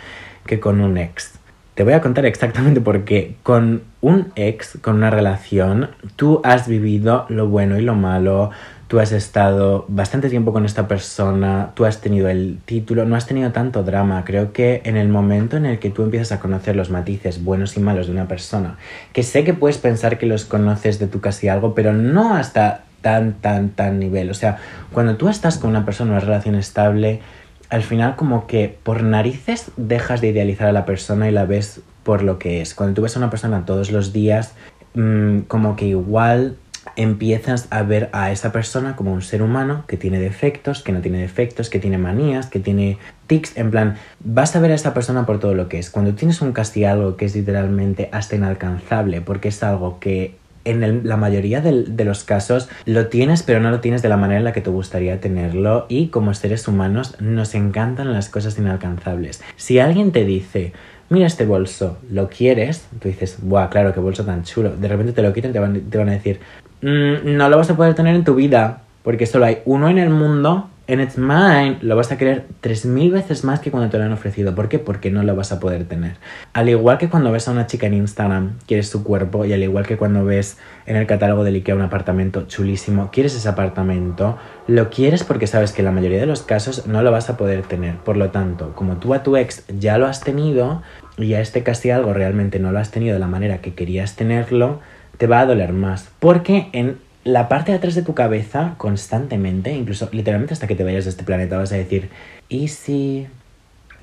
que 0.48 0.60
con 0.60 0.82
un 0.82 0.98
ex? 0.98 1.36
Te 1.76 1.84
voy 1.84 1.94
a 1.94 2.02
contar 2.02 2.26
exactamente 2.26 2.82
por 2.82 3.04
qué. 3.04 3.36
Con 3.44 3.84
un 4.02 4.32
ex, 4.36 4.80
con 4.82 4.96
una 4.96 5.12
relación, 5.12 5.90
tú 6.16 6.42
has 6.44 6.68
vivido 6.68 7.28
lo 7.30 7.48
bueno 7.50 7.78
y 7.78 7.82
lo 7.82 7.94
malo, 7.94 8.50
tú 8.88 9.00
has 9.00 9.12
estado 9.12 9.86
bastante 9.88 10.30
tiempo 10.30 10.54
con 10.54 10.66
esta 10.66 10.88
persona, 10.88 11.72
tú 11.74 11.86
has 11.86 12.02
tenido 12.02 12.30
el 12.30 12.60
título, 12.66 13.06
no 13.06 13.16
has 13.16 13.26
tenido 13.26 13.52
tanto 13.52 13.84
drama. 13.84 14.24
Creo 14.26 14.54
que 14.54 14.82
en 14.86 14.98
el 14.98 15.10
momento 15.10 15.58
en 15.58 15.66
el 15.66 15.80
que 15.80 15.90
tú 15.90 16.04
empiezas 16.04 16.32
a 16.32 16.40
conocer 16.40 16.76
los 16.76 16.90
matices 16.90 17.44
buenos 17.44 17.78
y 17.78 17.80
malos 17.80 18.08
de 18.08 18.14
una 18.14 18.28
persona, 18.28 18.78
que 19.14 19.24
sé 19.24 19.44
que 19.44 19.54
puedes 19.54 19.78
pensar 19.78 20.18
que 20.18 20.26
los 20.26 20.46
conoces 20.46 21.00
de 21.00 21.08
tu 21.08 21.20
casi 21.20 21.48
algo, 21.48 21.74
pero 21.74 21.94
no 21.94 22.36
hasta 22.36 22.84
tan, 23.02 23.34
tan, 23.34 23.70
tan 23.70 24.00
nivel. 24.00 24.30
O 24.30 24.34
sea, 24.34 24.58
cuando 24.94 25.16
tú 25.16 25.30
estás 25.30 25.58
con 25.58 25.70
una 25.70 25.86
persona 25.86 26.12
en 26.12 26.18
una 26.18 26.26
relación 26.26 26.56
estable, 26.56 27.22
al 27.70 27.84
final 27.84 28.16
como 28.16 28.48
que 28.48 28.78
por 28.84 29.04
narices 29.04 29.72
dejas 29.78 30.22
de 30.22 30.28
idealizar 30.30 30.68
a 30.68 30.72
la 30.72 30.86
persona 30.86 31.28
y 31.28 31.32
la 31.32 31.46
ves 31.46 31.82
por 32.04 32.24
lo 32.24 32.38
que 32.38 32.62
es. 32.62 32.76
Cuando 32.76 32.96
tú 32.96 33.02
ves 33.02 33.16
a 33.16 33.20
una 33.20 33.30
persona 33.30 33.66
todos 33.66 33.92
los 33.92 34.14
días, 34.14 34.54
mmm, 34.94 35.40
como 35.42 35.76
que 35.76 35.86
igual 35.86 36.58
empiezas 36.96 37.68
a 37.70 37.82
ver 37.84 38.10
a 38.14 38.32
esa 38.32 38.52
persona 38.52 38.96
como 38.96 39.14
un 39.14 39.22
ser 39.22 39.42
humano 39.42 39.84
que 39.88 39.98
tiene 39.98 40.20
defectos, 40.20 40.84
que 40.84 40.92
no 40.92 41.02
tiene 41.02 41.20
defectos, 41.20 41.70
que 41.70 41.80
tiene 41.80 41.98
manías, 41.98 42.48
que 42.48 42.60
tiene 42.60 42.98
tics, 43.28 43.58
en 43.58 43.72
plan, 43.72 43.96
vas 44.24 44.56
a 44.56 44.60
ver 44.60 44.72
a 44.72 44.76
esa 44.76 44.94
persona 44.94 45.26
por 45.26 45.40
todo 45.40 45.54
lo 45.54 45.68
que 45.68 45.80
es. 45.80 45.90
Cuando 45.90 46.14
tienes 46.14 46.42
un 46.42 46.54
castigo 46.54 47.18
que 47.18 47.26
es 47.26 47.36
literalmente 47.36 48.10
hasta 48.12 48.36
inalcanzable, 48.36 49.22
porque 49.22 49.50
es 49.50 49.64
algo 49.64 50.00
que 50.00 50.36
en 50.66 51.08
la 51.08 51.16
mayoría 51.16 51.62
de, 51.62 51.84
de, 51.84 52.06
los 52.06 52.24
casos 52.24 52.70
lo 52.86 53.08
tienes, 53.08 53.44
pero 53.44 53.60
no 53.60 53.70
lo 53.70 53.82
tienes 53.82 54.02
de 54.02 54.10
la 54.10 54.18
manera 54.18 54.40
en 54.40 54.44
la 54.44 54.52
que 54.52 54.62
te 54.62 54.72
gustaría 54.72 55.20
tenerlo. 55.22 55.86
Y 55.90 56.08
como 56.08 56.34
seres 56.34 56.68
humanos 56.68 57.16
nos 57.22 57.54
encantan 57.54 58.12
las 58.12 58.30
cosas 58.30 58.58
inalcanzables. 58.58 59.44
Si 59.58 59.78
alguien 59.78 60.12
te 60.12 60.26
dice, 60.26 60.74
mira 61.10 61.28
este 61.28 61.46
bolso, 61.46 61.98
¿lo 62.12 62.30
quieres? 62.30 62.88
Tú 63.00 63.08
dices, 63.08 63.38
¡buah, 63.42 63.70
claro, 63.70 63.94
qué 63.94 64.00
bolso 64.00 64.24
tan 64.24 64.44
chulo! 64.44 64.76
De 64.76 64.88
repente 64.88 65.14
te 65.14 65.22
lo 65.22 65.34
quitan 65.34 65.52
y 65.52 65.54
te 65.54 65.60
van, 65.60 65.82
te 65.82 65.98
van 65.98 66.10
a 66.10 66.14
decir, 66.14 66.40
Mm, 66.82 67.36
no 67.38 67.50
lo 67.50 67.58
vas 67.58 67.70
a 67.70 67.76
poder 67.76 67.96
tener 67.96 68.16
en 68.16 68.24
tu 68.24 68.36
vida, 68.36 68.84
porque 69.04 69.26
solo 69.26 69.46
hay 69.46 69.60
uno 69.66 69.90
en 69.90 69.98
el 69.98 70.10
mundo, 70.10 70.70
en 70.88 71.02
It's 71.02 71.18
Mine, 71.18 71.78
lo 71.82 71.96
vas 71.96 72.12
a 72.12 72.18
querer 72.18 72.46
3.000 72.62 73.12
veces 73.12 73.44
más 73.44 73.60
que 73.60 73.72
cuando 73.72 73.90
te 73.90 73.98
lo 73.98 74.04
han 74.04 74.12
ofrecido. 74.12 74.54
¿Por 74.54 74.70
qué? 74.70 74.80
Porque 74.80 75.10
no 75.10 75.24
lo 75.24 75.36
vas 75.36 75.52
a 75.52 75.60
poder 75.60 75.86
tener. 75.86 76.14
Al 76.54 76.70
igual 76.70 76.98
que 76.98 77.10
cuando 77.10 77.32
ves 77.32 77.48
a 77.48 77.52
una 77.52 77.66
chica 77.68 77.88
en 77.88 77.96
Instagram, 77.96 78.58
quieres 78.68 78.90
su 78.90 79.04
cuerpo, 79.04 79.46
y 79.46 79.54
al 79.54 79.64
igual 79.64 79.88
que 79.88 79.98
cuando 79.98 80.24
ves 80.26 80.58
en 80.86 80.96
el 80.96 81.08
catálogo 81.08 81.44
del 81.44 81.56
IKEA 81.56 81.76
un 81.76 81.82
apartamento 81.82 82.44
chulísimo, 82.48 83.10
quieres 83.12 83.36
ese 83.36 83.50
apartamento, 83.50 84.38
lo 84.68 84.90
quieres 84.90 85.24
porque 85.24 85.48
sabes 85.48 85.72
que 85.72 85.82
en 85.82 85.86
la 85.86 85.92
mayoría 85.92 86.20
de 86.20 86.28
los 86.28 86.44
casos 86.44 86.86
no 86.86 87.02
lo 87.02 87.12
vas 87.12 87.30
a 87.30 87.38
poder 87.38 87.64
tener. 87.64 87.96
Por 87.98 88.18
lo 88.18 88.30
tanto, 88.30 88.74
como 88.76 88.98
tú 88.98 89.14
a 89.14 89.24
tu 89.24 89.38
ex 89.38 89.66
ya 89.80 89.98
lo 89.98 90.06
has 90.06 90.22
tenido, 90.22 90.84
y 91.18 91.34
a 91.34 91.42
este 91.42 91.64
casi 91.64 91.90
algo 91.90 92.14
realmente 92.14 92.60
no 92.60 92.72
lo 92.72 92.80
has 92.80 92.92
tenido 92.92 93.14
de 93.14 93.20
la 93.20 93.28
manera 93.28 93.60
que 93.60 93.74
querías 93.74 94.16
tenerlo, 94.16 94.82
te 95.18 95.28
va 95.28 95.40
a 95.40 95.46
doler 95.46 95.74
más. 95.74 96.10
Porque 96.20 96.68
en 96.74 96.98
la 97.26 97.50
parte 97.50 97.72
de 97.72 97.80
atrás 97.80 97.96
de 97.96 98.04
tu 98.04 98.14
cabeza, 98.14 98.76
constantemente, 98.78 99.74
incluso 99.74 100.08
literalmente 100.12 100.54
hasta 100.54 100.68
que 100.68 100.76
te 100.76 100.84
vayas 100.84 101.06
de 101.06 101.10
este 101.10 101.24
planeta, 101.24 101.58
vas 101.58 101.74
a 101.74 101.76
decir, 101.76 102.10
¿y 102.50 102.70
si? 102.70 103.28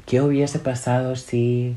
¿Qué 0.07 0.21
hubiese 0.21 0.59
pasado 0.59 1.15
si 1.15 1.77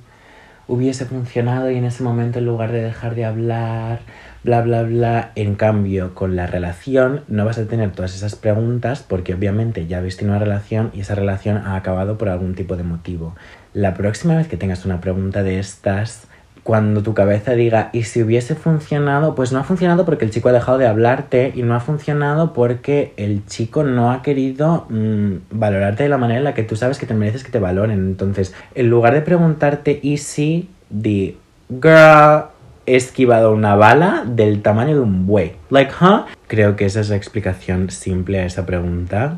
hubiese 0.68 1.06
funcionado 1.06 1.70
y 1.70 1.78
en 1.78 1.86
ese 1.86 2.02
momento 2.02 2.40
en 2.40 2.48
lugar 2.48 2.72
de 2.72 2.82
dejar 2.82 3.14
de 3.14 3.26
hablar, 3.26 4.00
bla, 4.44 4.62
bla, 4.62 4.82
bla? 4.82 5.32
En 5.36 5.54
cambio, 5.54 6.16
con 6.16 6.36
la 6.36 6.48
relación 6.48 7.22
no 7.28 7.46
vas 7.46 7.60
a 7.60 7.68
tener 7.68 7.92
todas 7.92 8.16
esas 8.16 8.36
preguntas 8.36 9.06
porque 9.08 9.36
obviamente 9.36 9.86
ya 9.86 10.00
habéis 10.00 10.18
tenido 10.18 10.36
una 10.36 10.44
relación 10.44 10.90
y 10.96 11.02
esa 11.02 11.14
relación 11.14 11.58
ha 11.58 11.76
acabado 11.76 12.18
por 12.18 12.30
algún 12.30 12.56
tipo 12.56 12.76
de 12.76 12.84
motivo. 12.84 13.36
La 13.76 13.94
próxima 13.94 14.36
vez 14.36 14.48
que 14.48 14.58
tengas 14.58 14.84
una 14.84 15.00
pregunta 15.00 15.44
de 15.44 15.60
estas, 15.60 16.28
cuando 16.66 17.04
tu 17.04 17.14
cabeza 17.14 17.52
diga, 17.52 17.92
y 17.94 18.06
si 18.06 18.24
hubiese 18.24 18.56
funcionado, 18.56 19.36
pues 19.36 19.52
no 19.52 19.60
ha 19.60 19.64
funcionado 19.64 20.04
porque 20.04 20.26
el 20.26 20.32
chico 20.32 20.50
ha 20.50 20.52
dejado 20.52 20.80
de 20.80 20.88
hablarte 20.88 21.54
y 21.54 21.62
no 21.62 21.76
ha 21.76 21.80
funcionado 21.80 22.54
porque 22.54 23.14
el 23.18 23.46
chico 23.46 23.84
no 23.84 24.12
ha 24.12 24.24
querido 24.24 24.88
mm, 24.90 25.34
valorarte 25.52 26.02
de 26.02 26.10
la 26.10 26.18
manera 26.18 26.40
en 26.40 26.44
la 26.44 26.56
que 26.56 26.64
tú 26.64 26.76
sabes 26.76 26.98
que 26.98 27.06
te 27.06 27.14
mereces 27.14 27.44
que 27.44 27.52
te 27.52 27.60
valoren. 27.60 28.00
Entonces, 28.00 28.56
en 28.74 28.90
lugar 28.90 29.14
de 29.14 29.22
preguntarte, 29.22 30.00
¿y 30.02 30.18
si? 30.18 30.68
Di, 30.90 31.38
girl, 31.70 32.46
he 32.88 32.96
esquivado 32.96 33.54
una 33.54 33.76
bala 33.76 34.24
del 34.26 34.64
tamaño 34.64 34.96
de 34.96 35.02
un 35.02 35.28
buey. 35.28 35.58
Like, 35.70 35.92
huh? 36.02 36.26
Creo 36.48 36.76
que 36.76 36.86
esa 36.86 37.02
es 37.02 37.10
la 37.10 37.16
explicación 37.16 37.92
simple 37.92 38.40
a 38.40 38.46
esa 38.48 38.66
pregunta. 38.66 39.38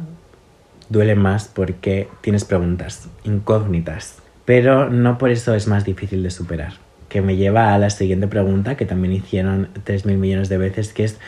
Duele 0.87 1.15
más 1.15 1.49
porque 1.53 2.07
tienes 2.21 2.45
preguntas 2.45 3.09
incógnitas, 3.25 4.19
pero 4.45 4.89
no 4.89 5.17
por 5.17 5.29
eso 5.29 5.53
es 5.55 5.67
más 5.67 5.83
difícil 5.83 6.23
de 6.23 6.31
superar 6.31 6.87
que 7.09 7.21
me 7.21 7.35
lleva 7.35 7.73
a 7.73 7.77
la 7.77 7.89
siguiente 7.89 8.27
pregunta 8.27 8.75
que 8.75 8.85
también 8.85 9.13
hicieron 9.13 9.69
3.000 9.85 10.17
millones 10.17 10.49
de 10.49 10.57
veces, 10.57 10.93
que 10.93 11.03
es 11.03 11.19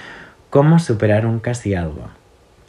¿cómo 0.50 0.80
superar 0.80 1.26
un 1.26 1.40
casi 1.40 1.74
algo? 1.76 2.10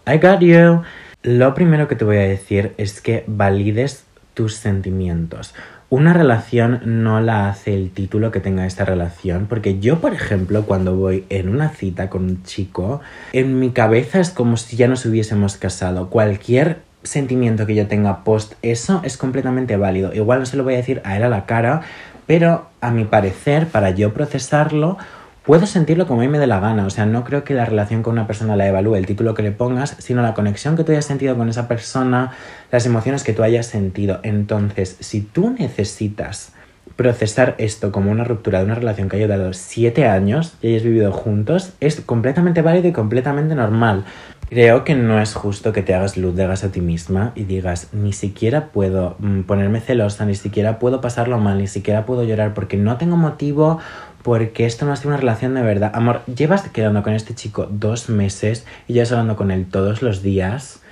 I 0.06 0.18
got 0.18 0.40
you. 0.40 0.82
Lo 1.22 1.54
primero 1.54 1.88
que 1.88 1.96
te 1.96 2.04
voy 2.04 2.16
a 2.16 2.20
decir 2.20 2.72
es 2.78 3.00
que 3.00 3.24
valides 3.26 4.04
tus 4.34 4.54
sentimientos. 4.54 5.54
Una 5.90 6.12
relación 6.12 6.80
no 6.84 7.20
la 7.20 7.48
hace 7.48 7.74
el 7.74 7.90
título 7.90 8.30
que 8.30 8.38
tenga 8.38 8.64
esta 8.64 8.84
relación, 8.84 9.46
porque 9.48 9.80
yo, 9.80 10.00
por 10.00 10.14
ejemplo, 10.14 10.62
cuando 10.64 10.94
voy 10.94 11.24
en 11.30 11.48
una 11.48 11.70
cita 11.70 12.08
con 12.08 12.24
un 12.24 12.42
chico, 12.44 13.00
en 13.32 13.58
mi 13.58 13.70
cabeza 13.70 14.20
es 14.20 14.30
como 14.30 14.56
si 14.56 14.76
ya 14.76 14.86
nos 14.86 15.04
hubiésemos 15.04 15.56
casado. 15.56 16.08
Cualquier 16.08 16.78
sentimiento 17.02 17.66
que 17.66 17.74
yo 17.74 17.86
tenga 17.86 18.24
post 18.24 18.54
eso 18.62 19.00
es 19.04 19.16
completamente 19.16 19.76
válido. 19.76 20.14
Igual 20.14 20.40
no 20.40 20.46
se 20.46 20.56
lo 20.56 20.64
voy 20.64 20.74
a 20.74 20.78
decir 20.78 21.00
a 21.04 21.16
él 21.16 21.24
a 21.24 21.28
la 21.28 21.44
cara, 21.46 21.82
pero 22.26 22.68
a 22.80 22.90
mi 22.90 23.04
parecer, 23.04 23.68
para 23.68 23.90
yo 23.90 24.12
procesarlo, 24.12 24.98
puedo 25.44 25.66
sentirlo 25.66 26.06
como 26.06 26.20
a 26.20 26.24
mí 26.24 26.28
me 26.28 26.38
dé 26.38 26.46
la 26.46 26.61
gana. 26.61 26.87
O 26.87 26.90
sea, 26.90 27.06
no 27.06 27.24
creo 27.24 27.44
que 27.44 27.54
la 27.54 27.64
relación 27.64 28.02
con 28.02 28.12
una 28.12 28.26
persona 28.26 28.56
la 28.56 28.66
evalúe 28.66 28.96
el 28.96 29.06
título 29.06 29.35
que 29.35 29.42
le 29.42 29.52
pongas, 29.52 29.96
sino 29.98 30.22
la 30.22 30.35
conexión 30.35 30.76
que 30.76 30.85
tú 30.85 30.92
hayas 30.92 31.06
sentido 31.06 31.37
con 31.37 31.48
esa 31.48 31.68
persona, 31.68 32.33
las 32.70 32.87
emociones 32.87 33.24
que 33.24 33.33
tú 33.33 33.42
hayas 33.42 33.66
sentido. 33.66 34.20
Entonces, 34.22 34.96
si 35.00 35.20
tú 35.20 35.50
necesitas 35.50 36.52
procesar 36.96 37.54
esto 37.59 37.92
como 37.92 38.11
una 38.11 38.24
ruptura 38.24 38.59
de 38.59 38.66
una 38.66 38.74
relación 38.74 39.09
que 39.09 39.16
haya 39.16 39.28
dado 39.28 39.52
siete 39.52 40.06
años 40.06 40.54
y 40.61 40.68
hayas 40.68 40.83
vivido 40.83 41.12
juntos, 41.12 41.72
es 41.80 42.00
completamente 42.00 42.62
válido 42.62 42.88
y 42.88 42.92
completamente 42.92 43.54
normal. 43.54 44.04
Creo 44.50 44.82
que 44.82 44.96
no 44.96 45.20
es 45.22 45.34
justo 45.34 45.72
que 45.72 45.82
te 45.82 45.94
hagas 45.94 46.16
luz 46.16 46.34
de 46.34 46.44
gas 46.44 46.64
a 46.64 46.72
ti 46.72 46.80
misma 46.80 47.30
y 47.36 47.44
digas, 47.44 47.86
ni 47.92 48.12
siquiera 48.12 48.66
puedo 48.66 49.14
mm, 49.20 49.42
ponerme 49.42 49.78
celosa, 49.78 50.26
ni 50.26 50.34
siquiera 50.34 50.80
puedo 50.80 51.00
pasarlo 51.00 51.38
mal, 51.38 51.58
ni 51.58 51.68
siquiera 51.68 52.04
puedo 52.04 52.24
llorar 52.24 52.52
porque 52.52 52.76
no 52.76 52.96
tengo 52.96 53.16
motivo, 53.16 53.78
porque 54.24 54.66
esto 54.66 54.84
no 54.86 54.92
ha 54.92 54.96
sido 54.96 55.10
una 55.10 55.18
relación 55.18 55.54
de 55.54 55.62
verdad. 55.62 55.92
Amor, 55.94 56.22
llevas 56.26 56.68
quedando 56.68 57.04
con 57.04 57.12
este 57.12 57.32
chico 57.32 57.68
dos 57.70 58.08
meses 58.08 58.66
y 58.88 58.94
ya 58.94 59.04
hablando 59.04 59.36
con 59.36 59.52
él 59.52 59.66
todos 59.70 60.02
los 60.02 60.20
días. 60.20 60.82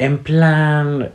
En 0.00 0.18
plan... 0.18 1.10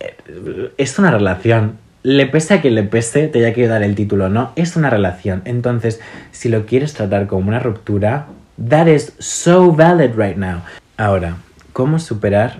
Eh, 0.00 0.72
es 0.78 0.98
una 0.98 1.12
relación. 1.12 1.78
Le 2.02 2.26
pese 2.26 2.54
a 2.54 2.60
que 2.60 2.72
le 2.72 2.82
pese, 2.82 3.28
te 3.28 3.38
haya 3.38 3.54
que 3.54 3.68
dar 3.68 3.84
el 3.84 3.94
título, 3.94 4.28
¿no? 4.28 4.50
Es 4.56 4.74
una 4.74 4.90
relación. 4.90 5.42
Entonces, 5.44 6.00
si 6.32 6.48
lo 6.48 6.66
quieres 6.66 6.92
tratar 6.94 7.28
como 7.28 7.48
una 7.48 7.60
ruptura, 7.60 8.26
that 8.68 8.88
is 8.88 9.12
so 9.20 9.70
valid 9.70 10.10
right 10.16 10.36
now. 10.36 10.60
Ahora, 10.98 11.36
¿cómo 11.74 11.98
superar 11.98 12.56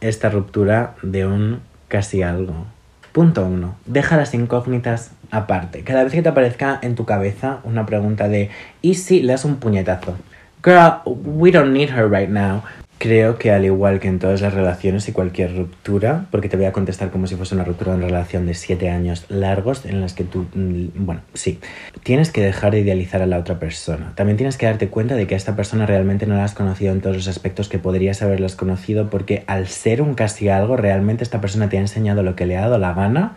esta 0.00 0.28
ruptura 0.28 0.94
de 1.02 1.26
un 1.26 1.58
casi 1.88 2.22
algo? 2.22 2.64
Punto 3.10 3.44
uno, 3.44 3.74
deja 3.86 4.16
las 4.16 4.34
incógnitas 4.34 5.10
aparte. 5.32 5.82
Cada 5.82 6.04
vez 6.04 6.12
que 6.12 6.22
te 6.22 6.28
aparezca 6.28 6.78
en 6.80 6.94
tu 6.94 7.06
cabeza 7.06 7.58
una 7.64 7.84
pregunta 7.84 8.28
de 8.28 8.50
¿y 8.82 8.94
si 8.94 9.20
le 9.20 9.32
das 9.32 9.44
un 9.44 9.56
puñetazo? 9.56 10.14
Girl, 10.62 11.00
we 11.04 11.50
don't 11.50 11.72
need 11.72 11.90
her 11.90 12.08
right 12.08 12.28
now. 12.28 12.62
Creo 13.02 13.36
que 13.36 13.50
al 13.50 13.64
igual 13.64 13.98
que 13.98 14.06
en 14.06 14.20
todas 14.20 14.40
las 14.42 14.54
relaciones 14.54 15.08
y 15.08 15.12
cualquier 15.12 15.56
ruptura, 15.56 16.26
porque 16.30 16.48
te 16.48 16.56
voy 16.56 16.66
a 16.66 16.72
contestar 16.72 17.10
como 17.10 17.26
si 17.26 17.34
fuese 17.34 17.52
una 17.52 17.64
ruptura 17.64 17.90
de 17.90 17.98
una 17.98 18.06
relación 18.06 18.46
de 18.46 18.54
siete 18.54 18.90
años 18.90 19.24
largos 19.28 19.84
en 19.86 20.00
las 20.00 20.14
que 20.14 20.22
tú, 20.22 20.46
mm, 20.54 21.04
bueno, 21.04 21.20
sí, 21.34 21.58
tienes 22.04 22.30
que 22.30 22.42
dejar 22.42 22.70
de 22.70 22.78
idealizar 22.78 23.20
a 23.20 23.26
la 23.26 23.38
otra 23.38 23.58
persona. 23.58 24.12
También 24.14 24.36
tienes 24.36 24.56
que 24.56 24.66
darte 24.66 24.86
cuenta 24.86 25.16
de 25.16 25.26
que 25.26 25.34
a 25.34 25.36
esta 25.36 25.56
persona 25.56 25.84
realmente 25.84 26.26
no 26.28 26.36
la 26.36 26.44
has 26.44 26.54
conocido 26.54 26.92
en 26.92 27.00
todos 27.00 27.16
los 27.16 27.26
aspectos 27.26 27.68
que 27.68 27.80
podrías 27.80 28.22
haberlas 28.22 28.54
conocido, 28.54 29.10
porque 29.10 29.42
al 29.48 29.66
ser 29.66 30.00
un 30.00 30.14
casi 30.14 30.48
algo, 30.48 30.76
realmente 30.76 31.24
esta 31.24 31.40
persona 31.40 31.68
te 31.68 31.78
ha 31.78 31.80
enseñado 31.80 32.22
lo 32.22 32.36
que 32.36 32.46
le 32.46 32.56
ha 32.56 32.60
dado 32.60 32.78
la 32.78 32.94
gana 32.94 33.36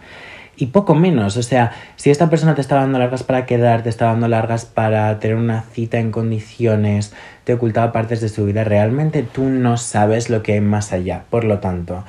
y 0.58 0.68
poco 0.68 0.96
menos. 0.96 1.38
O 1.38 1.44
sea, 1.44 1.72
si 1.96 2.10
esta 2.10 2.30
persona 2.30 2.56
te 2.56 2.62
está 2.62 2.76
dando 2.76 3.00
largas 3.00 3.24
para 3.24 3.46
quedar, 3.46 3.84
te 3.84 3.90
está 3.90 4.06
dando 4.06 4.28
largas 4.28 4.66
para 4.66 5.20
tener 5.20 5.38
una 5.38 5.62
cita 5.62 6.00
en 6.00 6.12
condiciones, 6.12 7.14
te 7.44 7.54
ocultaba 7.54 7.92
partes 7.92 8.22
de 8.22 8.30
su 8.30 8.46
vida, 8.46 8.64
realmente 8.64 9.24
tú 9.24 9.44
no 9.44 9.78
sabes 9.78 10.30
lo 10.30 10.44
que 10.44 10.54
hay 10.54 10.62
más 10.62 10.94
allá. 10.94 11.24
Por 11.30 11.44
lo 11.44 11.60
tanto, 11.60 12.04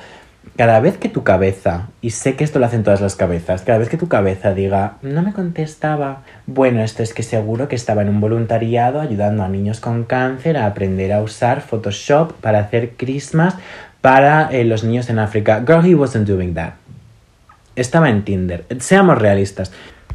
cada 0.57 0.81
vez 0.81 0.97
que 0.97 1.11
tu 1.11 1.23
cabeza, 1.23 1.89
y 2.01 2.11
sé 2.11 2.35
que 2.35 2.45
esto 2.45 2.59
lo 2.59 2.67
hacen 2.67 2.83
todas 2.83 3.03
las 3.03 3.17
cabezas, 3.17 3.63
cada 3.63 3.79
vez 3.79 3.91
que 3.91 3.99
tu 3.99 4.09
cabeza 4.09 4.55
diga, 4.55 4.95
no 5.03 5.23
me 5.23 5.35
contestaba, 5.35 6.23
bueno, 6.47 6.83
esto 6.83 7.03
es 7.03 7.13
que 7.13 7.23
seguro 7.23 7.69
que 7.69 7.77
estaba 7.77 8.03
en 8.03 8.09
un 8.09 8.21
voluntariado 8.21 9.01
ayudando 9.01 9.43
a 9.43 9.49
niños 9.49 9.81
con 9.81 10.05
cáncer 10.05 10.57
a 10.57 10.67
aprender 10.67 11.13
a 11.13 11.21
usar 11.21 11.61
Photoshop 11.61 12.33
para 12.41 12.61
hacer 12.61 12.93
Christmas 12.97 13.57
para 14.01 14.49
eh, 14.51 14.65
los 14.65 14.85
niños 14.85 15.11
en 15.11 15.19
África. 15.19 15.63
Girl, 15.67 15.85
he 15.85 15.95
wasn't 15.95 16.27
doing 16.27 16.55
that 16.55 16.86
estaba 17.77 18.11
en 18.11 18.25
Tinder. 18.25 18.65
Seamos 18.81 19.19
realistas. 19.19 19.73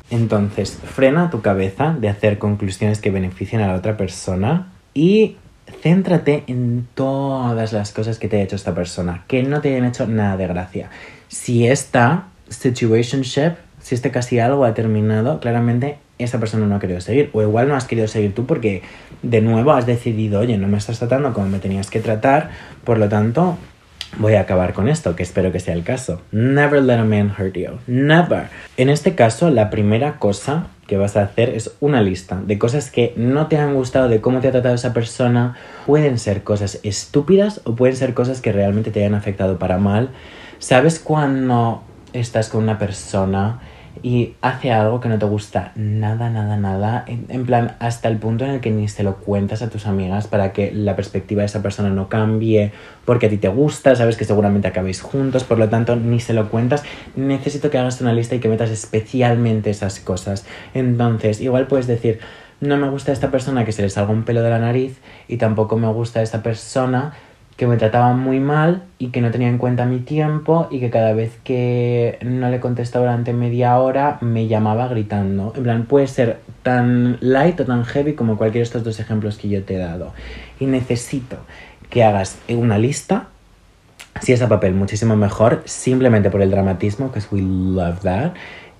Entonces, 0.10 0.78
frena 0.84 1.30
tu 1.30 1.41
cabeza 1.41 1.95
de 1.97 2.10
hacer 2.10 2.38
conclusiones 2.38 3.00
que 3.00 3.12
beneficien 3.12 3.62
a 3.62 3.67
la 3.67 3.76
otra 3.76 3.95
persona 3.95 4.67
y 4.93 5.38
céntrate 5.82 6.43
en 6.47 6.88
todas 6.95 7.71
las 7.71 7.93
cosas 7.93 8.19
que 8.19 8.28
te 8.28 8.38
ha 8.38 8.41
hecho 8.41 8.58
esta 8.58 8.76
persona, 8.76 9.24
que 9.28 9.43
no 9.43 9.62
te 9.62 9.69
hayan 9.69 9.86
hecho 9.86 10.08
nada 10.08 10.36
de 10.36 10.47
gracia. 10.47 10.89
Si 11.30 11.65
esta 11.65 12.26
situationship, 12.50 13.54
si 13.80 13.95
este 13.95 14.12
casi 14.12 14.39
algo 14.39 14.65
ha 14.65 14.74
terminado, 14.74 15.39
claramente 15.39 15.97
esa 16.19 16.39
persona 16.39 16.65
no 16.67 16.76
ha 16.76 16.80
querido 16.80 17.02
seguir. 17.02 17.30
O 17.34 17.41
igual 17.41 17.67
no 17.67 17.76
has 17.76 17.86
querido 17.86 18.08
seguir 18.08 18.36
tú 18.36 18.45
porque 18.45 18.84
de 19.21 19.41
nuevo 19.41 19.71
has 19.71 19.86
decidido, 19.86 20.41
oye, 20.41 20.58
no 20.58 20.67
me 20.67 20.78
estás 20.78 21.00
tratando 21.00 21.34
como 21.34 21.47
me 21.47 21.60
tenías 21.60 21.89
que 21.89 22.00
tratar, 22.00 22.50
por 22.84 22.97
lo 22.97 23.10
tanto, 23.10 23.58
voy 24.17 24.36
a 24.36 24.41
acabar 24.41 24.74
con 24.74 24.88
esto, 24.88 25.15
que 25.15 25.24
espero 25.24 25.52
que 25.52 25.60
sea 25.60 25.74
el 25.74 25.84
caso. 25.84 26.21
Never 26.32 26.82
let 26.82 27.00
a 27.00 27.04
man 27.04 27.34
hurt 27.38 27.56
you. 27.56 27.80
Never. 27.88 28.47
En 28.78 28.89
este 28.89 29.15
caso, 29.15 29.50
la 29.50 29.69
primera 29.69 30.19
cosa 30.19 30.67
que 30.88 30.97
vas 30.97 31.15
a 31.15 31.24
hacer 31.24 31.50
es 31.50 31.71
una 31.80 32.02
lista 32.02 32.41
de 32.45 32.60
cosas 32.60 32.91
que 32.91 33.13
no 33.15 33.47
te 33.47 33.58
han 33.58 33.74
gustado, 33.74 34.10
de 34.10 34.19
cómo 34.19 34.39
te 34.39 34.50
ha 34.50 34.52
tratado 34.52 34.76
esa 34.76 34.93
persona. 34.93 35.56
Pueden 35.86 36.19
ser 36.19 36.43
cosas 36.43 36.80
estúpidas 36.84 37.62
o 37.63 37.76
pueden 37.76 37.95
ser 37.95 38.13
cosas 38.13 38.41
que 38.41 38.52
realmente 38.52 38.91
te 38.91 39.00
hayan 39.00 39.15
afectado 39.15 39.58
para 39.58 39.78
mal. 39.78 40.10
¿Sabes 40.60 41.00
cuando 41.00 41.84
estás 42.13 42.50
con 42.50 42.63
una 42.63 42.78
persona 42.78 43.62
y 44.04 44.34
hace 44.41 44.71
algo 44.71 44.99
que 44.99 45.10
no 45.10 45.19
te 45.19 45.25
gusta 45.25 45.71
nada, 45.75 46.30
nada, 46.30 46.58
nada, 46.58 47.06
en, 47.08 47.45
plan 47.45 47.75
hasta 47.80 48.08
el 48.08 48.17
punto 48.17 48.45
en 48.45 48.51
el 48.51 48.60
que 48.62 48.71
ni 48.71 48.88
se 48.88 49.04
lo 49.04 49.17
cuentas 49.17 49.62
a 49.62 49.69
tus 49.69 49.86
amigas 49.86 50.27
para 50.27 50.54
que 50.54 50.71
la 50.71 50.95
perspectiva 50.95 51.41
de 51.41 51.47
esa 51.47 51.62
persona 51.62 51.89
no 51.89 52.10
cambie, 52.10 52.71
porque 53.06 53.27
a 53.27 53.30
ti 53.30 53.38
te 53.38 53.47
gusta, 53.47 53.95
sabes 53.95 54.17
que 54.17 54.25
seguramente 54.25 54.67
acabéis 54.67 55.01
juntos, 55.01 55.43
por 55.43 55.60
lo 55.60 55.69
tanto 55.69 55.95
ni 55.95 56.19
se 56.19 56.34
lo 56.34 56.49
cuentas, 56.49 56.84
necesito 57.15 57.69
que 57.69 57.77
hagas 57.77 58.01
una 58.01 58.13
lista 58.13 58.36
y 58.36 58.39
que 58.39 58.49
metas 58.49 58.71
especialmente 58.71 59.69
esas 59.69 59.99
cosas. 59.99 60.45
Entonces, 60.73 61.41
igual 61.41 61.67
puedes 61.67 61.88
decir, 61.88 62.19
no 62.62 62.77
me 62.77 62.89
gusta 62.89 63.12
esta 63.12 63.32
persona 63.32 63.65
que 63.65 63.71
se 63.71 63.82
le 63.82 63.89
salga 63.89 64.12
un 64.12 64.23
pelo 64.23 64.41
de 64.43 64.49
la 64.49 64.60
nariz 64.60 64.99
y 65.27 65.38
tampoco 65.38 65.77
me 65.77 65.91
gusta 65.91 66.21
esta 66.21 66.43
persona 66.43 67.13
que 67.62 67.67
me 67.67 67.78
trataba 67.78 68.13
muy 68.13 68.39
mal 68.39 68.82
y 68.97 69.10
que 69.10 69.21
no 69.21 69.30
tenía 69.30 69.47
en 69.47 69.60
cuenta 69.60 69.86
mi 69.86 70.00
tiempo 70.00 70.67
y 70.71 70.80
que 70.80 70.89
cada 70.89 71.13
vez 71.13 71.38
que 71.43 72.17
no 72.26 72.50
le 72.50 72.60
contestaba 72.60 73.06
durante 73.06 73.34
media 73.34 73.78
hora 73.78 74.17
me 74.19 74.47
llamaba 74.47 74.88
gritando. 74.88 75.54
En 75.56 75.62
plan, 75.62 75.86
puede 75.86 76.08
ser 76.08 76.39
tan 76.63 77.19
light 77.21 77.60
o 77.60 77.65
tan 77.65 77.86
heavy 77.86 78.13
como 78.13 78.36
cualquiera 78.36 78.62
de 78.62 78.63
estos 78.63 78.84
dos 78.84 79.00
ejemplos 79.00 79.38
que 79.38 79.47
yo 79.47 79.63
te 79.63 79.76
he 79.76 79.78
dado. 79.78 80.12
Y 80.60 80.65
necesito 80.65 81.38
que 81.91 82.04
hagas 82.04 82.39
una 82.50 82.80
lista. 82.80 83.28
Si 84.21 84.34
es 84.34 84.41
a 84.41 84.50
papel, 84.50 84.74
muchísimo 84.74 85.15
mejor, 85.15 85.62
simplemente 85.65 86.32
por 86.32 86.41
el 86.41 86.50
dramatismo, 86.50 87.12
que 87.12 87.19
we 87.32 87.43
love 87.43 88.00
that. 88.00 88.32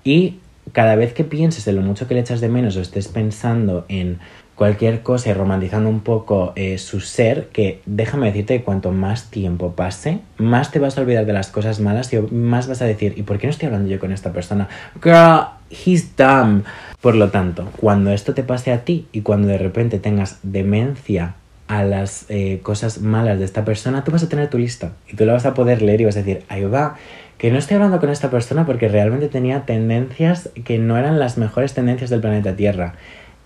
Y 0.02 0.40
cada 0.72 0.96
vez 0.96 1.12
que 1.12 1.22
pienses 1.22 1.68
en 1.68 1.76
lo 1.76 1.82
mucho 1.82 2.08
que 2.08 2.14
le 2.14 2.20
echas 2.20 2.40
de 2.40 2.48
menos 2.48 2.76
o 2.76 2.80
estés 2.80 3.06
pensando 3.06 3.84
en 3.88 4.18
cualquier 4.54 5.02
cosa 5.02 5.30
y 5.30 5.32
romantizando 5.32 5.88
un 5.88 6.00
poco 6.00 6.52
eh, 6.56 6.78
su 6.78 7.00
ser, 7.00 7.48
que 7.48 7.80
déjame 7.86 8.26
decirte 8.26 8.58
que 8.58 8.64
cuanto 8.64 8.92
más 8.92 9.30
tiempo 9.30 9.72
pase, 9.72 10.20
más 10.38 10.70
te 10.70 10.78
vas 10.78 10.98
a 10.98 11.00
olvidar 11.00 11.26
de 11.26 11.32
las 11.32 11.50
cosas 11.50 11.80
malas 11.80 12.12
y 12.12 12.18
más 12.18 12.68
vas 12.68 12.82
a 12.82 12.84
decir, 12.84 13.14
¿y 13.16 13.22
por 13.22 13.38
qué 13.38 13.46
no 13.46 13.50
estoy 13.50 13.66
hablando 13.66 13.88
yo 13.88 13.98
con 13.98 14.12
esta 14.12 14.32
persona? 14.32 14.68
Girl, 15.02 15.46
he's 15.70 16.16
dumb. 16.16 16.62
Por 17.00 17.16
lo 17.16 17.30
tanto, 17.30 17.68
cuando 17.78 18.12
esto 18.12 18.34
te 18.34 18.42
pase 18.42 18.72
a 18.72 18.84
ti 18.84 19.06
y 19.12 19.22
cuando 19.22 19.48
de 19.48 19.58
repente 19.58 19.98
tengas 19.98 20.38
demencia 20.42 21.34
a 21.66 21.84
las 21.84 22.26
eh, 22.28 22.60
cosas 22.62 23.00
malas 23.00 23.38
de 23.38 23.44
esta 23.44 23.64
persona, 23.64 24.04
tú 24.04 24.12
vas 24.12 24.22
a 24.22 24.28
tener 24.28 24.50
tu 24.50 24.58
lista 24.58 24.92
y 25.10 25.16
tú 25.16 25.24
la 25.24 25.32
vas 25.32 25.46
a 25.46 25.54
poder 25.54 25.80
leer 25.80 26.02
y 26.02 26.04
vas 26.04 26.16
a 26.16 26.22
decir, 26.22 26.44
ahí 26.48 26.62
va, 26.64 26.96
que 27.38 27.50
no 27.50 27.58
estoy 27.58 27.76
hablando 27.76 27.98
con 27.98 28.10
esta 28.10 28.30
persona 28.30 28.66
porque 28.66 28.88
realmente 28.88 29.28
tenía 29.28 29.62
tendencias 29.62 30.50
que 30.64 30.78
no 30.78 30.96
eran 30.96 31.18
las 31.18 31.38
mejores 31.38 31.74
tendencias 31.74 32.10
del 32.10 32.20
planeta 32.20 32.54
Tierra. 32.54 32.94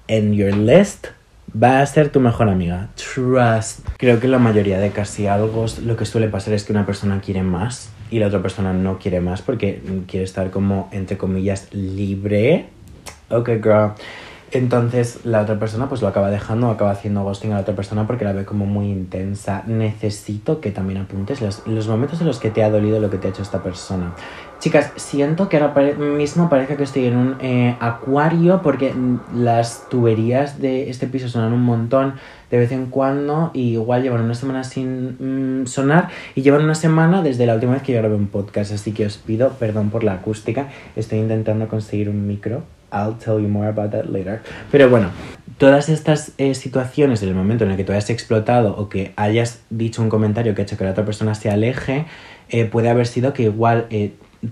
En 0.09 0.35
your 0.35 0.55
list 0.55 1.09
va 1.51 1.81
a 1.81 1.87
ser 1.87 2.11
tu 2.11 2.21
mejor 2.21 2.49
amiga. 2.49 2.89
Trust. 2.95 3.81
Creo 3.97 4.21
que 4.21 4.29
la 4.29 4.39
mayoría 4.39 4.79
de 4.79 4.91
casi 4.91 5.27
algo 5.27 5.67
lo 5.85 5.97
que 5.97 6.05
suele 6.05 6.29
pasar 6.29 6.55
es 6.55 6.65
que 6.65 6.73
una 6.73 6.87
persona 6.87 7.21
quiere 7.21 7.43
más 7.43 7.91
y 8.11 8.19
la 8.19 8.29
otra 8.29 8.41
persona 8.41 8.73
no 8.73 8.99
quiere 8.99 9.21
más 9.21 9.43
porque 9.43 9.83
quiere 10.07 10.25
estar 10.25 10.51
como, 10.51 10.89
entre 10.93 11.17
comillas, 11.17 11.69
libre. 11.73 12.67
Ok, 13.31 13.49
girl. 13.63 13.93
Entonces 14.53 15.25
la 15.25 15.43
otra 15.43 15.59
persona 15.59 15.89
pues 15.89 16.03
lo 16.03 16.09
acaba 16.09 16.31
dejando, 16.31 16.71
acaba 16.71 16.93
haciendo 16.93 17.25
ghosting 17.25 17.51
a 17.51 17.57
la 17.57 17.61
otra 17.63 17.75
persona 17.75 18.07
porque 18.07 18.25
la 18.25 18.33
ve 18.33 18.45
como 18.45 18.65
muy 18.65 18.87
intensa. 18.87 19.65
Necesito 19.67 20.61
que 20.61 20.71
también 20.71 21.01
apuntes 21.01 21.41
los, 21.41 21.67
los 21.67 21.89
momentos 21.89 22.21
en 22.21 22.29
los 22.29 22.39
que 22.39 22.51
te 22.51 22.63
ha 22.63 22.71
dolido 22.71 23.01
lo 23.01 23.11
que 23.11 23.19
te 23.19 23.27
ha 23.27 23.31
hecho 23.31 23.43
esta 23.43 23.63
persona. 23.63 24.15
Chicas, 24.67 24.91
siento 24.97 25.49
que 25.49 25.59
ahora 25.59 25.93
mismo 25.95 26.49
parece 26.49 26.75
que 26.75 26.83
estoy 26.83 27.07
en 27.07 27.17
un 27.17 27.37
eh, 27.41 27.77
acuario 27.79 28.63
porque 28.63 28.93
las 29.33 29.89
tuberías 29.89 30.61
de 30.61 30.91
este 30.91 31.07
piso 31.07 31.29
sonan 31.29 31.53
un 31.53 31.63
montón 31.63 32.15
de 32.51 32.59
vez 32.59 32.73
en 32.73 32.87
cuando 32.87 33.53
y 33.55 33.75
igual 33.75 34.03
llevan 34.03 34.23
una 34.23 34.35
semana 34.35 34.65
sin 34.65 35.61
mm, 35.61 35.69
sonar 35.69 36.09
y 36.35 36.43
llevan 36.43 36.65
una 36.65 36.75
semana 36.75 37.23
desde 37.23 37.47
la 37.47 37.55
última 37.55 37.75
vez 37.75 37.83
que 37.85 37.93
yo 37.93 37.99
grabé 38.01 38.17
un 38.17 38.27
podcast, 38.27 38.73
así 38.73 38.91
que 38.91 39.07
os 39.07 39.19
pido 39.19 39.51
perdón 39.51 39.91
por 39.91 40.03
la 40.03 40.15
acústica, 40.15 40.67
estoy 40.97 41.21
intentando 41.21 41.69
conseguir 41.69 42.09
un 42.09 42.27
micro 42.27 42.65
I'll 42.93 43.15
tell 43.19 43.41
you 43.41 43.49
more 43.49 43.69
about 43.69 43.93
that 43.93 44.07
later. 44.07 44.41
Pero 44.73 44.91
bueno, 44.91 45.11
todas 45.59 45.89
estas 45.89 46.33
eh, 46.39 46.55
situaciones, 46.55 47.23
en 47.23 47.29
el 47.29 47.35
momento 47.37 47.65
en 47.65 47.71
el 47.71 47.77
que 47.77 47.85
tú 47.85 47.93
hayas 47.93 48.11
explotado 48.11 48.77
o 48.77 48.89
que 48.89 49.13
hayas 49.17 49.61
dicho 49.71 50.03
un 50.03 50.09
comentario 50.09 50.55
que 50.55 50.63
ha 50.63 50.65
hecho 50.65 50.77
que 50.77 50.85
la 50.85 50.91
otra 50.91 51.05
persona 51.05 51.35
se 51.35 51.51
aleje, 51.51 52.07
eh, 52.49 52.65
puede 52.65 52.89
haber 52.89 53.07
sido 53.07 53.33
que 53.33 53.45
igual 53.45 53.87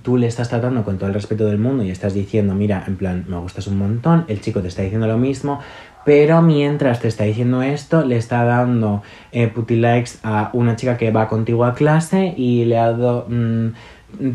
tú 0.02 0.16
le 0.16 0.26
estás 0.26 0.48
tratando 0.48 0.84
con 0.84 0.98
todo 0.98 1.08
el 1.08 1.14
respeto 1.14 1.46
del 1.46 1.58
mundo 1.58 1.84
y 1.84 1.90
estás 1.90 2.14
diciendo, 2.14 2.54
mira, 2.54 2.84
en 2.86 2.96
plan, 2.96 3.24
me 3.28 3.36
gustas 3.38 3.66
un 3.66 3.78
montón, 3.78 4.24
el 4.28 4.40
chico 4.40 4.60
te 4.60 4.68
está 4.68 4.82
diciendo 4.82 5.06
lo 5.06 5.18
mismo, 5.18 5.60
pero 6.04 6.42
mientras 6.42 7.00
te 7.00 7.08
está 7.08 7.24
diciendo 7.24 7.62
esto, 7.62 8.04
le 8.04 8.16
está 8.16 8.44
dando 8.44 9.02
eh, 9.32 9.48
puti 9.48 9.76
likes 9.76 10.12
a 10.22 10.50
una 10.52 10.76
chica 10.76 10.96
que 10.96 11.10
va 11.10 11.28
contigo 11.28 11.64
a 11.64 11.74
clase 11.74 12.34
y 12.36 12.64
le 12.64 12.78
ha 12.78 12.90
dado... 12.92 13.26
Mm, 13.28 13.68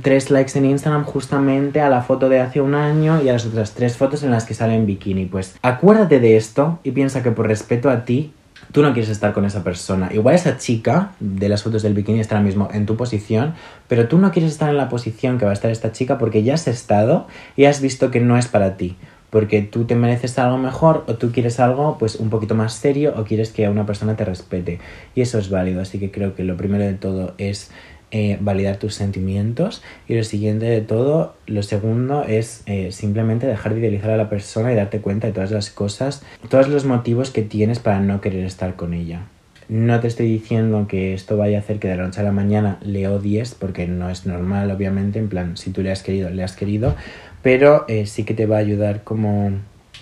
tres 0.01 0.29
likes 0.29 0.57
en 0.57 0.65
Instagram 0.65 1.03
justamente 1.05 1.81
a 1.81 1.89
la 1.89 2.01
foto 2.01 2.29
de 2.29 2.39
hace 2.39 2.61
un 2.61 2.75
año 2.75 3.21
y 3.23 3.29
a 3.29 3.33
las 3.33 3.45
otras 3.45 3.73
tres 3.73 3.97
fotos 3.97 4.23
en 4.23 4.31
las 4.31 4.45
que 4.45 4.53
sale 4.53 4.75
en 4.75 4.85
bikini. 4.85 5.25
Pues 5.25 5.57
acuérdate 5.61 6.19
de 6.19 6.37
esto 6.37 6.79
y 6.83 6.91
piensa 6.91 7.23
que 7.23 7.31
por 7.31 7.47
respeto 7.47 7.89
a 7.89 8.05
ti, 8.05 8.33
tú 8.71 8.81
no 8.81 8.93
quieres 8.93 9.09
estar 9.09 9.33
con 9.33 9.45
esa 9.45 9.63
persona. 9.63 10.09
Igual 10.13 10.35
esa 10.35 10.57
chica 10.57 11.11
de 11.19 11.49
las 11.49 11.63
fotos 11.63 11.81
del 11.83 11.93
bikini 11.93 12.19
está 12.19 12.35
ahora 12.35 12.45
mismo 12.45 12.69
en 12.71 12.85
tu 12.85 12.95
posición, 12.95 13.53
pero 13.87 14.07
tú 14.07 14.17
no 14.17 14.31
quieres 14.31 14.51
estar 14.51 14.69
en 14.69 14.77
la 14.77 14.89
posición 14.89 15.37
que 15.37 15.45
va 15.45 15.51
a 15.51 15.53
estar 15.53 15.71
esta 15.71 15.91
chica 15.91 16.17
porque 16.17 16.43
ya 16.43 16.53
has 16.53 16.67
estado 16.67 17.27
y 17.55 17.65
has 17.65 17.81
visto 17.81 18.11
que 18.11 18.19
no 18.19 18.37
es 18.37 18.47
para 18.47 18.77
ti. 18.77 18.95
Porque 19.29 19.61
tú 19.61 19.85
te 19.85 19.95
mereces 19.95 20.39
algo 20.39 20.57
mejor 20.57 21.03
o 21.07 21.15
tú 21.15 21.31
quieres 21.31 21.59
algo 21.59 21.97
pues 21.99 22.15
un 22.15 22.31
poquito 22.31 22.55
más 22.55 22.73
serio 22.73 23.13
o 23.15 23.25
quieres 23.25 23.51
que 23.51 23.69
una 23.69 23.85
persona 23.85 24.15
te 24.15 24.25
respete. 24.25 24.79
Y 25.13 25.21
eso 25.21 25.37
es 25.37 25.49
válido, 25.49 25.81
así 25.81 25.99
que 25.99 26.09
creo 26.09 26.33
que 26.33 26.43
lo 26.43 26.57
primero 26.57 26.83
de 26.83 26.95
todo 26.95 27.35
es 27.37 27.69
eh, 28.11 28.37
validar 28.41 28.77
tus 28.77 28.95
sentimientos 28.95 29.83
y 30.07 30.15
lo 30.15 30.23
siguiente 30.23 30.65
de 30.65 30.81
todo, 30.81 31.35
lo 31.45 31.61
segundo 31.61 32.23
es 32.23 32.63
eh, 32.65 32.91
simplemente 32.91 33.45
dejar 33.45 33.73
de 33.73 33.81
idealizar 33.81 34.09
a 34.09 34.17
la 34.17 34.29
persona 34.29 34.71
y 34.73 34.75
darte 34.75 34.99
cuenta 34.99 35.27
de 35.27 35.33
todas 35.33 35.51
las 35.51 35.69
cosas, 35.69 36.23
todos 36.49 36.67
los 36.67 36.85
motivos 36.85 37.29
que 37.31 37.43
tienes 37.43 37.79
para 37.79 37.99
no 37.99 38.19
querer 38.19 38.45
estar 38.45 38.75
con 38.75 38.93
ella. 38.93 39.21
No 39.69 39.99
te 39.99 40.07
estoy 40.07 40.27
diciendo 40.27 40.87
que 40.87 41.13
esto 41.13 41.37
vaya 41.37 41.59
a 41.59 41.61
hacer 41.61 41.77
que 41.77 41.87
de 41.87 41.97
la 41.97 42.03
noche 42.03 42.21
a 42.21 42.23
la 42.23 42.31
mañana 42.31 42.79
le 42.81 43.07
odies, 43.07 43.53
porque 43.53 43.85
no 43.85 44.09
es 44.09 44.25
normal, 44.25 44.71
obviamente, 44.71 45.19
en 45.19 45.29
plan, 45.29 45.57
si 45.57 45.69
tú 45.69 45.83
le 45.83 45.91
has 45.91 46.01
querido, 46.01 46.31
le 46.31 46.43
has 46.43 46.55
querido, 46.55 46.95
pero 47.43 47.85
eh, 47.87 48.07
sí 48.07 48.23
que 48.23 48.33
te 48.33 48.47
va 48.47 48.55
a 48.55 48.59
ayudar 48.59 49.03
como 49.03 49.51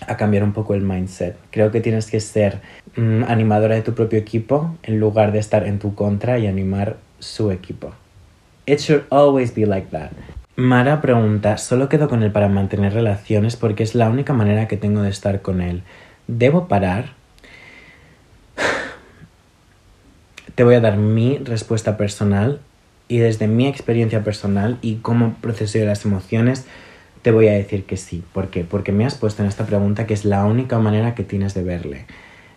a 0.06 0.16
cambiar 0.16 0.44
un 0.44 0.54
poco 0.54 0.74
el 0.74 0.80
mindset. 0.80 1.36
Creo 1.50 1.70
que 1.70 1.82
tienes 1.82 2.10
que 2.10 2.20
ser 2.20 2.60
mm, 2.96 3.24
animadora 3.24 3.74
de 3.74 3.82
tu 3.82 3.92
propio 3.92 4.18
equipo 4.18 4.74
en 4.82 4.98
lugar 4.98 5.32
de 5.32 5.38
estar 5.40 5.66
en 5.66 5.78
tu 5.78 5.94
contra 5.94 6.38
y 6.38 6.46
animar 6.46 6.96
su 7.18 7.50
equipo. 7.50 7.92
It 8.66 8.80
should 8.80 9.04
always 9.10 9.54
be 9.54 9.66
like 9.66 9.88
that. 9.90 10.10
Mara 10.56 11.00
pregunta, 11.00 11.56
solo 11.56 11.88
quedo 11.88 12.08
con 12.08 12.22
él 12.22 12.32
para 12.32 12.48
mantener 12.48 12.92
relaciones 12.92 13.56
porque 13.56 13.82
es 13.82 13.94
la 13.94 14.08
única 14.10 14.32
manera 14.32 14.66
que 14.68 14.76
tengo 14.76 15.02
de 15.02 15.10
estar 15.10 15.40
con 15.40 15.60
él. 15.60 15.82
¿Debo 16.26 16.68
parar? 16.68 17.12
Te 20.54 20.64
voy 20.64 20.74
a 20.74 20.80
dar 20.80 20.96
mi 20.96 21.38
respuesta 21.38 21.96
personal 21.96 22.60
y 23.06 23.18
desde 23.18 23.48
mi 23.48 23.66
experiencia 23.66 24.22
personal 24.22 24.78
y 24.82 24.96
cómo 24.96 25.34
proceso 25.40 25.78
las 25.78 26.04
emociones, 26.04 26.66
te 27.22 27.30
voy 27.30 27.48
a 27.48 27.52
decir 27.52 27.84
que 27.84 27.96
sí. 27.96 28.22
¿Por 28.32 28.48
qué? 28.48 28.64
Porque 28.64 28.92
me 28.92 29.06
has 29.06 29.14
puesto 29.14 29.42
en 29.42 29.48
esta 29.48 29.64
pregunta 29.64 30.06
que 30.06 30.14
es 30.14 30.24
la 30.24 30.44
única 30.44 30.78
manera 30.78 31.14
que 31.14 31.24
tienes 31.24 31.54
de 31.54 31.62
verle. 31.62 32.06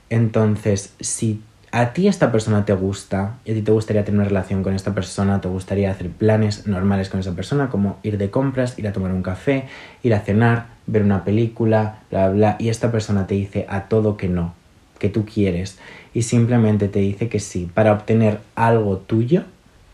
Entonces, 0.10 0.94
si 1.00 1.42
a 1.72 1.94
ti 1.94 2.08
esta 2.08 2.32
persona 2.32 2.66
te 2.66 2.74
gusta 2.74 3.38
y 3.46 3.52
a 3.52 3.54
ti 3.54 3.62
te 3.62 3.72
gustaría 3.72 4.04
tener 4.04 4.20
una 4.20 4.28
relación 4.28 4.62
con 4.62 4.74
esta 4.74 4.94
persona, 4.94 5.40
te 5.40 5.48
gustaría 5.48 5.90
hacer 5.90 6.10
planes 6.10 6.68
normales 6.68 7.10
con 7.10 7.22
esa 7.22 7.34
persona, 7.34 7.70
como 7.70 7.98
ir 8.04 8.18
de 8.18 8.30
compras, 8.30 8.78
ir 8.78 8.88
a 8.88 8.94
tomar 8.94 9.14
un 9.14 9.24
café, 9.24 9.66
ir 10.04 10.14
a 10.14 10.20
cenar, 10.20 10.68
ver 10.86 11.04
una 11.04 11.24
película, 11.24 12.00
bla, 12.10 12.30
bla, 12.30 12.56
y 12.60 12.70
esta 12.70 12.92
persona 12.92 13.26
te 13.26 13.36
dice 13.36 13.66
a 13.70 13.84
todo 13.88 14.18
que 14.18 14.28
no, 14.28 14.54
que 15.00 15.08
tú 15.08 15.26
quieres, 15.26 15.80
y 16.14 16.24
simplemente 16.24 16.90
te 16.90 17.00
dice 17.00 17.30
que 17.30 17.40
sí, 17.40 17.70
para 17.74 17.94
obtener 17.94 18.40
algo 18.56 18.98
tuyo, 18.98 19.44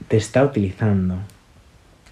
te 0.08 0.18
está 0.18 0.44
utilizando. 0.44 1.18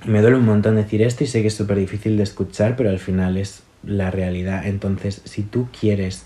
Me 0.06 0.22
duele 0.22 0.38
un 0.38 0.46
montón 0.46 0.76
decir 0.76 1.02
esto 1.02 1.24
y 1.24 1.28
sé 1.28 1.42
que 1.42 1.48
es 1.48 1.56
súper 1.56 1.78
difícil 1.78 2.18
de 2.18 2.24
escuchar, 2.24 2.76
pero 2.76 2.92
al 2.92 3.00
final 3.00 3.38
es 3.38 3.64
la 3.84 4.12
realidad. 4.12 4.68
Entonces, 4.68 5.22
si 5.26 5.42
tú 5.42 5.68
quieres 5.80 6.26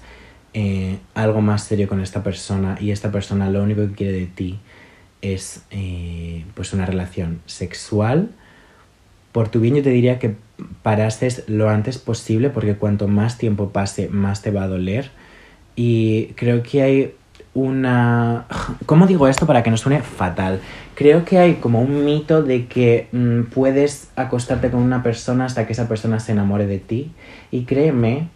eh, 0.53 0.97
algo 1.13 1.41
más 1.41 1.63
serio 1.63 1.87
con 1.87 2.01
esta 2.01 2.23
persona 2.23 2.77
y 2.79 2.91
esta 2.91 3.11
persona 3.11 3.49
lo 3.49 3.61
único 3.63 3.81
que 3.81 3.93
quiere 3.93 4.13
de 4.13 4.25
ti 4.25 4.59
es 5.21 5.63
eh, 5.71 6.45
pues 6.55 6.73
una 6.73 6.85
relación 6.85 7.41
sexual, 7.45 8.29
por 9.31 9.49
tu 9.49 9.59
bien 9.59 9.75
yo 9.75 9.83
te 9.83 9.89
diría 9.91 10.19
que 10.19 10.35
parases 10.81 11.43
lo 11.47 11.69
antes 11.69 11.97
posible 11.97 12.49
porque 12.49 12.75
cuanto 12.75 13.07
más 13.07 13.37
tiempo 13.37 13.69
pase 13.69 14.09
más 14.09 14.41
te 14.41 14.51
va 14.51 14.63
a 14.63 14.67
doler. 14.67 15.11
Y 15.75 16.33
creo 16.35 16.63
que 16.63 16.81
hay 16.81 17.13
una... 17.53 18.45
¿Cómo 18.85 19.07
digo 19.07 19.27
esto 19.27 19.45
para 19.45 19.63
que 19.63 19.69
no 19.69 19.77
suene 19.77 20.01
fatal? 20.01 20.59
Creo 20.95 21.25
que 21.25 21.37
hay 21.37 21.55
como 21.55 21.81
un 21.81 22.03
mito 22.05 22.43
de 22.43 22.65
que 22.65 23.07
mm, 23.11 23.43
puedes 23.43 24.09
acostarte 24.15 24.69
con 24.71 24.81
una 24.81 25.03
persona 25.03 25.45
hasta 25.45 25.65
que 25.65 25.73
esa 25.73 25.87
persona 25.87 26.19
se 26.19 26.31
enamore 26.31 26.67
de 26.67 26.79
ti. 26.79 27.11
Y 27.51 27.63
créeme 27.63 28.27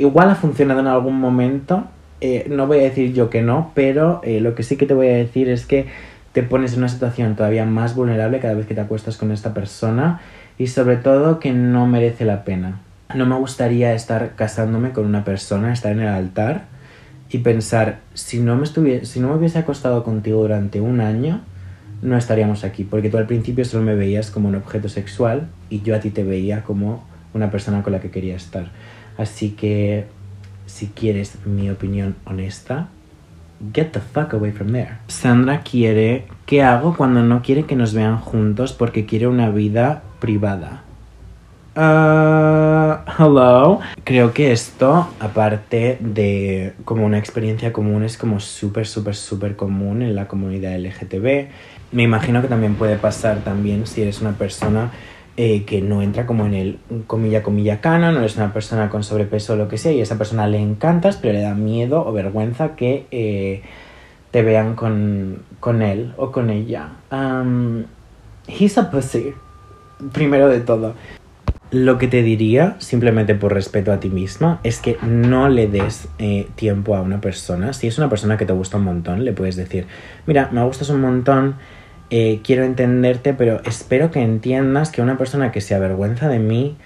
igual 0.00 0.30
ha 0.30 0.34
funcionado 0.34 0.80
en 0.80 0.86
algún 0.86 1.20
momento, 1.20 1.84
eh, 2.22 2.46
no 2.48 2.66
voy 2.66 2.78
a 2.78 2.82
decir 2.82 3.12
yo 3.12 3.28
que 3.28 3.42
no, 3.42 3.70
pero 3.74 4.20
eh, 4.24 4.40
lo 4.40 4.54
que 4.54 4.62
sí 4.62 4.76
que 4.76 4.86
te 4.86 4.94
voy 4.94 5.08
a 5.08 5.14
decir 5.14 5.48
es 5.48 5.66
que 5.66 5.86
te 6.32 6.42
pones 6.42 6.72
en 6.72 6.78
una 6.78 6.88
situación 6.88 7.36
todavía 7.36 7.66
más 7.66 7.94
vulnerable 7.94 8.40
cada 8.40 8.54
vez 8.54 8.66
que 8.66 8.74
te 8.74 8.80
acuestas 8.80 9.16
con 9.16 9.30
esta 9.30 9.52
persona 9.52 10.20
y 10.58 10.68
sobre 10.68 10.96
todo 10.96 11.38
que 11.38 11.52
no 11.52 11.86
merece 11.86 12.24
la 12.24 12.44
pena. 12.44 12.80
No 13.14 13.26
me 13.26 13.36
gustaría 13.36 13.92
estar 13.92 14.36
casándome 14.36 14.92
con 14.92 15.04
una 15.04 15.24
persona, 15.24 15.72
estar 15.72 15.92
en 15.92 16.00
el 16.00 16.08
altar 16.08 16.64
y 17.28 17.38
pensar, 17.38 17.98
si 18.14 18.40
no 18.40 18.56
me, 18.56 18.66
si 19.04 19.20
no 19.20 19.28
me 19.28 19.34
hubiese 19.34 19.58
acostado 19.58 20.02
contigo 20.02 20.40
durante 20.40 20.80
un 20.80 21.00
año, 21.00 21.42
no 22.00 22.16
estaríamos 22.16 22.64
aquí, 22.64 22.84
porque 22.84 23.10
tú 23.10 23.18
al 23.18 23.26
principio 23.26 23.64
solo 23.66 23.84
me 23.84 23.94
veías 23.94 24.30
como 24.30 24.48
un 24.48 24.54
objeto 24.54 24.88
sexual 24.88 25.48
y 25.68 25.82
yo 25.82 25.94
a 25.94 26.00
ti 26.00 26.10
te 26.10 26.24
veía 26.24 26.62
como 26.62 27.04
una 27.34 27.50
persona 27.50 27.82
con 27.82 27.92
la 27.92 28.00
que 28.00 28.10
quería 28.10 28.36
estar. 28.36 28.70
Así 29.20 29.50
que 29.50 30.06
si 30.64 30.86
quieres 30.86 31.44
mi 31.44 31.68
opinión 31.68 32.16
honesta, 32.24 32.88
get 33.74 33.90
the 33.92 34.00
fuck 34.00 34.32
away 34.32 34.50
from 34.50 34.72
there. 34.72 34.96
Sandra 35.08 35.60
quiere, 35.60 36.24
¿qué 36.46 36.62
hago 36.62 36.96
cuando 36.96 37.22
no 37.22 37.42
quiere 37.42 37.64
que 37.64 37.76
nos 37.76 37.92
vean 37.92 38.16
juntos 38.16 38.72
porque 38.72 39.04
quiere 39.04 39.26
una 39.26 39.50
vida 39.50 40.02
privada? 40.20 40.84
Uh, 41.76 42.96
hello. 43.18 43.80
Creo 44.04 44.32
que 44.32 44.52
esto, 44.52 45.10
aparte 45.20 45.98
de 46.00 46.72
como 46.86 47.04
una 47.04 47.18
experiencia 47.18 47.74
común, 47.74 48.04
es 48.04 48.16
como 48.16 48.40
súper, 48.40 48.86
súper, 48.86 49.16
súper 49.16 49.54
común 49.54 50.00
en 50.00 50.14
la 50.14 50.28
comunidad 50.28 50.78
LGTB. 50.78 51.48
Me 51.92 52.04
imagino 52.04 52.40
que 52.40 52.48
también 52.48 52.74
puede 52.74 52.96
pasar 52.96 53.40
también 53.44 53.86
si 53.86 54.00
eres 54.00 54.22
una 54.22 54.32
persona 54.32 54.92
eh, 55.36 55.64
que 55.64 55.80
no 55.80 56.02
entra 56.02 56.26
como 56.26 56.46
en 56.46 56.54
el 56.54 56.78
comilla 57.06 57.42
comilla 57.42 57.80
cana, 57.80 58.12
no 58.12 58.20
eres 58.20 58.36
una 58.36 58.52
persona 58.52 58.90
con 58.90 59.02
sobrepeso 59.02 59.54
o 59.54 59.56
lo 59.56 59.68
que 59.68 59.78
sea, 59.78 59.92
y 59.92 60.00
a 60.00 60.02
esa 60.02 60.18
persona 60.18 60.46
le 60.46 60.58
encantas, 60.58 61.16
pero 61.16 61.32
le 61.32 61.40
da 61.40 61.54
miedo 61.54 62.06
o 62.06 62.12
vergüenza 62.12 62.76
que 62.76 63.06
eh, 63.10 63.62
te 64.30 64.42
vean 64.42 64.74
con, 64.74 65.42
con, 65.60 65.82
él 65.82 66.12
o 66.16 66.30
con 66.30 66.50
ella. 66.50 66.90
Um, 67.10 67.84
he's 68.46 68.76
a 68.78 68.90
pussy, 68.90 69.32
primero 70.12 70.48
de 70.48 70.60
todo. 70.60 70.94
Lo 71.70 71.98
que 71.98 72.08
te 72.08 72.24
diría, 72.24 72.74
simplemente 72.80 73.36
por 73.36 73.54
respeto 73.54 73.92
a 73.92 74.00
ti 74.00 74.08
misma, 74.08 74.58
es 74.64 74.80
que 74.80 74.98
no 75.02 75.48
le 75.48 75.68
des 75.68 76.08
eh, 76.18 76.48
tiempo 76.56 76.96
a 76.96 77.00
una 77.00 77.20
persona. 77.20 77.72
Si 77.72 77.86
es 77.86 77.96
una 77.96 78.08
persona 78.08 78.36
que 78.36 78.44
te 78.44 78.52
gusta 78.52 78.76
un 78.76 78.84
montón, 78.84 79.24
le 79.24 79.32
puedes 79.32 79.54
decir, 79.54 79.86
mira, 80.26 80.48
me 80.50 80.64
gustas 80.64 80.90
un 80.90 81.00
montón, 81.00 81.54
eh, 82.10 82.40
quiero 82.42 82.64
entenderte, 82.64 83.34
pero 83.34 83.60
espero 83.64 84.10
que 84.10 84.20
entiendas 84.20 84.90
que 84.90 85.00
una 85.00 85.16
persona 85.16 85.52
que 85.52 85.60
se 85.60 85.74
avergüenza 85.74 86.28
de 86.28 86.40
mí 86.40 86.76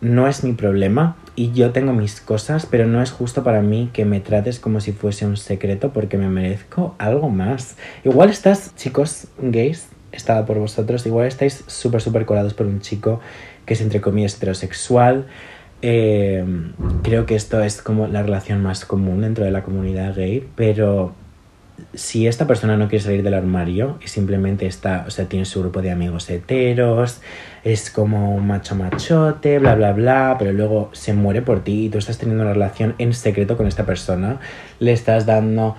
no 0.00 0.28
es 0.28 0.44
mi 0.44 0.52
problema 0.52 1.16
y 1.34 1.52
yo 1.52 1.72
tengo 1.72 1.92
mis 1.92 2.20
cosas, 2.20 2.66
pero 2.66 2.86
no 2.86 3.02
es 3.02 3.10
justo 3.10 3.42
para 3.42 3.62
mí 3.62 3.90
que 3.92 4.04
me 4.04 4.20
trates 4.20 4.60
como 4.60 4.80
si 4.80 4.92
fuese 4.92 5.26
un 5.26 5.36
secreto 5.36 5.92
porque 5.92 6.18
me 6.18 6.28
merezco 6.28 6.94
algo 6.98 7.30
más. 7.30 7.76
Igual 8.04 8.30
estás, 8.30 8.74
chicos 8.76 9.28
gays, 9.38 9.88
estaba 10.12 10.46
por 10.46 10.58
vosotros, 10.58 11.06
igual 11.06 11.26
estáis 11.26 11.64
súper, 11.66 12.00
súper 12.00 12.26
colados 12.26 12.54
por 12.54 12.66
un 12.66 12.80
chico 12.80 13.20
que 13.66 13.74
es 13.74 13.80
entre 13.80 14.00
comillas 14.00 14.36
heterosexual. 14.36 15.26
Eh, 15.80 16.44
creo 17.02 17.24
que 17.24 17.36
esto 17.36 17.62
es 17.62 17.82
como 17.82 18.06
la 18.06 18.22
relación 18.22 18.62
más 18.62 18.84
común 18.84 19.22
dentro 19.22 19.44
de 19.44 19.50
la 19.50 19.62
comunidad 19.62 20.14
gay, 20.14 20.46
pero 20.56 21.14
si 21.94 22.26
esta 22.26 22.46
persona 22.46 22.76
no 22.76 22.88
quiere 22.88 23.04
salir 23.04 23.22
del 23.22 23.34
armario 23.34 23.98
y 24.04 24.08
simplemente 24.08 24.66
está, 24.66 25.04
o 25.06 25.10
sea, 25.10 25.26
tiene 25.26 25.44
su 25.44 25.60
grupo 25.60 25.82
de 25.82 25.90
amigos 25.90 26.28
heteros, 26.30 27.20
es 27.64 27.90
como 27.90 28.34
un 28.34 28.46
macho 28.46 28.74
machote, 28.74 29.58
bla, 29.58 29.74
bla, 29.74 29.92
bla, 29.92 30.36
pero 30.38 30.52
luego 30.52 30.90
se 30.92 31.12
muere 31.12 31.42
por 31.42 31.64
ti 31.64 31.86
y 31.86 31.88
tú 31.88 31.98
estás 31.98 32.18
teniendo 32.18 32.44
una 32.44 32.52
relación 32.52 32.94
en 32.98 33.12
secreto 33.12 33.56
con 33.56 33.66
esta 33.66 33.84
persona, 33.84 34.38
le 34.78 34.92
estás 34.92 35.26
dando 35.26 35.76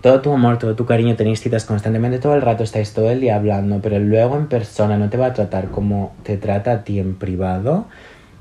todo 0.00 0.20
tu 0.20 0.32
amor, 0.32 0.58
todo 0.58 0.76
tu 0.76 0.86
cariño, 0.86 1.16
tenéis 1.16 1.40
citas 1.40 1.64
constantemente 1.64 2.18
todo 2.18 2.34
el 2.34 2.42
rato, 2.42 2.62
estáis 2.62 2.92
todo 2.92 3.10
el 3.10 3.20
día 3.20 3.36
hablando, 3.36 3.80
pero 3.82 3.98
luego 3.98 4.36
en 4.36 4.46
persona 4.46 4.98
no 4.98 5.10
te 5.10 5.16
va 5.16 5.26
a 5.26 5.32
tratar 5.32 5.70
como 5.70 6.14
te 6.22 6.36
trata 6.36 6.72
a 6.72 6.84
ti 6.84 6.98
en 6.98 7.16
privado, 7.16 7.86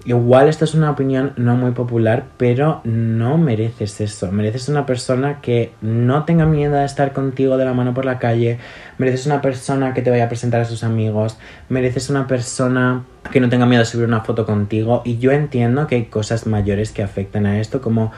Igual 0.05 0.49
esto 0.49 0.65
es 0.65 0.75
una 0.75 0.91
opinión 0.91 1.33
no 1.35 1.55
muy 1.55 1.71
popular, 1.71 2.25
pero 2.37 2.81
no 2.83 3.39
mereces 3.39 4.01
eso. 4.01 4.31
Mereces 4.31 4.69
una 4.69 4.85
persona 4.85 5.41
que 5.41 5.73
no 5.81 6.25
tenga 6.25 6.45
miedo 6.45 6.77
a 6.77 6.85
estar 6.85 7.11
contigo 7.11 7.57
de 7.57 7.65
la 7.65 7.73
mano 7.73 7.95
por 7.95 8.05
la 8.05 8.19
calle. 8.19 8.59
Mereces 8.99 9.25
una 9.25 9.41
persona 9.41 9.95
que 9.95 10.03
te 10.03 10.11
vaya 10.11 10.25
a 10.25 10.29
presentar 10.29 10.61
a 10.61 10.65
sus 10.65 10.83
amigos. 10.83 11.39
Mereces 11.69 12.11
una 12.11 12.27
persona 12.27 13.03
que 13.31 13.39
no 13.39 13.49
tenga 13.49 13.65
miedo 13.65 13.81
a 13.81 13.85
subir 13.85 14.05
una 14.05 14.21
foto 14.21 14.45
contigo. 14.45 15.01
Y 15.05 15.17
yo 15.17 15.31
entiendo 15.31 15.87
que 15.87 15.95
hay 15.95 16.05
cosas 16.05 16.45
mayores 16.45 16.91
que 16.91 17.01
afectan 17.01 17.47
a 17.47 17.59
esto, 17.59 17.81
como 17.81 18.11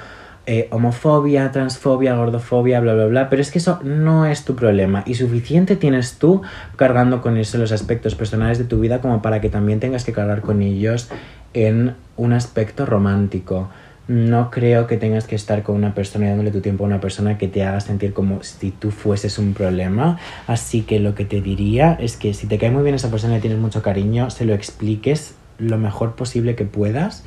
eh, 0.49 0.69
homofobia, 0.71 1.51
transfobia, 1.51 2.15
gordofobia, 2.15 2.79
bla, 2.79 2.93
bla, 2.93 3.05
bla, 3.07 3.29
pero 3.29 3.41
es 3.41 3.51
que 3.51 3.59
eso 3.59 3.81
no 3.83 4.25
es 4.25 4.45
tu 4.45 4.55
problema 4.55 5.03
y 5.05 5.15
suficiente 5.15 5.75
tienes 5.75 6.19
tú 6.19 6.41
cargando 6.77 7.21
con 7.21 7.35
eso 7.35 7.57
los 7.57 7.73
aspectos 7.73 8.15
personales 8.15 8.57
de 8.57 8.63
tu 8.63 8.79
vida 8.79 9.01
como 9.01 9.21
para 9.21 9.41
que 9.41 9.49
también 9.49 9.81
tengas 9.81 10.05
que 10.05 10.13
cargar 10.13 10.39
con 10.39 10.61
ellos 10.61 11.09
en 11.53 11.95
un 12.15 12.33
aspecto 12.33 12.85
romántico. 12.85 13.69
No 14.07 14.51
creo 14.51 14.87
que 14.87 14.97
tengas 14.97 15.25
que 15.25 15.35
estar 15.35 15.63
con 15.63 15.75
una 15.75 15.93
persona 15.93 16.25
y 16.25 16.29
dándole 16.29 16.51
tu 16.51 16.61
tiempo 16.61 16.85
a 16.85 16.87
una 16.87 17.01
persona 17.01 17.37
que 17.37 17.47
te 17.47 17.63
haga 17.63 17.81
sentir 17.81 18.13
como 18.13 18.41
si 18.43 18.71
tú 18.71 18.91
fueses 18.91 19.37
un 19.37 19.53
problema. 19.53 20.17
Así 20.47 20.83
que 20.83 20.99
lo 20.99 21.13
que 21.13 21.25
te 21.25 21.41
diría 21.41 21.97
es 21.99 22.15
que 22.15 22.33
si 22.33 22.47
te 22.47 22.57
cae 22.57 22.71
muy 22.71 22.83
bien 22.83 22.95
esa 22.95 23.11
persona 23.11 23.37
y 23.37 23.41
tienes 23.41 23.59
mucho 23.59 23.81
cariño, 23.81 24.29
se 24.29 24.45
lo 24.45 24.53
expliques 24.53 25.35
lo 25.57 25.77
mejor 25.77 26.15
posible 26.15 26.55
que 26.55 26.65
puedas 26.65 27.23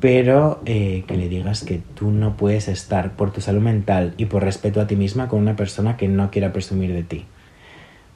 pero 0.00 0.60
eh, 0.66 1.04
que 1.06 1.16
le 1.16 1.28
digas 1.28 1.64
que 1.64 1.80
tú 1.94 2.10
no 2.10 2.36
puedes 2.36 2.68
estar 2.68 3.12
por 3.12 3.32
tu 3.32 3.40
salud 3.40 3.62
mental 3.62 4.14
y 4.16 4.26
por 4.26 4.44
respeto 4.44 4.80
a 4.80 4.86
ti 4.86 4.96
misma 4.96 5.28
con 5.28 5.40
una 5.40 5.56
persona 5.56 5.96
que 5.96 6.08
no 6.08 6.30
quiera 6.30 6.52
presumir 6.52 6.92
de 6.92 7.02
ti. 7.02 7.24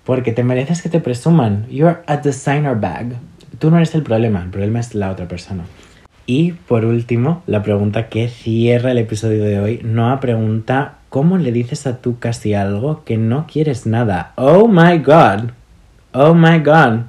Porque 0.05 0.33
te 0.33 0.45
mereces 0.45 0.83
que 0.83 0.89
te 0.89 1.01
presuman. 1.01 1.67
You're 1.71 2.01
a 2.07 2.17
designer 2.17 2.75
bag. 2.75 3.17
Tú 3.59 3.71
no 3.71 3.77
eres 3.77 3.95
el 3.95 4.03
problema, 4.03 4.43
el 4.43 4.51
problema 4.51 4.81
es 4.81 4.95
la 4.95 5.11
otra 5.11 5.27
persona. 5.29 5.65
Y 6.27 6.53
por 6.53 6.85
último, 6.85 7.43
la 7.47 7.63
pregunta 7.63 8.09
que 8.09 8.29
cierra 8.29 8.93
el 8.93 8.99
episodio 8.99 9.43
de 9.45 9.59
hoy, 9.61 9.81
Noah 9.83 10.21
pregunta, 10.21 10.99
¿cómo 11.09 11.39
le 11.39 11.51
dices 11.51 11.87
a 11.87 11.99
tú 11.99 12.19
casi 12.19 12.55
algo 12.55 13.05
que 13.05 13.17
no 13.17 13.47
quieres 13.47 13.87
nada? 13.87 14.33
Oh 14.37 14.69
my 14.69 14.99
god. 14.99 15.51
Oh 16.13 16.35
my 16.35 16.61
god. 16.61 17.01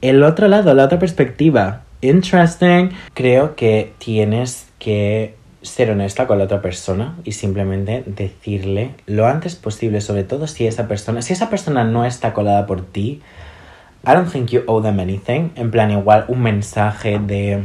El 0.00 0.22
otro 0.22 0.48
lado, 0.48 0.72
la 0.74 0.84
otra 0.84 0.98
perspectiva 0.98 1.82
interesting. 2.00 2.90
Creo 3.14 3.56
que 3.56 3.92
tienes 3.98 4.68
que 4.78 5.34
ser 5.62 5.90
honesta 5.90 6.26
con 6.26 6.38
la 6.38 6.44
otra 6.44 6.62
persona 6.62 7.16
y 7.24 7.32
simplemente 7.32 8.04
decirle 8.06 8.94
lo 9.06 9.26
antes 9.26 9.56
posible, 9.56 10.00
sobre 10.00 10.24
todo 10.24 10.46
si 10.46 10.66
esa 10.66 10.86
persona, 10.86 11.22
si 11.22 11.32
esa 11.32 11.50
persona 11.50 11.84
no 11.84 12.04
está 12.04 12.32
colada 12.32 12.66
por 12.66 12.84
ti, 12.84 13.20
I 14.08 14.14
don't 14.14 14.30
think 14.30 14.52
you 14.52 14.62
owe 14.68 14.80
them 14.80 15.00
anything. 15.00 15.50
En 15.56 15.72
plan, 15.72 15.90
igual 15.90 16.26
un 16.28 16.40
mensaje 16.40 17.18
de, 17.18 17.64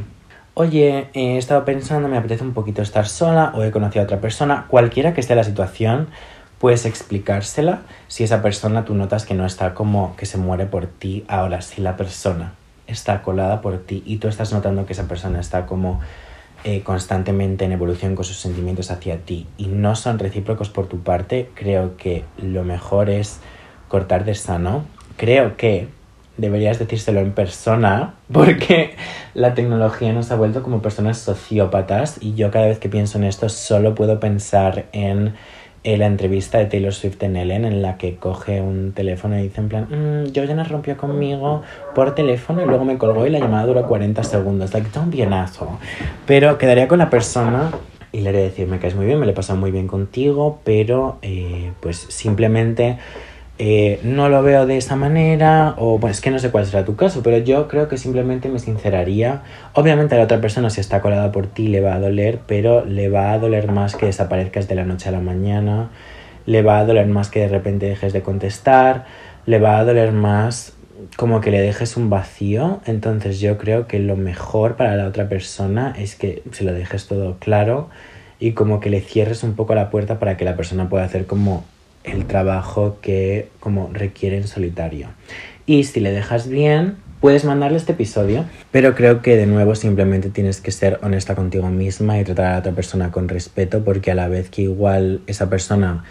oye, 0.55 1.07
he 1.13 1.37
estado 1.37 1.65
pensando, 1.65 2.07
me 2.07 2.17
apetece 2.17 2.43
un 2.43 2.53
poquito 2.53 2.81
estar 2.81 3.07
sola 3.07 3.51
o 3.53 3.63
he 3.63 3.69
conocido 3.69 4.01
a 4.01 4.05
otra 4.05 4.19
persona, 4.19 4.65
cualquiera 4.67 5.13
que 5.13 5.21
esté 5.21 5.35
la 5.35 5.43
situación, 5.43 6.07
puedes 6.57 6.87
explicársela 6.87 7.81
si 8.07 8.23
esa 8.23 8.41
persona 8.41 8.85
tú 8.85 8.95
notas 8.95 9.27
que 9.27 9.35
no 9.35 9.45
está 9.45 9.75
como 9.75 10.15
que 10.15 10.25
se 10.25 10.39
muere 10.39 10.65
por 10.65 10.87
ti. 10.87 11.25
Ahora, 11.27 11.61
si 11.61 11.79
la 11.79 11.95
persona 11.95 12.55
está 12.87 13.21
colada 13.21 13.61
por 13.61 13.77
ti 13.77 14.01
y 14.03 14.17
tú 14.17 14.27
estás 14.27 14.51
notando 14.51 14.87
que 14.87 14.93
esa 14.93 15.07
persona 15.07 15.39
está 15.39 15.67
como 15.67 15.99
eh, 16.63 16.81
constantemente 16.81 17.65
en 17.65 17.71
evolución 17.71 18.15
con 18.15 18.25
sus 18.25 18.37
sentimientos 18.37 18.89
hacia 18.89 19.17
ti 19.17 19.45
y 19.59 19.67
no 19.67 19.95
son 19.95 20.17
recíprocos 20.17 20.69
por 20.69 20.87
tu 20.87 21.01
parte, 21.01 21.51
creo 21.53 21.97
que 21.97 22.25
lo 22.41 22.63
mejor 22.63 23.11
es 23.11 23.41
cortar 23.87 24.25
de 24.25 24.33
sano. 24.33 24.85
Creo 25.17 25.55
que 25.55 26.00
deberías 26.41 26.79
decírselo 26.79 27.19
en 27.21 27.31
persona 27.31 28.15
porque 28.31 28.95
la 29.33 29.53
tecnología 29.53 30.11
nos 30.11 30.31
ha 30.31 30.35
vuelto 30.35 30.63
como 30.63 30.81
personas 30.81 31.19
sociópatas 31.19 32.17
y 32.19 32.33
yo 32.33 32.51
cada 32.51 32.65
vez 32.65 32.79
que 32.79 32.89
pienso 32.89 33.17
en 33.17 33.25
esto 33.25 33.47
solo 33.47 33.95
puedo 33.95 34.19
pensar 34.19 34.85
en 34.91 35.35
la 35.83 36.05
entrevista 36.05 36.57
de 36.57 36.65
Taylor 36.65 36.93
Swift 36.93 37.21
en 37.23 37.35
Ellen 37.35 37.65
en 37.65 37.81
la 37.81 37.97
que 37.97 38.15
coge 38.15 38.61
un 38.61 38.91
teléfono 38.91 39.37
y 39.39 39.43
dice 39.43 39.61
en 39.61 39.69
plan, 39.69 39.87
mmm, 39.89 40.31
Georgiana 40.33 40.63
rompió 40.63 40.97
conmigo 40.97 41.61
por 41.95 42.13
teléfono 42.13 42.61
y 42.61 42.65
luego 42.65 42.85
me 42.85 42.97
colgó 42.97 43.25
y 43.25 43.29
la 43.29 43.39
llamada 43.39 43.65
duró 43.65 43.87
40 43.87 44.23
segundos. 44.23 44.73
Like, 44.73 44.89
don't 44.93 45.13
be 45.13 45.27
Pero 46.27 46.57
quedaría 46.57 46.87
con 46.87 46.99
la 46.99 47.09
persona 47.09 47.71
y 48.11 48.21
le 48.21 48.29
haría 48.29 48.41
decir, 48.41 48.67
me 48.67 48.79
caes 48.79 48.95
muy 48.95 49.05
bien, 49.05 49.19
me 49.19 49.25
lo 49.25 49.31
he 49.31 49.35
pasado 49.35 49.57
muy 49.57 49.71
bien 49.71 49.87
contigo, 49.87 50.59
pero 50.63 51.17
eh, 51.21 51.71
pues 51.79 51.97
simplemente 51.97 52.97
eh, 53.57 53.99
no 54.03 54.29
lo 54.29 54.41
veo 54.41 54.65
de 54.65 54.77
esa 54.77 54.95
manera, 54.95 55.75
o 55.77 55.99
bueno, 55.99 56.11
es 56.11 56.21
que 56.21 56.31
no 56.31 56.39
sé 56.39 56.49
cuál 56.49 56.65
será 56.65 56.83
tu 56.83 56.95
caso, 56.95 57.21
pero 57.21 57.37
yo 57.37 57.67
creo 57.67 57.87
que 57.87 57.97
simplemente 57.97 58.49
me 58.49 58.59
sinceraría. 58.59 59.43
Obviamente 59.73 60.15
a 60.15 60.17
la 60.17 60.23
otra 60.23 60.41
persona, 60.41 60.69
si 60.69 60.81
está 60.81 61.01
colada 61.01 61.31
por 61.31 61.47
ti, 61.47 61.67
le 61.67 61.81
va 61.81 61.95
a 61.95 61.99
doler, 61.99 62.39
pero 62.47 62.85
le 62.85 63.09
va 63.09 63.31
a 63.31 63.39
doler 63.39 63.71
más 63.71 63.95
que 63.95 64.07
desaparezcas 64.07 64.67
de 64.67 64.75
la 64.75 64.85
noche 64.85 65.09
a 65.09 65.11
la 65.11 65.19
mañana, 65.19 65.89
le 66.45 66.63
va 66.63 66.79
a 66.79 66.85
doler 66.85 67.07
más 67.07 67.29
que 67.29 67.41
de 67.41 67.49
repente 67.49 67.87
dejes 67.87 68.13
de 68.13 68.21
contestar, 68.21 69.05
le 69.45 69.59
va 69.59 69.77
a 69.77 69.85
doler 69.85 70.11
más 70.11 70.73
como 71.17 71.41
que 71.41 71.51
le 71.51 71.61
dejes 71.61 71.97
un 71.97 72.09
vacío. 72.09 72.81
Entonces 72.85 73.39
yo 73.39 73.57
creo 73.57 73.87
que 73.87 73.99
lo 73.99 74.15
mejor 74.15 74.75
para 74.75 74.95
la 74.95 75.07
otra 75.07 75.29
persona 75.29 75.93
es 75.97 76.15
que 76.15 76.43
se 76.51 76.63
lo 76.63 76.73
dejes 76.73 77.07
todo 77.07 77.37
claro 77.39 77.89
y 78.39 78.53
como 78.53 78.79
que 78.79 78.89
le 78.89 79.01
cierres 79.01 79.43
un 79.43 79.53
poco 79.55 79.75
la 79.75 79.89
puerta 79.89 80.19
para 80.19 80.35
que 80.35 80.45
la 80.45 80.55
persona 80.55 80.89
pueda 80.89 81.03
hacer 81.03 81.27
como 81.27 81.63
el 82.03 82.25
trabajo 82.25 82.97
que 83.01 83.49
como 83.59 83.89
requiere 83.93 84.37
en 84.37 84.47
solitario. 84.47 85.09
Y 85.65 85.83
si 85.83 85.99
le 85.99 86.11
dejas 86.11 86.47
bien, 86.47 86.97
puedes 87.19 87.45
mandarle 87.45 87.77
este 87.77 87.93
episodio, 87.93 88.45
pero 88.71 88.95
creo 88.95 89.21
que 89.21 89.37
de 89.37 89.45
nuevo 89.45 89.75
simplemente 89.75 90.29
tienes 90.29 90.59
que 90.59 90.71
ser 90.71 90.99
honesta 91.03 91.35
contigo 91.35 91.69
misma 91.69 92.19
y 92.19 92.23
tratar 92.23 92.55
a 92.55 92.59
otra 92.59 92.71
persona 92.73 93.11
con 93.11 93.29
respeto, 93.29 93.83
porque 93.83 94.11
a 94.11 94.15
la 94.15 94.27
vez 94.27 94.49
que 94.49 94.63
igual 94.63 95.21
esa 95.27 95.49
persona 95.49 96.03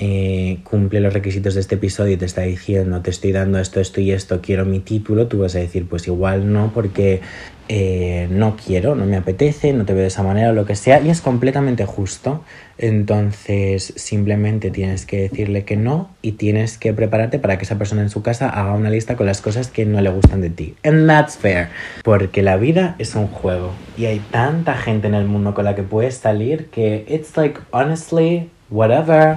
eh, 0.00 0.60
cumple 0.62 1.00
los 1.00 1.12
requisitos 1.12 1.54
de 1.54 1.60
este 1.60 1.74
episodio 1.74 2.12
y 2.12 2.16
te 2.16 2.24
está 2.24 2.42
diciendo 2.42 3.00
te 3.00 3.10
estoy 3.10 3.32
dando 3.32 3.58
esto, 3.58 3.80
esto 3.80 4.00
y 4.00 4.12
esto, 4.12 4.40
quiero 4.40 4.64
mi 4.64 4.78
título, 4.78 5.26
tú 5.26 5.40
vas 5.40 5.56
a 5.56 5.58
decir 5.58 5.88
pues 5.88 6.06
igual 6.06 6.52
no 6.52 6.70
porque 6.72 7.20
eh, 7.68 8.28
no 8.30 8.56
quiero, 8.56 8.94
no 8.94 9.06
me 9.06 9.16
apetece, 9.16 9.72
no 9.72 9.84
te 9.84 9.94
veo 9.94 10.02
de 10.02 10.08
esa 10.08 10.22
manera 10.22 10.50
o 10.50 10.52
lo 10.52 10.66
que 10.66 10.76
sea 10.76 11.00
y 11.00 11.10
es 11.10 11.20
completamente 11.20 11.84
justo. 11.84 12.44
Entonces 12.78 13.92
simplemente 13.96 14.70
tienes 14.70 15.04
que 15.04 15.22
decirle 15.22 15.64
que 15.64 15.76
no 15.76 16.10
y 16.22 16.32
tienes 16.32 16.78
que 16.78 16.92
prepararte 16.92 17.38
para 17.38 17.58
que 17.58 17.64
esa 17.64 17.76
persona 17.78 18.02
en 18.02 18.10
su 18.10 18.22
casa 18.22 18.48
haga 18.48 18.72
una 18.72 18.90
lista 18.90 19.16
con 19.16 19.26
las 19.26 19.40
cosas 19.40 19.68
que 19.68 19.84
no 19.84 20.00
le 20.00 20.10
gustan 20.10 20.40
de 20.40 20.50
ti. 20.50 20.74
And 20.84 21.06
that's 21.06 21.36
fair, 21.36 21.68
porque 22.04 22.42
la 22.42 22.56
vida 22.56 22.94
es 22.98 23.14
un 23.14 23.26
juego 23.26 23.72
y 23.96 24.06
hay 24.06 24.20
tanta 24.30 24.74
gente 24.74 25.08
en 25.08 25.14
el 25.14 25.26
mundo 25.26 25.54
con 25.54 25.64
la 25.64 25.74
que 25.74 25.82
puedes 25.82 26.16
salir 26.16 26.66
que 26.66 27.04
it's 27.08 27.36
like 27.36 27.58
honestly 27.72 28.48
whatever. 28.70 29.36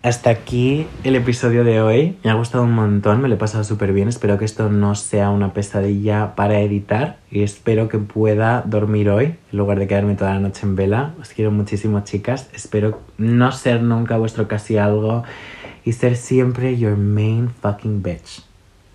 Hasta 0.00 0.30
aquí 0.30 0.86
el 1.02 1.16
episodio 1.16 1.64
de 1.64 1.80
hoy. 1.80 2.16
Me 2.22 2.30
ha 2.30 2.34
gustado 2.34 2.62
un 2.62 2.70
montón, 2.70 3.20
me 3.20 3.26
lo 3.26 3.34
he 3.34 3.38
pasado 3.38 3.64
súper 3.64 3.92
bien. 3.92 4.06
Espero 4.06 4.38
que 4.38 4.44
esto 4.44 4.70
no 4.70 4.94
sea 4.94 5.30
una 5.30 5.52
pesadilla 5.52 6.36
para 6.36 6.60
editar 6.60 7.16
y 7.32 7.42
espero 7.42 7.88
que 7.88 7.98
pueda 7.98 8.62
dormir 8.64 9.10
hoy 9.10 9.24
en 9.24 9.58
lugar 9.58 9.80
de 9.80 9.88
quedarme 9.88 10.14
toda 10.14 10.34
la 10.34 10.40
noche 10.40 10.60
en 10.62 10.76
vela. 10.76 11.14
Os 11.20 11.30
quiero 11.30 11.50
muchísimo, 11.50 12.04
chicas. 12.04 12.48
Espero 12.52 13.00
no 13.18 13.50
ser 13.50 13.82
nunca 13.82 14.18
vuestro 14.18 14.46
casi 14.46 14.78
algo 14.78 15.24
y 15.84 15.94
ser 15.94 16.14
siempre 16.14 16.78
your 16.78 16.96
main 16.96 17.50
fucking 17.50 18.00
bitch. 18.00 18.44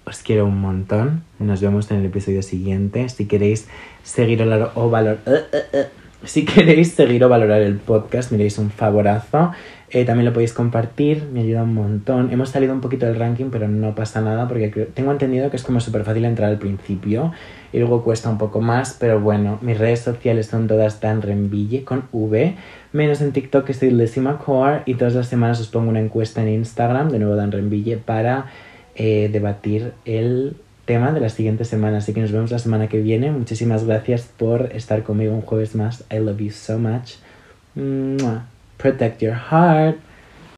Os 0.05 0.19
quiero 0.19 0.45
un 0.45 0.61
montón. 0.61 1.25
Nos 1.37 1.59
vemos 1.59 1.91
en 1.91 1.97
el 1.97 2.05
episodio 2.05 2.41
siguiente. 2.41 3.09
Si 3.09 3.25
queréis 3.25 3.67
seguir 4.03 4.41
o, 4.41 4.89
valor... 4.89 5.19
Uh, 5.25 5.31
uh, 5.31 5.79
uh. 5.79 6.03
Si 6.25 6.45
queréis 6.45 6.93
seguir 6.93 7.21
o 7.25 7.27
valorar 7.27 7.61
el 7.61 7.75
podcast, 7.75 8.31
miréis 8.31 8.57
un 8.57 8.71
favorazo 8.71 9.51
Eh, 9.93 10.05
también 10.05 10.25
lo 10.25 10.33
podéis 10.33 10.53
compartir, 10.53 11.23
me 11.31 11.41
ayuda 11.41 11.63
un 11.63 11.75
montón. 11.75 12.31
Hemos 12.31 12.49
salido 12.49 12.73
un 12.73 12.81
poquito 12.81 13.05
del 13.05 13.15
ranking, 13.15 13.49
pero 13.51 13.67
no 13.67 13.93
pasa 13.93 14.21
nada 14.21 14.47
porque 14.47 14.69
tengo 14.93 15.11
entendido 15.11 15.51
que 15.51 15.57
es 15.57 15.63
como 15.63 15.79
súper 15.79 16.03
fácil 16.03 16.25
entrar 16.25 16.49
al 16.49 16.57
principio 16.57 17.31
y 17.71 17.77
luego 17.77 18.03
cuesta 18.03 18.29
un 18.29 18.39
poco 18.39 18.59
más, 18.59 18.97
pero 18.99 19.19
bueno, 19.19 19.59
mis 19.61 19.77
redes 19.77 19.99
sociales 19.99 20.47
son 20.47 20.67
todas 20.67 20.99
Dan 20.99 21.21
Renville 21.21 21.83
con 21.83 22.05
V, 22.11 22.55
menos 22.91 23.21
en 23.21 23.33
TikTok 23.33 23.65
que 23.65 23.73
soy 23.75 23.91
Lizzie 23.91 24.23
McCord 24.23 24.81
y 24.87 24.95
todas 24.95 25.13
las 25.13 25.27
semanas 25.27 25.59
os 25.59 25.67
pongo 25.67 25.89
una 25.89 25.99
encuesta 25.99 26.41
en 26.41 26.49
Instagram, 26.49 27.09
de 27.09 27.19
nuevo 27.19 27.35
Dan 27.35 27.51
Renville, 27.51 27.97
para 27.97 28.47
eh, 28.95 29.29
debatir 29.31 29.93
el 30.05 30.55
tema 30.85 31.11
de 31.11 31.19
la 31.19 31.29
siguiente 31.29 31.65
semana. 31.65 31.97
Así 31.97 32.13
que 32.13 32.21
nos 32.21 32.31
vemos 32.31 32.51
la 32.51 32.59
semana 32.59 32.89
que 32.89 32.99
viene. 32.99 33.31
Muchísimas 33.31 33.85
gracias 33.85 34.29
por 34.37 34.71
estar 34.73 35.03
conmigo 35.03 35.33
un 35.33 35.41
jueves 35.41 35.75
más. 35.75 36.03
I 36.11 36.17
love 36.17 36.39
you 36.39 36.51
so 36.51 36.79
much. 36.79 37.13
Protect 38.83 39.21
your 39.21 39.33
heart. 39.33 39.97